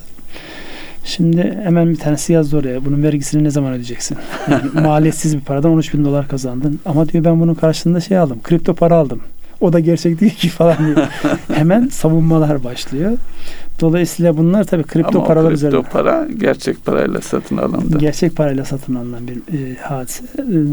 Şimdi 1.05 1.59
hemen 1.63 1.91
bir 1.91 1.97
tanesi 1.97 2.33
yazdı 2.33 2.57
oraya. 2.57 2.85
Bunun 2.85 3.03
vergisini 3.03 3.45
ne 3.45 3.51
zaman 3.51 3.73
ödeyeceksin? 3.73 4.19
Yani 4.51 4.63
maliyetsiz 4.87 5.37
bir 5.37 5.41
paradan 5.41 5.71
13 5.71 5.95
bin 5.95 6.05
dolar 6.05 6.29
kazandın. 6.29 6.81
Ama 6.87 7.09
diyor 7.09 7.25
ben 7.25 7.41
bunun 7.41 7.55
karşılığında 7.55 8.01
şey 8.01 8.19
aldım. 8.19 8.41
Kripto 8.43 8.75
para 8.75 8.95
aldım. 8.95 9.21
O 9.61 9.73
da 9.73 9.81
gerçek 9.81 10.21
değil 10.21 10.35
ki 10.35 10.49
falan 10.49 10.77
diyor. 10.87 11.07
hemen 11.53 11.89
savunmalar 11.89 12.65
başlıyor. 12.65 13.19
Dolayısıyla 13.81 14.37
bunlar 14.37 14.65
tabii 14.65 14.83
kripto 14.83 15.19
Ama 15.19 15.27
paralar 15.27 15.45
o 15.45 15.49
kripto 15.49 15.69
üzerine. 15.69 15.89
para 15.93 16.29
gerçek 16.39 16.85
parayla 16.85 17.21
satın 17.21 17.57
alındı. 17.57 17.99
Gerçek 17.99 18.37
parayla 18.37 18.65
satın 18.65 18.95
alınan 18.95 19.29
bir 19.29 19.37
e, 19.37 19.77
hadise 19.77 20.25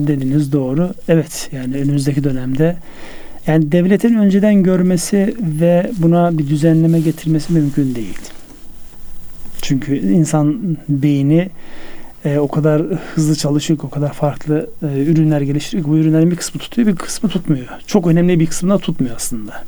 dediğiniz 0.08 0.54
doğru. 0.54 0.90
Evet 1.08 1.50
yani 1.52 1.76
önümüzdeki 1.76 2.24
dönemde 2.24 2.76
yani 3.48 3.72
devletin 3.72 4.16
önceden 4.16 4.64
görmesi 4.64 5.36
ve 5.40 5.92
buna 5.98 6.38
bir 6.38 6.48
düzenleme 6.48 7.00
getirmesi 7.00 7.54
mümkün 7.54 7.96
değil. 7.96 8.20
Çünkü 9.62 9.98
insan 9.98 10.78
beyni 10.90 11.50
e, 12.26 12.40
o 12.40 12.48
kadar 12.48 12.82
hızlı 13.16 13.36
çalışıyor 13.36 13.80
ki, 13.80 13.86
o 13.86 13.90
kadar 13.90 14.14
farklı 14.14 14.70
e, 14.84 15.02
ürünler 15.04 15.42
geliştiriyor 15.42 15.84
ki 15.84 15.92
bu 15.92 15.98
ürünlerin 15.98 16.32
bir 16.32 16.36
kısmı 16.36 16.62
tutuyor 16.62 16.88
bir 16.88 16.96
kısmı 16.96 17.30
tutmuyor. 17.30 17.68
Çok 17.88 18.08
önemli 18.08 18.40
bir 18.40 18.46
kısmı 18.46 18.70
da 18.70 18.78
tutmuyor 18.78 19.16
aslında. 19.16 19.64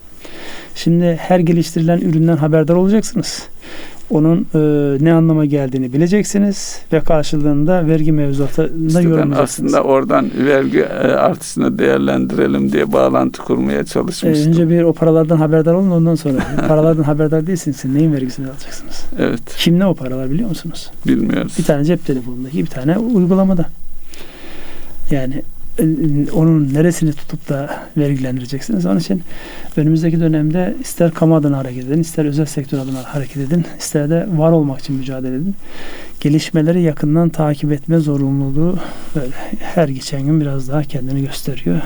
Şimdi 0.76 1.16
her 1.22 1.40
geliştirilen 1.40 2.00
üründen 2.00 2.38
haberdar 2.38 2.76
olacaksınız. 2.76 3.44
Onun 4.10 4.38
e, 4.56 4.60
ne 5.04 5.14
anlama 5.14 5.46
geldiğini 5.46 5.94
bileceksiniz 5.94 6.82
ve 6.94 7.00
karşılığında 7.00 7.88
vergi 7.88 8.12
mevzuatında 8.12 9.02
yorumlayacaksınız. 9.02 9.74
aslında 9.74 9.84
oradan 9.90 10.30
vergi 10.46 10.80
e, 10.80 10.84
artışını 10.98 11.80
değerlendirelim 11.80 12.72
diye 12.72 12.92
bağlantı 12.94 13.42
kurmaya 13.42 13.80
E, 13.80 13.86
çalışmıştım. 13.86 14.52
önce 14.52 14.70
bir 14.70 14.84
o 14.84 14.94
paralardan 14.94 15.38
haberdar 15.38 15.74
olun 15.74 15.92
ondan 15.92 16.16
sonra. 16.16 16.40
paralardan 16.68 17.04
haberdar 17.04 17.48
değilsiniz. 17.48 17.78
Siz 17.78 17.92
neyin 17.94 18.14
vergisini 18.14 18.48
alacaksınız? 18.48 19.04
Evet, 19.20 19.42
Kim 19.58 19.80
ne 19.80 19.86
o 19.86 19.94
paralar 19.96 20.32
biliyor 20.32 20.50
musunuz? 20.50 20.90
bilmiyoruz. 21.08 21.54
Bir 21.60 21.64
tane 21.64 21.86
cep 21.86 22.06
telefonundaki 22.06 22.58
bir 22.58 22.66
tane 22.70 22.98
uygulamada. 22.98 23.66
Yani 25.12 25.36
e, 25.36 25.44
onun 26.34 26.74
neresini 26.74 27.14
tutup 27.14 27.50
da 27.50 27.80
vergilendireceksiniz. 27.98 28.86
Onun 28.86 29.00
için 29.00 29.24
önümüzdeki 29.78 30.20
dönemde 30.20 30.76
ister 30.82 31.12
kamu 31.12 31.36
adına 31.36 31.58
hareket 31.58 31.84
edin, 31.86 32.02
ister 32.02 32.26
özel 32.26 32.46
sektör 32.46 32.80
adına 32.80 33.04
hareket 33.04 33.38
edin, 33.38 33.66
ister 33.80 34.10
de 34.10 34.28
var 34.36 34.52
olmak 34.52 34.80
için 34.80 34.96
mücadele 34.96 35.36
edin. 35.36 35.56
Gelişmeleri 36.20 36.82
yakından 36.82 37.30
takip 37.30 37.72
etme 37.72 37.98
zorunluluğu 37.98 38.78
böyle 39.16 39.32
her 39.60 39.88
geçen 39.88 40.22
gün 40.22 40.42
biraz 40.42 40.70
daha 40.70 40.84
kendini 40.84 41.22
gösteriyor. 41.26 41.82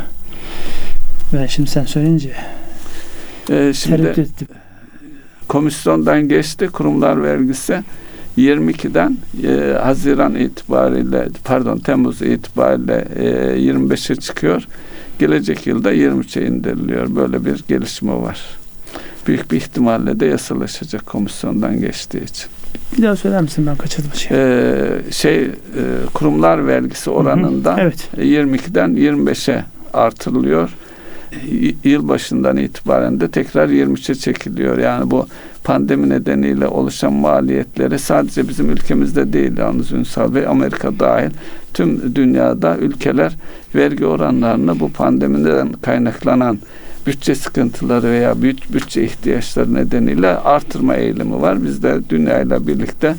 Ben 1.34 1.46
şimdi 1.46 1.70
sen 1.70 1.86
söyleyince 1.86 2.32
E, 3.50 3.74
şimdi 3.74 3.98
tereddüt 3.98 4.18
ettim. 4.20 4.48
komisyondan 5.48 6.28
geçti 6.28 6.68
kurumlar 6.68 7.24
vergisi 7.24 7.84
22'den 8.38 9.18
e, 9.44 9.78
Haziran 9.78 10.36
itibariyle 10.36 11.28
pardon 11.44 11.78
Temmuz 11.78 12.22
itibariyle 12.22 13.08
e, 13.16 13.26
25'e 13.60 14.16
çıkıyor. 14.16 14.68
Gelecek 15.20 15.68
yılda 15.68 15.94
23'e 15.94 16.48
indiriliyor. 16.48 17.16
Böyle 17.16 17.46
bir 17.46 17.64
gelişme 17.68 18.14
var. 18.14 18.42
Büyük 19.28 19.52
bir 19.52 19.58
ihtimalle 19.58 20.20
de 20.20 20.26
yasalaşacak 20.26 21.06
komisyondan 21.06 21.80
geçtiği 21.80 22.24
için. 22.24 22.50
Bir 22.98 23.04
daha 23.04 23.16
söyler 23.16 23.42
misin 23.42 23.68
ben 23.68 23.76
kaçırdım 23.76 24.12
şey. 24.14 24.38
E, 24.38 25.12
şey 25.12 25.44
e, 25.44 25.50
kurumlar 26.14 26.68
vergisi 26.68 27.10
oranında 27.10 27.76
Evet. 27.80 28.10
22'den 28.18 28.90
25'e 28.90 29.66
artırılıyor. 29.94 30.70
Yıl 31.84 32.08
başından 32.08 32.58
itibaren 32.58 33.20
de 33.20 33.28
tekrar 33.28 33.70
23'e 33.70 34.16
çekiliyor. 34.16 34.78
Yani 34.78 35.12
bu 35.12 35.28
pandemi 35.64 36.10
nedeniyle 36.10 36.68
oluşan 36.68 37.14
maliyetleri 37.14 38.00
sadece 38.00 38.48
bizim 38.48 38.70
ülkemizde 38.72 39.34
değil 39.34 39.58
yalnız 39.58 39.92
Ünsal 39.92 40.36
Bey, 40.36 40.48
Amerika 40.48 41.00
dahil 41.00 41.30
tüm 41.74 42.16
dünyada 42.16 42.78
ülkeler 42.78 43.36
vergi 43.76 44.06
oranlarını 44.06 44.80
bu 44.80 44.92
pandemiden 44.92 45.72
kaynaklanan 45.72 46.60
bütçe 47.08 47.36
sıkıntıları 47.36 48.12
veya 48.12 48.42
bütçe 48.74 49.04
ihtiyaçları 49.04 49.74
nedeniyle 49.74 50.28
artırma 50.28 50.96
eğilimi 50.96 51.42
var. 51.42 51.64
Biz 51.64 51.84
de 51.84 52.10
dünyayla 52.10 52.68
birlikte 52.68 53.16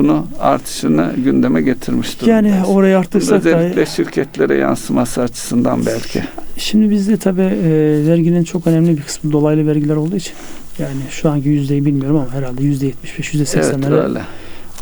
bunu 0.00 0.26
artışını 0.40 1.12
gündeme 1.24 1.62
getirmiş 1.62 2.16
Yani 2.26 2.48
durumdayız. 2.48 2.68
orayı 2.68 2.94
Bunun 2.94 3.02
arttırsak 3.02 3.44
da 3.44 3.48
özellikle 3.48 3.86
şirketlere 3.86 4.54
yansıması 4.54 5.22
açısından 5.22 5.86
belki. 5.86 6.22
Şimdi 6.56 6.90
bizde 6.90 7.16
tabii 7.16 7.40
e, 7.42 7.70
verginin 8.06 8.44
çok 8.44 8.66
önemli 8.66 8.96
bir 8.96 9.02
kısmı 9.02 9.32
dolaylı 9.32 9.66
vergiler 9.66 9.96
olduğu 9.96 10.16
için 10.16 10.32
yani 10.78 11.00
şu 11.10 11.30
anki 11.30 11.48
yüzdeyi 11.48 11.84
bilmiyorum 11.84 12.16
ama 12.16 12.34
herhalde 12.34 12.64
yüzde 12.64 12.86
yetmiş 12.86 13.18
beş, 13.18 13.32
yüzde 13.34 13.46
seksenlere 13.46 14.20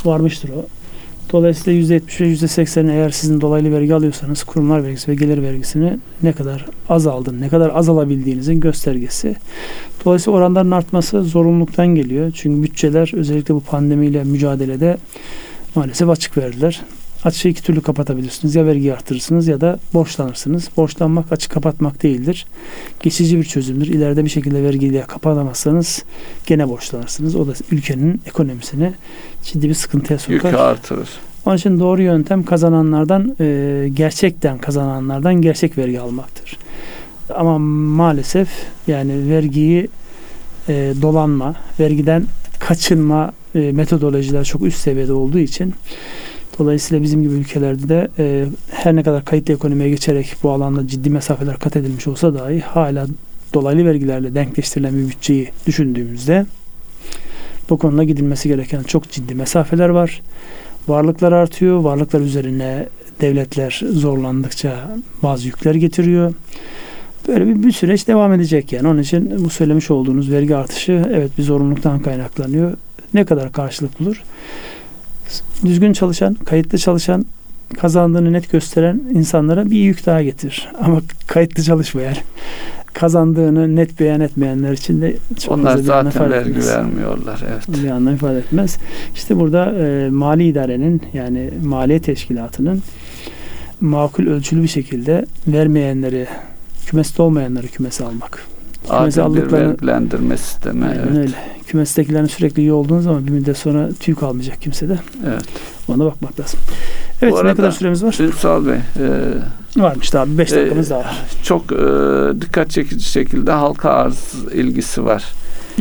varmıştır 0.05 0.49
o. 0.49 0.65
Dolayısıyla 1.31 1.79
yüzde 1.79 1.93
yetmiş 1.93 2.21
ve 2.21 2.27
yüzde 2.27 2.47
sekseni 2.47 2.91
eğer 2.91 3.09
sizin 3.09 3.41
dolaylı 3.41 3.71
vergi 3.71 3.95
alıyorsanız 3.95 4.43
kurumlar 4.43 4.83
vergisi 4.83 5.11
ve 5.11 5.15
gelir 5.15 5.41
vergisini 5.41 5.97
ne 6.23 6.31
kadar 6.31 6.65
azaldın, 6.89 7.41
ne 7.41 7.49
kadar 7.49 7.69
azalabildiğinizin 7.69 8.59
göstergesi. 8.59 9.35
Dolayısıyla 10.05 10.39
oranların 10.39 10.71
artması 10.71 11.23
zorunluluktan 11.23 11.87
geliyor. 11.87 12.31
Çünkü 12.35 12.63
bütçeler 12.63 13.11
özellikle 13.15 13.55
bu 13.55 13.59
pandemiyle 13.59 14.23
mücadelede 14.23 14.97
maalesef 15.75 16.09
açık 16.09 16.37
verdiler. 16.37 16.81
Açığı 17.23 17.49
iki 17.49 17.63
türlü 17.63 17.81
kapatabilirsiniz. 17.81 18.55
Ya 18.55 18.65
vergi 18.65 18.93
artırırsınız 18.93 19.47
ya 19.47 19.61
da 19.61 19.79
borçlanırsınız. 19.93 20.69
Borçlanmak 20.77 21.31
açık 21.31 21.51
kapatmak 21.51 22.03
değildir. 22.03 22.45
Geçici 22.99 23.37
bir 23.37 23.43
çözümdür. 23.43 23.87
İleride 23.87 24.25
bir 24.25 24.29
şekilde 24.29 24.63
vergiyle 24.63 25.01
kapatamazsanız 25.01 26.03
gene 26.45 26.69
borçlanırsınız. 26.69 27.35
O 27.35 27.47
da 27.47 27.53
ülkenin 27.71 28.21
ekonomisini 28.25 28.93
ciddi 29.43 29.69
bir 29.69 29.73
sıkıntıya 29.73 30.19
sokar. 30.19 30.33
Yükü 30.33 30.47
artırır. 30.47 31.09
Onun 31.45 31.57
için 31.57 31.79
doğru 31.79 32.01
yöntem 32.01 32.43
kazananlardan, 32.43 33.35
e, 33.39 33.89
gerçekten 33.93 34.57
kazananlardan 34.57 35.35
gerçek 35.35 35.77
vergi 35.77 35.99
almaktır. 35.99 36.57
Ama 37.35 37.57
maalesef 37.59 38.49
yani 38.87 39.29
vergiyi 39.29 39.87
e, 40.69 40.93
dolanma, 41.01 41.55
vergiden 41.79 42.25
kaçınma 42.59 43.31
e, 43.55 43.59
metodolojiler 43.71 44.43
çok 44.43 44.61
üst 44.63 44.77
seviyede 44.77 45.13
olduğu 45.13 45.39
için 45.39 45.73
dolayısıyla 46.59 47.03
bizim 47.03 47.23
gibi 47.23 47.33
ülkelerde 47.33 47.89
de 47.89 48.07
e, 48.19 48.45
her 48.71 48.95
ne 48.95 49.03
kadar 49.03 49.25
kayıtlı 49.25 49.53
ekonomiye 49.53 49.89
geçerek 49.89 50.35
bu 50.43 50.51
alanda 50.51 50.87
ciddi 50.87 51.09
mesafeler 51.09 51.57
kat 51.57 51.75
edilmiş 51.75 52.07
olsa 52.07 52.33
dahi 52.33 52.59
hala 52.59 53.07
dolaylı 53.53 53.85
vergilerle 53.85 54.35
denkleştirilen 54.35 54.97
bir 54.97 55.07
bütçeyi 55.07 55.49
düşündüğümüzde 55.67 56.45
bu 57.69 57.77
konuda 57.77 58.03
gidilmesi 58.03 58.49
gereken 58.49 58.83
çok 58.83 59.11
ciddi 59.11 59.35
mesafeler 59.35 59.89
var. 59.89 60.21
Varlıklar 60.87 61.31
artıyor. 61.31 61.79
Varlıklar 61.79 62.19
üzerine 62.19 62.85
devletler 63.21 63.81
zorlandıkça 63.91 64.97
bazı 65.23 65.47
yükler 65.47 65.75
getiriyor. 65.75 66.33
Böyle 67.27 67.47
bir, 67.47 67.63
bir 67.63 67.71
süreç 67.71 68.07
devam 68.07 68.33
edecek 68.33 68.73
yani. 68.73 68.87
Onun 68.87 69.01
için 69.01 69.45
bu 69.45 69.49
söylemiş 69.49 69.91
olduğunuz 69.91 70.31
vergi 70.31 70.55
artışı 70.55 71.05
evet 71.13 71.37
bir 71.37 71.43
zorunluluktan 71.43 71.99
kaynaklanıyor. 71.99 72.73
Ne 73.13 73.25
kadar 73.25 73.51
karşılık 73.51 73.99
bulur? 73.99 74.23
Düzgün 75.65 75.93
çalışan, 75.93 76.33
kayıtlı 76.33 76.77
çalışan, 76.77 77.25
kazandığını 77.77 78.33
net 78.33 78.51
gösteren 78.51 79.01
insanlara 79.13 79.65
bir 79.71 79.77
yük 79.79 80.05
daha 80.05 80.23
getirir. 80.23 80.69
Ama 80.81 81.01
kayıtlı 81.27 81.63
çalışmayan, 81.63 82.15
kazandığını 82.93 83.75
net 83.75 83.99
beyan 83.99 84.21
etmeyenler 84.21 84.71
için 84.71 85.01
de 85.01 85.15
çok 85.39 85.57
Onlar 85.57 85.77
zaten 85.77 86.31
vergi 86.31 86.49
etmez. 86.49 86.67
vermiyorlar. 86.67 87.43
Evet. 87.51 87.83
Bir 87.83 87.89
anlam 87.89 88.13
ifade 88.15 88.37
etmez. 88.37 88.77
İşte 89.15 89.39
burada 89.39 89.71
e, 89.71 90.09
mali 90.09 90.47
idarenin 90.47 91.01
yani 91.13 91.49
maliye 91.65 92.01
teşkilatının 92.01 92.83
makul 93.81 94.27
ölçülü 94.27 94.63
bir 94.63 94.67
şekilde 94.67 95.25
vermeyenleri, 95.47 96.27
kümeste 96.85 97.21
olmayanları 97.21 97.67
kümese 97.67 98.05
almak. 98.05 98.45
Kümese 98.97 99.23
Adil 99.23 99.35
bir 99.35 99.41
aldıkları 99.41 99.69
vergilendirme 99.69 100.37
sistemi. 100.37 100.85
Aynen 100.85 100.97
evet. 101.07 101.17
öyle. 101.17 101.31
Kümestekilerin 101.67 102.25
sürekli 102.25 102.61
iyi 102.61 102.71
olduğun 102.73 102.99
zaman 102.99 103.27
bir 103.27 103.31
müddet 103.31 103.57
sonra 103.57 103.89
tüy 103.99 104.15
kalmayacak 104.15 104.61
kimsede. 104.61 104.99
Evet. 105.27 105.43
Ona 105.87 106.05
bakmak 106.05 106.39
lazım. 106.39 106.59
Evet 107.21 107.33
Bu 107.33 107.35
ne 107.37 107.39
arada- 107.41 107.55
kadar 107.55 107.71
süremiz 107.71 108.03
var? 108.03 108.17
Ünsal 108.19 108.65
Bey, 108.65 108.73
e, 108.75 108.79
Varmış 109.77 110.13
daha 110.13 110.37
5 110.37 110.51
Ee, 110.51 110.55
dakikamız 110.55 110.89
daha 110.89 110.99
var. 110.99 111.17
çok 111.43 111.71
e, 111.71 111.75
dikkat 112.41 112.69
çekici 112.69 113.05
şekilde 113.05 113.51
halka 113.51 113.89
arz 113.89 114.33
ilgisi 114.53 115.05
var. 115.05 115.23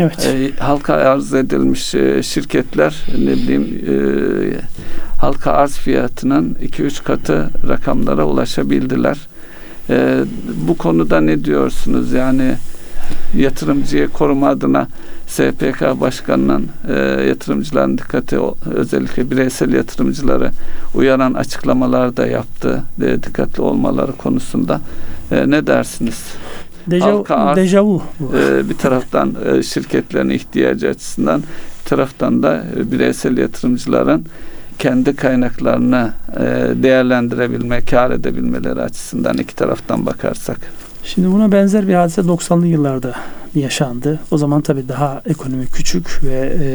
Evet. 0.01 0.27
E, 0.27 0.51
halka 0.61 0.95
arz 0.95 1.35
edilmiş 1.35 1.95
e, 1.95 2.23
şirketler 2.23 3.03
ne 3.19 3.33
bileyim 3.33 3.79
e, 3.89 3.95
halka 5.21 5.53
arz 5.53 5.73
fiyatının 5.77 6.55
2-3 6.63 7.05
katı 7.05 7.51
rakamlara 7.69 8.25
ulaşabildiler. 8.25 9.19
E, 9.91 10.19
bu 10.69 10.77
konuda 10.77 11.21
ne 11.21 11.45
diyorsunuz? 11.45 12.13
Yani 12.13 12.55
yatırımcıyı 13.37 14.09
koruma 14.09 14.49
adına 14.49 14.89
SPK 15.27 16.01
Başkanı'nın 16.01 16.69
e, 16.89 16.93
yatırımcıların 17.29 17.99
dikkati 17.99 18.39
o- 18.39 18.57
özellikle 18.75 19.31
bireysel 19.31 19.73
yatırımcıları 19.73 20.51
uyaran 20.95 21.35
açıklamalar 21.35 22.17
da 22.17 22.27
yaptı. 22.27 22.83
E, 23.03 23.23
dikkatli 23.23 23.63
olmaları 23.63 24.13
konusunda. 24.13 24.81
E, 25.31 25.51
ne 25.51 25.67
dersiniz? 25.67 26.25
Dejavu, 26.87 27.25
dejavu. 27.57 28.03
Ee, 28.35 28.69
bir 28.69 28.75
taraftan 28.79 29.35
e, 29.55 29.63
şirketlerin 29.63 30.29
ihtiyacı 30.29 30.89
açısından 30.89 31.43
bir 31.85 31.89
taraftan 31.89 32.43
da 32.43 32.65
e, 32.77 32.93
bireysel 32.93 33.37
yatırımcıların 33.39 34.25
kendi 34.79 35.17
kaynaklarını 35.17 36.13
e, 36.37 36.43
değerlendirebilme, 36.83 37.81
kar 37.81 38.11
edebilmeleri 38.11 38.81
açısından 38.83 39.39
iki 39.39 39.55
taraftan 39.55 40.07
bakarsak. 40.07 40.59
Şimdi 41.05 41.33
buna 41.33 41.53
benzer 41.53 41.89
bir 41.89 41.95
hadise 41.95 42.21
90'lı 42.21 42.67
yıllarda 42.67 43.15
yaşandı. 43.55 44.21
O 44.31 44.39
zaman 44.39 44.61
tabii 44.61 44.89
daha 44.89 45.23
ekonomi 45.27 45.67
küçük 45.67 46.21
ve 46.25 46.57
e, 46.63 46.69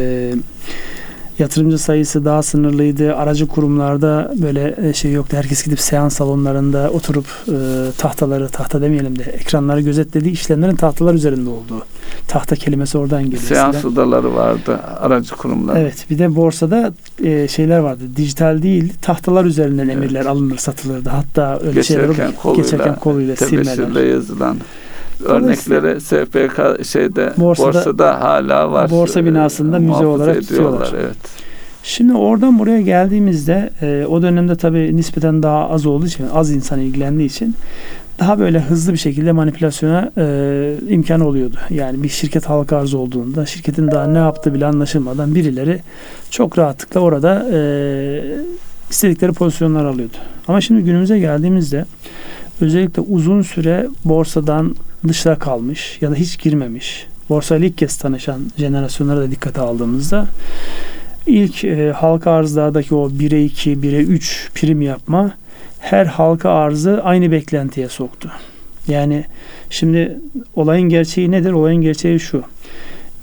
yatırımcı 1.40 1.78
sayısı 1.78 2.26
daha 2.26 2.44
sınırlıydı. 2.44 3.16
Aracı 3.16 3.48
kurumlarda 3.48 4.34
böyle 4.42 4.76
e, 4.90 4.94
şey 4.94 5.12
yoktu. 5.12 5.38
Herkes 5.38 5.64
gidip 5.64 5.80
seans 5.80 6.16
salonlarında 6.16 6.90
oturup 6.94 7.26
e, 7.48 7.54
tahtaları, 7.98 8.50
tahta 8.50 8.82
demeyelim 8.82 9.20
de 9.20 9.24
ekranları 9.24 9.82
gözetlediği 9.82 10.34
işlemlerin 10.34 10.76
tahtalar 10.76 11.14
üzerinde 11.14 11.50
olduğu. 11.50 11.86
Tahta 12.28 12.56
kelimesi 12.56 12.98
oradan 12.98 13.24
geliyor. 13.24 13.42
Seans 13.42 13.76
eskiden. 13.76 13.94
odaları 13.94 14.36
vardı, 14.36 14.80
aracı 15.00 15.36
kurumlar. 15.36 15.76
Evet 15.82 16.06
bir 16.10 16.20
de 16.20 16.36
borsada 16.36 16.94
e, 17.24 17.48
şeyler 17.48 17.80
vardı. 17.80 18.04
Dijital 18.16 18.62
değil 18.64 18.94
tahtalar 19.02 19.46
üzerinden 19.46 19.84
Evet. 19.86 19.96
emirler 19.96 20.26
alınır 20.26 20.58
satılırdı. 20.58 21.10
Hatta 21.10 21.60
öyle 21.68 21.84
şeyler 21.84 22.02
Geçerken 22.04 22.28
olur. 22.28 22.36
koluyla, 22.36 22.64
geçerken 22.64 22.96
koluyla 22.96 23.36
silmeden. 23.36 24.06
yazılan 24.06 24.58
örnekleri 25.26 26.02
SPK 26.02 26.86
şeyde 26.86 27.34
Borsada- 27.38 27.68
borsada, 27.74 28.22
hala 28.22 28.72
var. 28.72 28.92
borsa 28.92 29.26
binasında 29.26 29.78
Ee, 29.78 29.80
müze 29.80 30.06
olarak 30.06 30.38
ediyorlar, 30.38 30.72
tutuyorlar. 30.72 30.94
Evet. 31.06 31.18
Şimdi 31.84 32.14
oradan 32.14 32.60
buraya 32.60 32.82
geldiğimizde 32.82 33.70
e, 33.82 34.06
o 34.10 34.22
dönemde 34.22 34.56
tabii 34.56 34.96
nispeten 34.98 35.44
daha 35.44 35.70
az 35.70 35.86
olduğu 35.86 36.06
için 36.06 36.26
az 36.34 36.52
insan 36.52 36.80
ilgilendiği 36.80 37.30
için 37.30 37.56
daha 38.20 38.40
böyle 38.40 38.60
hızlı 38.60 38.94
bir 38.94 38.98
şekilde 38.98 39.32
manipülasyona 39.32 40.12
e, 40.18 40.74
imkan 40.90 41.20
oluyordu. 41.22 41.56
Yani 41.70 42.04
bir 42.04 42.10
şirket 42.10 42.46
halka 42.50 42.78
arz 42.78 42.94
olduğunda 42.94 43.46
şirketin 43.46 43.92
daha 43.92 44.08
ne 44.08 44.18
yaptığı 44.18 44.54
bile 44.54 44.66
anlaşılmadan 44.66 45.36
birileri 45.36 45.80
çok 46.30 46.58
rahatlıkla 46.58 47.00
orada 47.00 47.46
e, 47.54 47.60
istedikleri 48.90 49.32
pozisyonlar 49.32 49.86
alıyordu. 49.86 50.18
Ama 50.48 50.62
şimdi 50.62 50.82
günümüze 50.84 51.20
geldiğimizde 51.20 51.86
özellikle 52.62 53.02
uzun 53.02 53.42
süre 53.42 53.88
borsadan 54.06 54.76
dışta 55.08 55.36
kalmış 55.36 55.98
ya 56.02 56.12
da 56.12 56.16
hiç 56.16 56.40
girmemiş, 56.40 57.08
borsayla 57.30 57.68
ilk 57.68 57.78
kez 57.78 57.98
tanışan 57.98 58.42
jenerasyonlara 58.58 59.20
da 59.20 59.32
dikkate 59.32 59.62
aldığımızda 59.62 60.28
ilk 61.28 61.64
e, 61.64 61.92
halka 61.92 62.32
arzlardaki 62.32 62.96
o 62.96 63.10
1'e 63.10 63.44
2, 63.44 63.72
1'e 63.72 64.00
3 64.00 64.50
prim 64.56 64.82
yapma 64.82 65.32
her 65.80 66.06
halka 66.06 66.50
arzı 66.50 67.02
aynı 67.04 67.32
beklentiye 67.32 67.90
soktu. 67.90 68.32
Yani 68.88 69.26
şimdi 69.70 70.20
olayın 70.56 70.90
gerçeği 70.90 71.32
nedir? 71.32 71.52
Olayın 71.52 71.82
gerçeği 71.82 72.20
şu. 72.20 72.44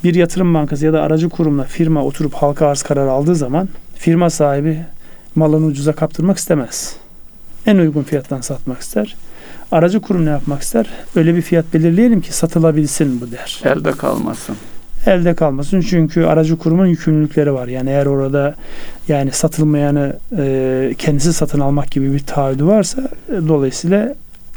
Bir 0.04 0.14
yatırım 0.14 0.54
bankası 0.54 0.84
ya 0.84 0.92
da 0.92 1.02
aracı 1.02 1.28
kurumla 1.28 1.64
firma 1.64 2.04
oturup 2.04 2.34
halka 2.34 2.66
arz 2.66 2.82
kararı 2.82 3.10
aldığı 3.10 3.34
zaman 3.34 3.68
firma 3.94 4.30
sahibi 4.30 4.80
malını 5.34 5.66
ucuza 5.66 5.92
kaptırmak 5.92 6.38
istemez. 6.38 6.96
En 7.66 7.76
uygun 7.78 8.02
fiyattan 8.02 8.40
satmak 8.40 8.80
ister. 8.80 9.16
Aracı 9.72 10.00
kurum 10.00 10.26
ne 10.26 10.30
yapmak 10.30 10.62
ister? 10.62 10.86
Öyle 11.16 11.34
bir 11.34 11.42
fiyat 11.42 11.64
belirleyelim 11.74 12.20
ki 12.20 12.32
satılabilsin 12.32 13.20
bu 13.20 13.32
der 13.32 13.60
Elde 13.64 13.92
kalmasın. 13.92 14.56
elde 15.06 15.34
kalmasın. 15.34 15.80
Çünkü 15.80 16.24
aracı 16.24 16.56
kurumun 16.58 16.86
yükümlülükleri 16.86 17.52
var. 17.54 17.68
Yani 17.68 17.90
eğer 17.90 18.06
orada 18.06 18.54
yani 19.08 19.30
satılmayanı 19.32 20.16
e, 20.38 20.94
kendisi 20.98 21.32
satın 21.32 21.60
almak 21.60 21.90
gibi 21.90 22.12
bir 22.12 22.18
taahhüdü 22.18 22.66
varsa 22.66 23.02
e, 23.28 23.48
dolayısıyla 23.48 24.14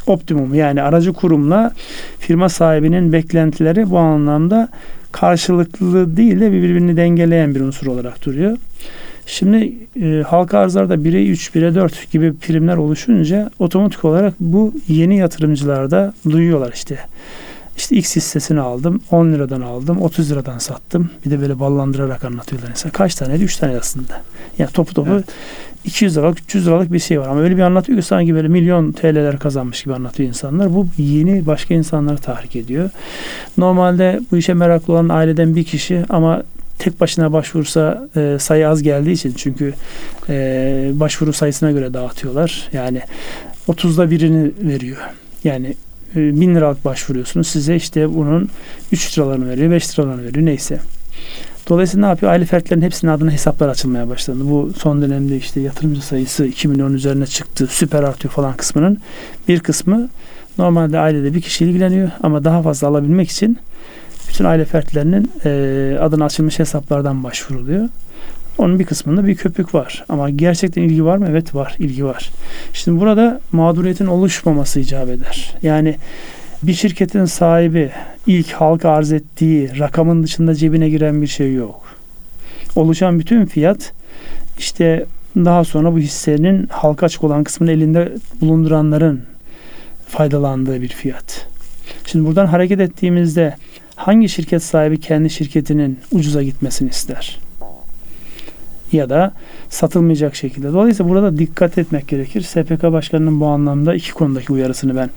optimum 0.07 0.53
yani 0.53 0.81
aracı 0.81 1.13
kurumla 1.13 1.71
firma 2.19 2.49
sahibinin 2.49 3.13
beklentileri 3.13 3.89
bu 3.89 3.97
anlamda 3.99 4.67
karşılıklı 5.11 6.17
değil 6.17 6.39
de 6.39 6.51
birbirini 6.51 6.97
dengeleyen 6.97 7.55
bir 7.55 7.61
unsur 7.61 7.87
olarak 7.87 8.25
duruyor. 8.25 8.57
Şimdi 9.25 9.73
e, 10.01 10.23
halka 10.27 10.59
arzlarda 10.59 10.95
1'e 10.95 11.27
3, 11.27 11.49
1'e 11.55 11.75
4 11.75 12.11
gibi 12.11 12.33
primler 12.33 12.77
oluşunca 12.77 13.51
otomatik 13.59 14.05
olarak 14.05 14.33
bu 14.39 14.73
yeni 14.87 15.17
yatırımcılarda 15.17 16.13
duyuyorlar 16.29 16.71
işte. 16.73 16.99
İşte 17.77 17.95
X 17.95 18.15
hissesini 18.15 18.59
aldım. 18.59 19.01
10 19.11 19.31
liradan 19.33 19.61
aldım. 19.61 20.01
30 20.01 20.31
liradan 20.31 20.57
sattım. 20.57 21.09
Bir 21.25 21.31
de 21.31 21.41
böyle 21.41 21.59
ballandırarak 21.59 22.23
anlatıyorlar 22.23 22.69
mesela. 22.69 22.91
Kaç 22.91 23.15
taneydi? 23.15 23.43
3 23.43 23.57
tane 23.57 23.77
aslında. 23.77 24.21
Yani 24.57 24.71
topu 24.71 24.93
topu 24.93 25.11
Evet. 25.11 25.25
200 25.85 26.17
liralık 26.17 26.39
300 26.39 26.67
liralık 26.67 26.93
bir 26.93 26.99
şey 26.99 27.19
var. 27.19 27.27
Ama 27.27 27.41
öyle 27.41 27.57
bir 27.57 27.61
anlatıyor 27.61 27.99
ki 27.99 28.05
sanki 28.05 28.35
böyle 28.35 28.47
milyon 28.47 28.91
TL'ler 28.91 29.39
kazanmış 29.39 29.83
gibi 29.83 29.93
anlatıyor 29.93 30.29
insanlar. 30.29 30.73
Bu 30.73 30.87
yeni 30.97 31.45
başka 31.45 31.73
insanları 31.73 32.17
tahrik 32.17 32.55
ediyor. 32.55 32.89
Normalde 33.57 34.21
bu 34.31 34.37
işe 34.37 34.53
meraklı 34.53 34.93
olan 34.93 35.09
aileden 35.09 35.55
bir 35.55 35.63
kişi 35.63 36.03
ama 36.09 36.43
tek 36.83 37.01
başına 37.01 37.33
başvursa 37.33 38.07
e, 38.15 38.37
sayı 38.39 38.69
az 38.69 38.83
geldiği 38.83 39.11
için 39.11 39.33
çünkü 39.37 39.73
e, 40.29 40.91
başvuru 40.93 41.33
sayısına 41.33 41.71
göre 41.71 41.93
dağıtıyorlar. 41.93 42.69
Yani 42.73 43.01
30'da 43.67 44.11
birini 44.11 44.51
veriyor. 44.61 44.97
Yani 45.43 45.75
e, 46.15 46.41
1000 46.41 46.55
liralık 46.55 46.85
başvuruyorsunuz. 46.85 47.47
Size 47.47 47.75
işte 47.75 48.13
bunun 48.13 48.49
3 48.91 49.17
liralarını 49.17 49.49
veriyor, 49.49 49.71
5 49.71 49.99
liralarını 49.99 50.23
veriyor 50.23 50.45
neyse. 50.45 50.79
Dolayısıyla 51.69 52.07
ne 52.07 52.09
yapıyor? 52.09 52.31
Aile 52.31 52.45
fertlerin 52.45 52.81
hepsinin 52.81 53.11
adına 53.11 53.31
hesaplar 53.31 53.69
açılmaya 53.69 54.09
başladı. 54.09 54.39
Bu 54.41 54.71
son 54.77 55.01
dönemde 55.01 55.37
işte 55.37 55.61
yatırımcı 55.61 56.01
sayısı 56.01 56.45
2 56.45 56.67
milyon 56.67 56.93
üzerine 56.93 57.25
çıktı. 57.25 57.67
Süper 57.67 58.03
artıyor 58.03 58.33
falan 58.33 58.53
kısmının 58.53 58.97
bir 59.47 59.59
kısmı 59.59 60.09
normalde 60.57 60.99
ailede 60.99 61.33
bir 61.33 61.41
kişi 61.41 61.65
ilgileniyor 61.65 62.11
ama 62.23 62.43
daha 62.43 62.61
fazla 62.61 62.87
alabilmek 62.87 63.29
için 63.29 63.57
bütün 64.33 64.45
aile 64.45 64.65
fertlerinin 64.65 65.31
e, 65.45 65.97
adına 65.99 66.25
açılmış 66.25 66.59
hesaplardan 66.59 67.23
başvuruluyor. 67.23 67.89
Onun 68.57 68.79
bir 68.79 68.85
kısmında 68.85 69.27
bir 69.27 69.35
köpük 69.35 69.75
var. 69.75 70.05
Ama 70.09 70.29
gerçekten 70.29 70.81
ilgi 70.81 71.05
var 71.05 71.17
mı? 71.17 71.27
Evet 71.29 71.55
var. 71.55 71.75
ilgi 71.79 72.05
var. 72.05 72.31
Şimdi 72.73 72.99
burada 72.99 73.41
mağduriyetin 73.51 74.05
oluşmaması 74.05 74.79
icap 74.79 75.09
eder. 75.09 75.53
Yani 75.61 75.95
bir 76.63 76.73
şirketin 76.73 77.25
sahibi 77.25 77.91
ilk 78.27 78.51
halka 78.51 78.89
arz 78.89 79.11
ettiği 79.11 79.79
rakamın 79.79 80.23
dışında 80.23 80.55
cebine 80.55 80.89
giren 80.89 81.21
bir 81.21 81.27
şey 81.27 81.53
yok. 81.53 81.83
Oluşan 82.75 83.19
bütün 83.19 83.45
fiyat 83.45 83.93
işte 84.57 85.05
daha 85.35 85.63
sonra 85.63 85.93
bu 85.93 85.99
hissenin 85.99 86.67
halka 86.67 87.05
açık 87.05 87.23
olan 87.23 87.43
kısmını 87.43 87.71
elinde 87.71 88.11
bulunduranların 88.41 89.21
faydalandığı 90.07 90.81
bir 90.81 90.89
fiyat. 90.89 91.47
Şimdi 92.05 92.25
buradan 92.25 92.45
hareket 92.45 92.79
ettiğimizde 92.79 93.55
hangi 93.95 94.29
şirket 94.29 94.63
sahibi 94.63 94.99
kendi 94.99 95.29
şirketinin 95.29 95.99
ucuza 96.11 96.43
gitmesini 96.43 96.89
ister? 96.89 97.39
Ya 98.91 99.09
da 99.09 99.31
satılmayacak 99.69 100.35
şekilde. 100.35 100.73
Dolayısıyla 100.73 101.11
burada 101.11 101.37
dikkat 101.37 101.77
etmek 101.77 102.07
gerekir. 102.07 102.41
SPK 102.41 102.83
Başkanı'nın 102.83 103.39
bu 103.39 103.45
anlamda 103.45 103.95
iki 103.95 104.13
konudaki 104.13 104.53
uyarısını 104.53 104.95
ben 104.95 105.09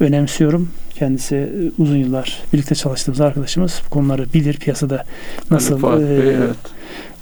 önemsiyorum. 0.00 0.68
Kendisi 0.94 1.36
e, 1.36 1.82
uzun 1.82 1.96
yıllar 1.96 2.42
birlikte 2.52 2.74
çalıştığımız 2.74 3.20
arkadaşımız. 3.20 3.82
Bu 3.86 3.90
konuları 3.90 4.26
bilir. 4.34 4.54
Piyasada 4.54 5.04
nasıl 5.50 6.00
e, 6.00 6.08
Bey, 6.08 6.34
evet. 6.34 6.56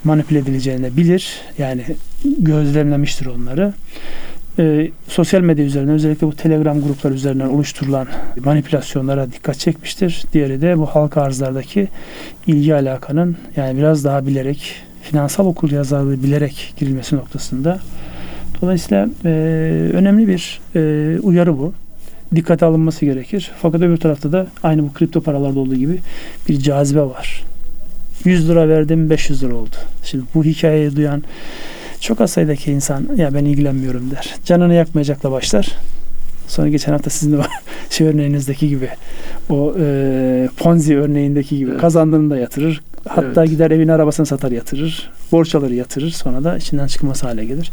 manipüle 0.03 0.39
edileceğini 0.39 0.97
bilir. 0.97 1.41
Yani 1.57 1.83
gözlemlemiştir 2.39 3.25
onları. 3.25 3.73
E, 4.59 4.91
sosyal 5.07 5.41
medya 5.41 5.65
üzerinden 5.65 5.93
özellikle 5.93 6.27
bu 6.27 6.35
Telegram 6.35 6.81
grupları 6.81 7.13
üzerinden 7.13 7.47
oluşturulan 7.47 8.07
manipülasyonlara 8.45 9.31
dikkat 9.31 9.59
çekmiştir. 9.59 10.23
Diğeri 10.33 10.61
de 10.61 10.77
bu 10.77 10.85
halka 10.85 11.21
arzlardaki 11.21 11.87
ilgi 12.47 12.75
alakanın 12.75 13.37
yani 13.55 13.77
biraz 13.77 14.05
daha 14.05 14.27
bilerek 14.27 14.75
finansal 15.01 15.45
okul 15.45 15.71
yazarlığı 15.71 16.23
bilerek 16.23 16.73
girilmesi 16.77 17.15
noktasında. 17.15 17.79
Dolayısıyla 18.61 19.09
e, 19.25 19.29
önemli 19.93 20.27
bir 20.27 20.59
e, 20.75 21.19
uyarı 21.19 21.57
bu. 21.57 21.73
Dikkate 22.35 22.65
alınması 22.65 23.05
gerekir. 23.05 23.51
Fakat 23.61 23.81
öbür 23.81 23.97
tarafta 23.97 24.31
da 24.31 24.47
aynı 24.63 24.83
bu 24.83 24.93
kripto 24.93 25.21
paralarda 25.21 25.59
olduğu 25.59 25.75
gibi 25.75 25.99
bir 26.49 26.59
cazibe 26.59 27.01
var. 27.01 27.43
100 28.25 28.49
lira 28.49 28.69
verdim 28.69 29.09
500 29.09 29.43
lira 29.43 29.55
oldu. 29.55 29.75
Şimdi 30.03 30.23
bu 30.35 30.43
hikayeyi 30.43 30.95
duyan 30.95 31.23
çok 32.01 32.21
az 32.21 32.31
sayıdaki 32.31 32.71
insan 32.71 33.07
ya 33.15 33.33
ben 33.33 33.45
ilgilenmiyorum 33.45 34.11
der. 34.11 34.35
Canını 34.45 34.73
yakmayacakla 34.73 35.31
başlar. 35.31 35.75
Sonra 36.47 36.67
geçen 36.69 36.91
hafta 36.91 37.09
sizin 37.09 37.37
de 37.37 37.41
şey 37.89 38.07
örneğinizdeki 38.07 38.69
gibi 38.69 38.89
o 39.49 39.73
e, 39.79 40.49
Ponzi 40.57 40.97
örneğindeki 40.97 41.57
gibi 41.57 41.71
Evet. 41.71 41.81
kazandığını 41.81 42.29
da 42.29 42.37
yatırır. 42.37 42.81
Hatta 43.07 43.41
Evet. 43.41 43.49
gider 43.49 43.71
evin 43.71 43.87
arabasını 43.87 44.25
satar 44.25 44.51
yatırır. 44.51 45.11
Borç 45.31 45.55
alır 45.55 45.71
yatırır. 45.71 46.09
Sonra 46.09 46.43
da 46.43 46.57
içinden 46.57 46.87
çıkması 46.87 47.27
hale 47.27 47.45
gelir. 47.45 47.71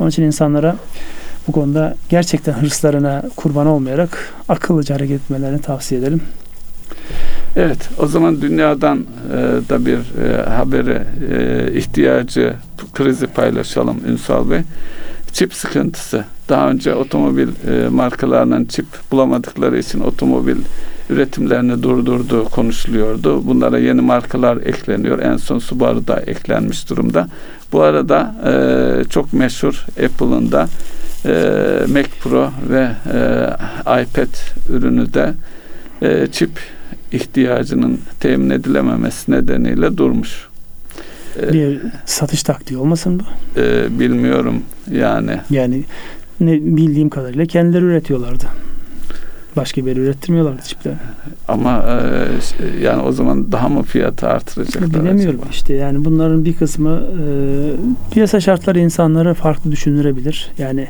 Onun 0.00 0.10
için 0.10 0.22
insanlara 0.22 0.76
bu 1.48 1.52
konuda 1.52 1.94
gerçekten 2.08 2.52
hırslarına 2.52 3.22
kurban 3.36 3.66
olmayarak 3.66 4.34
akıllıca 4.48 4.94
hareket 4.94 5.20
etmelerini 5.20 5.60
tavsiye 5.60 6.00
edelim. 6.00 6.20
Evet, 7.56 7.88
o 7.98 8.06
zaman 8.06 8.40
dünyadan 8.40 8.98
e, 8.98 9.36
da 9.68 9.86
bir 9.86 9.98
e, 9.98 10.50
haberi, 10.50 11.02
e, 11.32 11.72
ihtiyacı, 11.78 12.54
krizi 12.94 13.26
paylaşalım 13.26 14.00
Ünsal 14.08 14.50
Bey. 14.50 14.60
Çip 15.32 15.54
sıkıntısı. 15.54 16.24
Daha 16.48 16.70
önce 16.70 16.94
otomobil 16.94 17.48
e, 17.48 17.88
markalarının 17.88 18.64
çip 18.64 18.86
bulamadıkları 19.10 19.78
için 19.78 20.00
otomobil 20.00 20.56
üretimlerini 21.10 21.82
durdurduğu 21.82 22.44
konuşuluyordu. 22.44 23.46
Bunlara 23.46 23.78
yeni 23.78 24.00
markalar 24.00 24.56
ekleniyor. 24.56 25.18
En 25.18 25.36
son 25.36 25.58
Subaru 25.58 26.06
da 26.06 26.20
eklenmiş 26.20 26.90
durumda. 26.90 27.28
Bu 27.72 27.82
arada 27.82 28.34
e, 28.46 29.04
çok 29.04 29.32
meşhur 29.32 29.86
Apple'ın 30.04 30.52
da 30.52 30.68
e, 31.24 31.32
Mac 31.92 32.08
Pro 32.22 32.50
ve 32.70 32.88
e, 33.12 33.50
iPad 34.02 34.34
ürünü 34.68 35.14
de 35.14 35.32
e, 36.02 36.26
çip 36.26 36.50
ihtiyacının 37.12 38.00
temin 38.20 38.50
edilememesi 38.50 39.32
nedeniyle 39.32 39.96
durmuş. 39.96 40.48
E, 41.42 41.52
Bir 41.52 41.80
satış 42.06 42.42
taktiği 42.42 42.76
olmasın 42.78 43.20
bu? 43.20 43.60
e, 43.60 43.98
bilmiyorum 44.00 44.62
yani. 44.92 45.36
Yani 45.50 45.84
ne 46.40 46.52
bildiğim 46.52 47.08
kadarıyla 47.08 47.46
kendileri 47.46 47.84
üretiyorlardı. 47.84 48.44
Başka 49.56 49.86
bir 49.86 49.96
ürettirmiyorlardı 49.96 50.62
çipleri. 50.62 50.94
Ama 51.48 51.84
e, 51.88 52.84
yani 52.84 53.02
o 53.02 53.12
zaman 53.12 53.52
daha 53.52 53.68
mı 53.68 53.82
fiyatı 53.82 54.28
artıracaklar 54.28 54.90
Bilemiyorum 55.04 55.40
acaba? 55.40 55.50
işte 55.50 55.74
yani 55.74 56.04
bunların 56.04 56.44
bir 56.44 56.56
kısmı 56.56 56.90
e, 56.90 57.24
piyasa 58.12 58.40
şartları 58.40 58.78
insanları 58.78 59.34
farklı 59.34 59.72
düşündürebilir. 59.72 60.50
Yani 60.58 60.88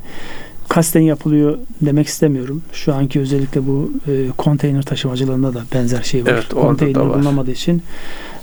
kasten 0.70 1.00
yapılıyor 1.00 1.58
demek 1.80 2.06
istemiyorum. 2.06 2.62
Şu 2.72 2.94
anki 2.94 3.20
özellikle 3.20 3.66
bu 3.66 3.92
e, 4.08 4.28
konteyner 4.36 4.82
taşımacılığında 4.82 5.54
da 5.54 5.62
benzer 5.74 6.02
şey 6.02 6.24
var. 6.24 6.30
Evet, 6.30 6.48
konteyner 6.48 7.00
var. 7.00 7.14
bulunamadığı 7.14 7.50
için 7.50 7.82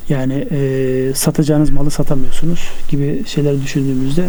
yani 0.10 0.48
e, 0.52 1.12
satacağınız 1.16 1.70
malı 1.70 1.92
satamıyorsunuz 1.92 2.70
gibi 2.90 3.24
şeyler 3.28 3.62
düşündüğümüzde 3.62 4.26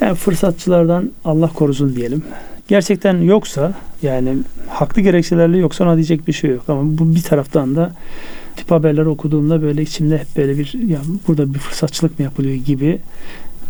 yani 0.00 0.14
fırsatçılardan 0.14 1.10
Allah 1.24 1.48
korusun 1.52 1.96
diyelim. 1.96 2.22
Gerçekten 2.68 3.16
yoksa 3.20 3.74
yani 4.02 4.36
haklı 4.68 5.02
gerekçelerle 5.02 5.58
yoksa 5.58 5.84
ona 5.84 5.94
diyecek 5.96 6.28
bir 6.28 6.32
şey 6.32 6.50
yok. 6.50 6.64
Ama 6.68 6.82
bu 6.98 7.14
bir 7.14 7.22
taraftan 7.22 7.76
da 7.76 7.92
tip 8.56 8.70
haberler 8.70 9.06
okuduğumda 9.06 9.62
böyle 9.62 9.82
içimde 9.82 10.18
hep 10.18 10.36
böyle 10.36 10.58
bir 10.58 10.72
ya 10.88 10.98
burada 11.28 11.54
bir 11.54 11.58
fırsatçılık 11.58 12.18
mı 12.18 12.24
yapılıyor 12.24 12.54
gibi 12.54 12.98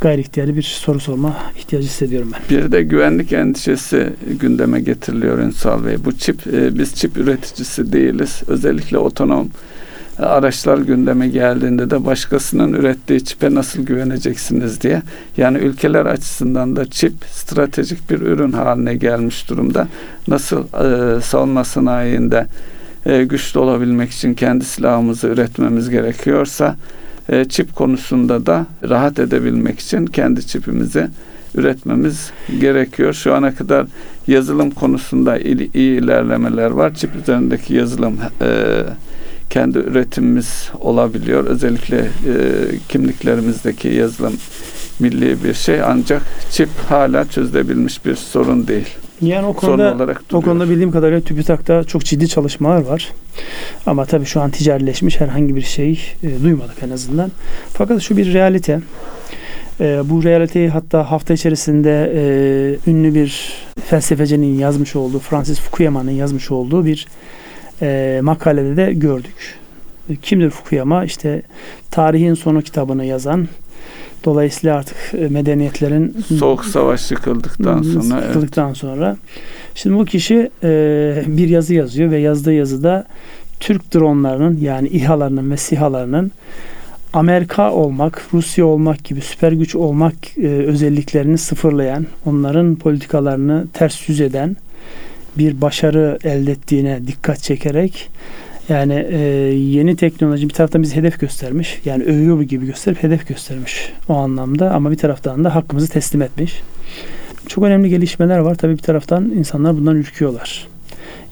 gayri 0.00 0.20
ihtiyari 0.20 0.56
bir 0.56 0.62
soru 0.62 1.00
sorma 1.00 1.36
ihtiyacı 1.56 1.86
hissediyorum 1.86 2.32
ben. 2.32 2.56
Bir 2.56 2.72
de 2.72 2.82
güvenlik 2.82 3.32
endişesi 3.32 4.12
gündeme 4.40 4.80
getiriliyor 4.80 5.38
Ünsal 5.38 5.84
Bey. 5.84 5.96
Bu 6.04 6.12
çip, 6.12 6.46
e, 6.46 6.78
biz 6.78 6.94
çip 6.94 7.16
üreticisi 7.16 7.92
değiliz. 7.92 8.42
Özellikle 8.46 8.98
otonom 8.98 9.50
e, 10.18 10.22
araçlar 10.22 10.78
gündeme 10.78 11.28
geldiğinde 11.28 11.90
de 11.90 12.04
başkasının 12.04 12.72
ürettiği 12.72 13.24
çipe 13.24 13.54
nasıl 13.54 13.82
güveneceksiniz 13.82 14.80
diye. 14.80 15.02
Yani 15.36 15.58
ülkeler 15.58 16.06
açısından 16.06 16.76
da 16.76 16.84
çip 16.90 17.12
stratejik 17.30 18.10
bir 18.10 18.20
ürün 18.20 18.52
haline 18.52 18.94
gelmiş 18.94 19.50
durumda. 19.50 19.88
Nasıl 20.28 20.64
e, 20.64 21.20
savunma 21.20 21.64
sanayinde 21.64 22.46
e, 23.06 23.24
güçlü 23.24 23.60
olabilmek 23.60 24.10
için 24.10 24.34
kendi 24.34 24.64
silahımızı 24.64 25.26
üretmemiz 25.26 25.90
gerekiyorsa 25.90 26.76
e, 27.28 27.44
çip 27.44 27.76
konusunda 27.76 28.46
da 28.46 28.66
rahat 28.88 29.18
edebilmek 29.18 29.78
için 29.78 30.06
kendi 30.06 30.46
çipimizi 30.46 31.08
üretmemiz 31.54 32.30
gerekiyor. 32.60 33.12
Şu 33.12 33.34
ana 33.34 33.54
kadar 33.54 33.86
yazılım 34.26 34.70
konusunda 34.70 35.38
iyi, 35.38 35.70
iyi 35.72 36.00
ilerlemeler 36.00 36.70
var. 36.70 36.94
Çip 36.94 37.16
üzerindeki 37.16 37.74
yazılım 37.74 38.18
e, 38.42 38.82
kendi 39.50 39.78
üretimimiz 39.78 40.70
olabiliyor. 40.80 41.44
Özellikle 41.44 41.98
e, 41.98 42.08
kimliklerimizdeki 42.88 43.88
yazılım 43.88 44.34
milli 45.00 45.44
bir 45.44 45.54
şey 45.54 45.82
ancak 45.82 46.22
çip 46.50 46.68
hala 46.88 47.24
çözülebilmiş 47.24 48.04
bir 48.04 48.14
sorun 48.14 48.66
değil. 48.66 48.88
Yani 49.22 49.46
o 49.46 49.52
konuda 49.52 49.94
olarak 49.94 50.22
o 50.32 50.40
konuda 50.40 50.70
bildiğim 50.70 50.90
kadarıyla 50.90 51.20
TÜBİTAK'ta 51.20 51.84
çok 51.84 52.04
ciddi 52.04 52.28
çalışmalar 52.28 52.82
var. 52.82 53.12
Ama 53.86 54.04
tabii 54.04 54.24
şu 54.24 54.40
an 54.40 54.50
ticarileşmiş 54.50 55.20
herhangi 55.20 55.56
bir 55.56 55.62
şey 55.62 56.00
e, 56.22 56.42
duymadık 56.42 56.82
en 56.82 56.90
azından. 56.90 57.32
Fakat 57.72 58.02
şu 58.02 58.16
bir 58.16 58.32
realite. 58.32 58.80
E, 59.80 60.00
bu 60.04 60.24
realiteyi 60.24 60.68
hatta 60.68 61.10
hafta 61.10 61.34
içerisinde 61.34 62.12
e, 62.14 62.90
ünlü 62.90 63.14
bir 63.14 63.52
felsefecinin 63.86 64.58
yazmış 64.58 64.96
olduğu, 64.96 65.18
Francis 65.18 65.60
Fukuyama'nın 65.60 66.10
yazmış 66.10 66.50
olduğu 66.50 66.84
bir 66.84 67.06
e, 67.82 68.20
makalede 68.22 68.76
de 68.76 68.92
gördük. 68.92 69.58
E, 70.10 70.16
Kimdir 70.16 70.50
Fukuyama? 70.50 71.04
İşte 71.04 71.42
tarihin 71.90 72.34
sonu 72.34 72.62
kitabını 72.62 73.04
yazan, 73.04 73.48
dolayısıyla 74.24 74.76
artık 74.76 74.96
e, 75.14 75.28
medeniyetlerin 75.28 76.16
Soğuk 76.38 76.64
savaş 76.64 77.10
yıkıldıktan 77.10 77.82
sonra 77.82 78.18
evet. 78.18 78.26
Yıkıldıktan 78.26 78.72
sonra. 78.72 79.16
Şimdi 79.74 79.98
bu 79.98 80.04
kişi 80.04 80.50
e, 80.62 81.22
bir 81.26 81.48
yazı 81.48 81.74
yazıyor 81.74 82.10
ve 82.10 82.18
yazdığı 82.18 82.52
yazıda 82.52 83.04
Türk 83.60 83.94
dronlarının 83.94 84.58
yani 84.60 84.88
İHA'larının 84.88 85.50
ve 85.50 85.56
SİHA'larının 85.56 86.32
Amerika 87.12 87.72
olmak, 87.72 88.22
Rusya 88.32 88.66
olmak 88.66 89.04
gibi 89.04 89.20
süper 89.20 89.52
güç 89.52 89.74
olmak 89.74 90.14
e, 90.38 90.46
özelliklerini 90.46 91.38
sıfırlayan, 91.38 92.06
onların 92.26 92.74
politikalarını 92.74 93.66
ters 93.72 94.08
yüz 94.08 94.20
eden 94.20 94.56
bir 95.38 95.60
başarı 95.60 96.18
elde 96.24 96.52
ettiğine 96.52 97.06
dikkat 97.06 97.42
çekerek 97.42 98.08
yani 98.68 99.06
e, 99.10 99.18
yeni 99.54 99.96
teknoloji 99.96 100.48
bir 100.48 100.54
taraftan 100.54 100.82
bizi 100.82 100.96
hedef 100.96 101.20
göstermiş. 101.20 101.80
Yani 101.84 102.04
övüyor 102.04 102.42
gibi 102.42 102.66
gösterip 102.66 103.02
hedef 103.02 103.28
göstermiş 103.28 103.92
o 104.08 104.14
anlamda 104.14 104.70
ama 104.70 104.90
bir 104.90 104.96
taraftan 104.96 105.44
da 105.44 105.54
hakkımızı 105.54 105.88
teslim 105.88 106.22
etmiş. 106.22 106.62
Çok 107.48 107.64
önemli 107.64 107.88
gelişmeler 107.88 108.38
var. 108.38 108.54
Tabii 108.54 108.72
bir 108.72 108.82
taraftan 108.82 109.24
insanlar 109.24 109.76
bundan 109.76 109.96
ürküyorlar. 109.96 110.68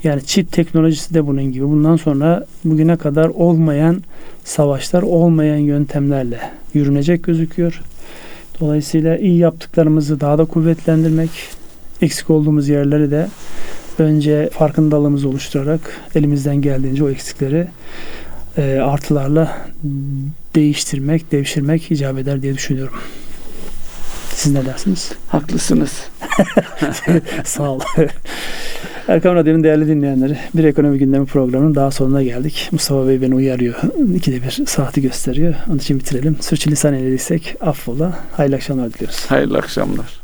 Yani 0.04 0.24
çip 0.24 0.52
teknolojisi 0.52 1.14
de 1.14 1.26
bunun 1.26 1.52
gibi. 1.52 1.64
Bundan 1.64 1.96
sonra 1.96 2.46
bugüne 2.64 2.96
kadar 2.96 3.28
olmayan 3.28 4.02
savaşlar, 4.44 5.02
olmayan 5.02 5.56
yöntemlerle 5.56 6.40
yürünecek 6.74 7.24
gözüküyor. 7.24 7.80
Dolayısıyla 8.60 9.16
iyi 9.18 9.38
yaptıklarımızı 9.38 10.20
daha 10.20 10.38
da 10.38 10.44
kuvvetlendirmek, 10.44 11.30
eksik 12.02 12.30
olduğumuz 12.30 12.68
yerleri 12.68 13.10
de 13.10 13.26
önce 13.98 14.50
farkındalığımızı 14.52 15.28
oluşturarak 15.28 15.80
elimizden 16.14 16.56
geldiğince 16.56 17.04
o 17.04 17.10
eksikleri 17.10 17.66
e, 18.58 18.78
artılarla 18.78 19.58
değiştirmek, 20.54 21.32
devşirmek 21.32 21.90
icap 21.90 22.18
eder 22.18 22.42
diye 22.42 22.54
düşünüyorum. 22.54 22.98
Siz 24.34 24.52
ne 24.52 24.66
dersiniz? 24.66 25.12
Haklısınız. 25.28 25.92
Sağ 27.44 27.70
ol. 27.70 27.80
Erkam 29.08 29.34
Radyo'nun 29.34 29.64
değerli 29.64 29.88
dinleyenleri 29.88 30.38
bir 30.54 30.64
ekonomi 30.64 30.98
gündemi 30.98 31.26
programının 31.26 31.74
daha 31.74 31.90
sonuna 31.90 32.22
geldik. 32.22 32.68
Mustafa 32.72 33.08
Bey 33.08 33.22
beni 33.22 33.34
uyarıyor. 33.34 33.74
İkide 34.14 34.42
bir 34.42 34.66
saati 34.66 35.02
gösteriyor. 35.02 35.54
Onun 35.68 35.78
için 35.78 35.98
bitirelim. 35.98 36.36
Sürçülisan 36.40 36.94
eyledik 36.94 37.56
affola. 37.60 38.18
Hayırlı 38.32 38.56
akşamlar 38.56 38.92
diliyoruz. 38.92 39.26
Hayırlı 39.28 39.58
akşamlar. 39.58 40.23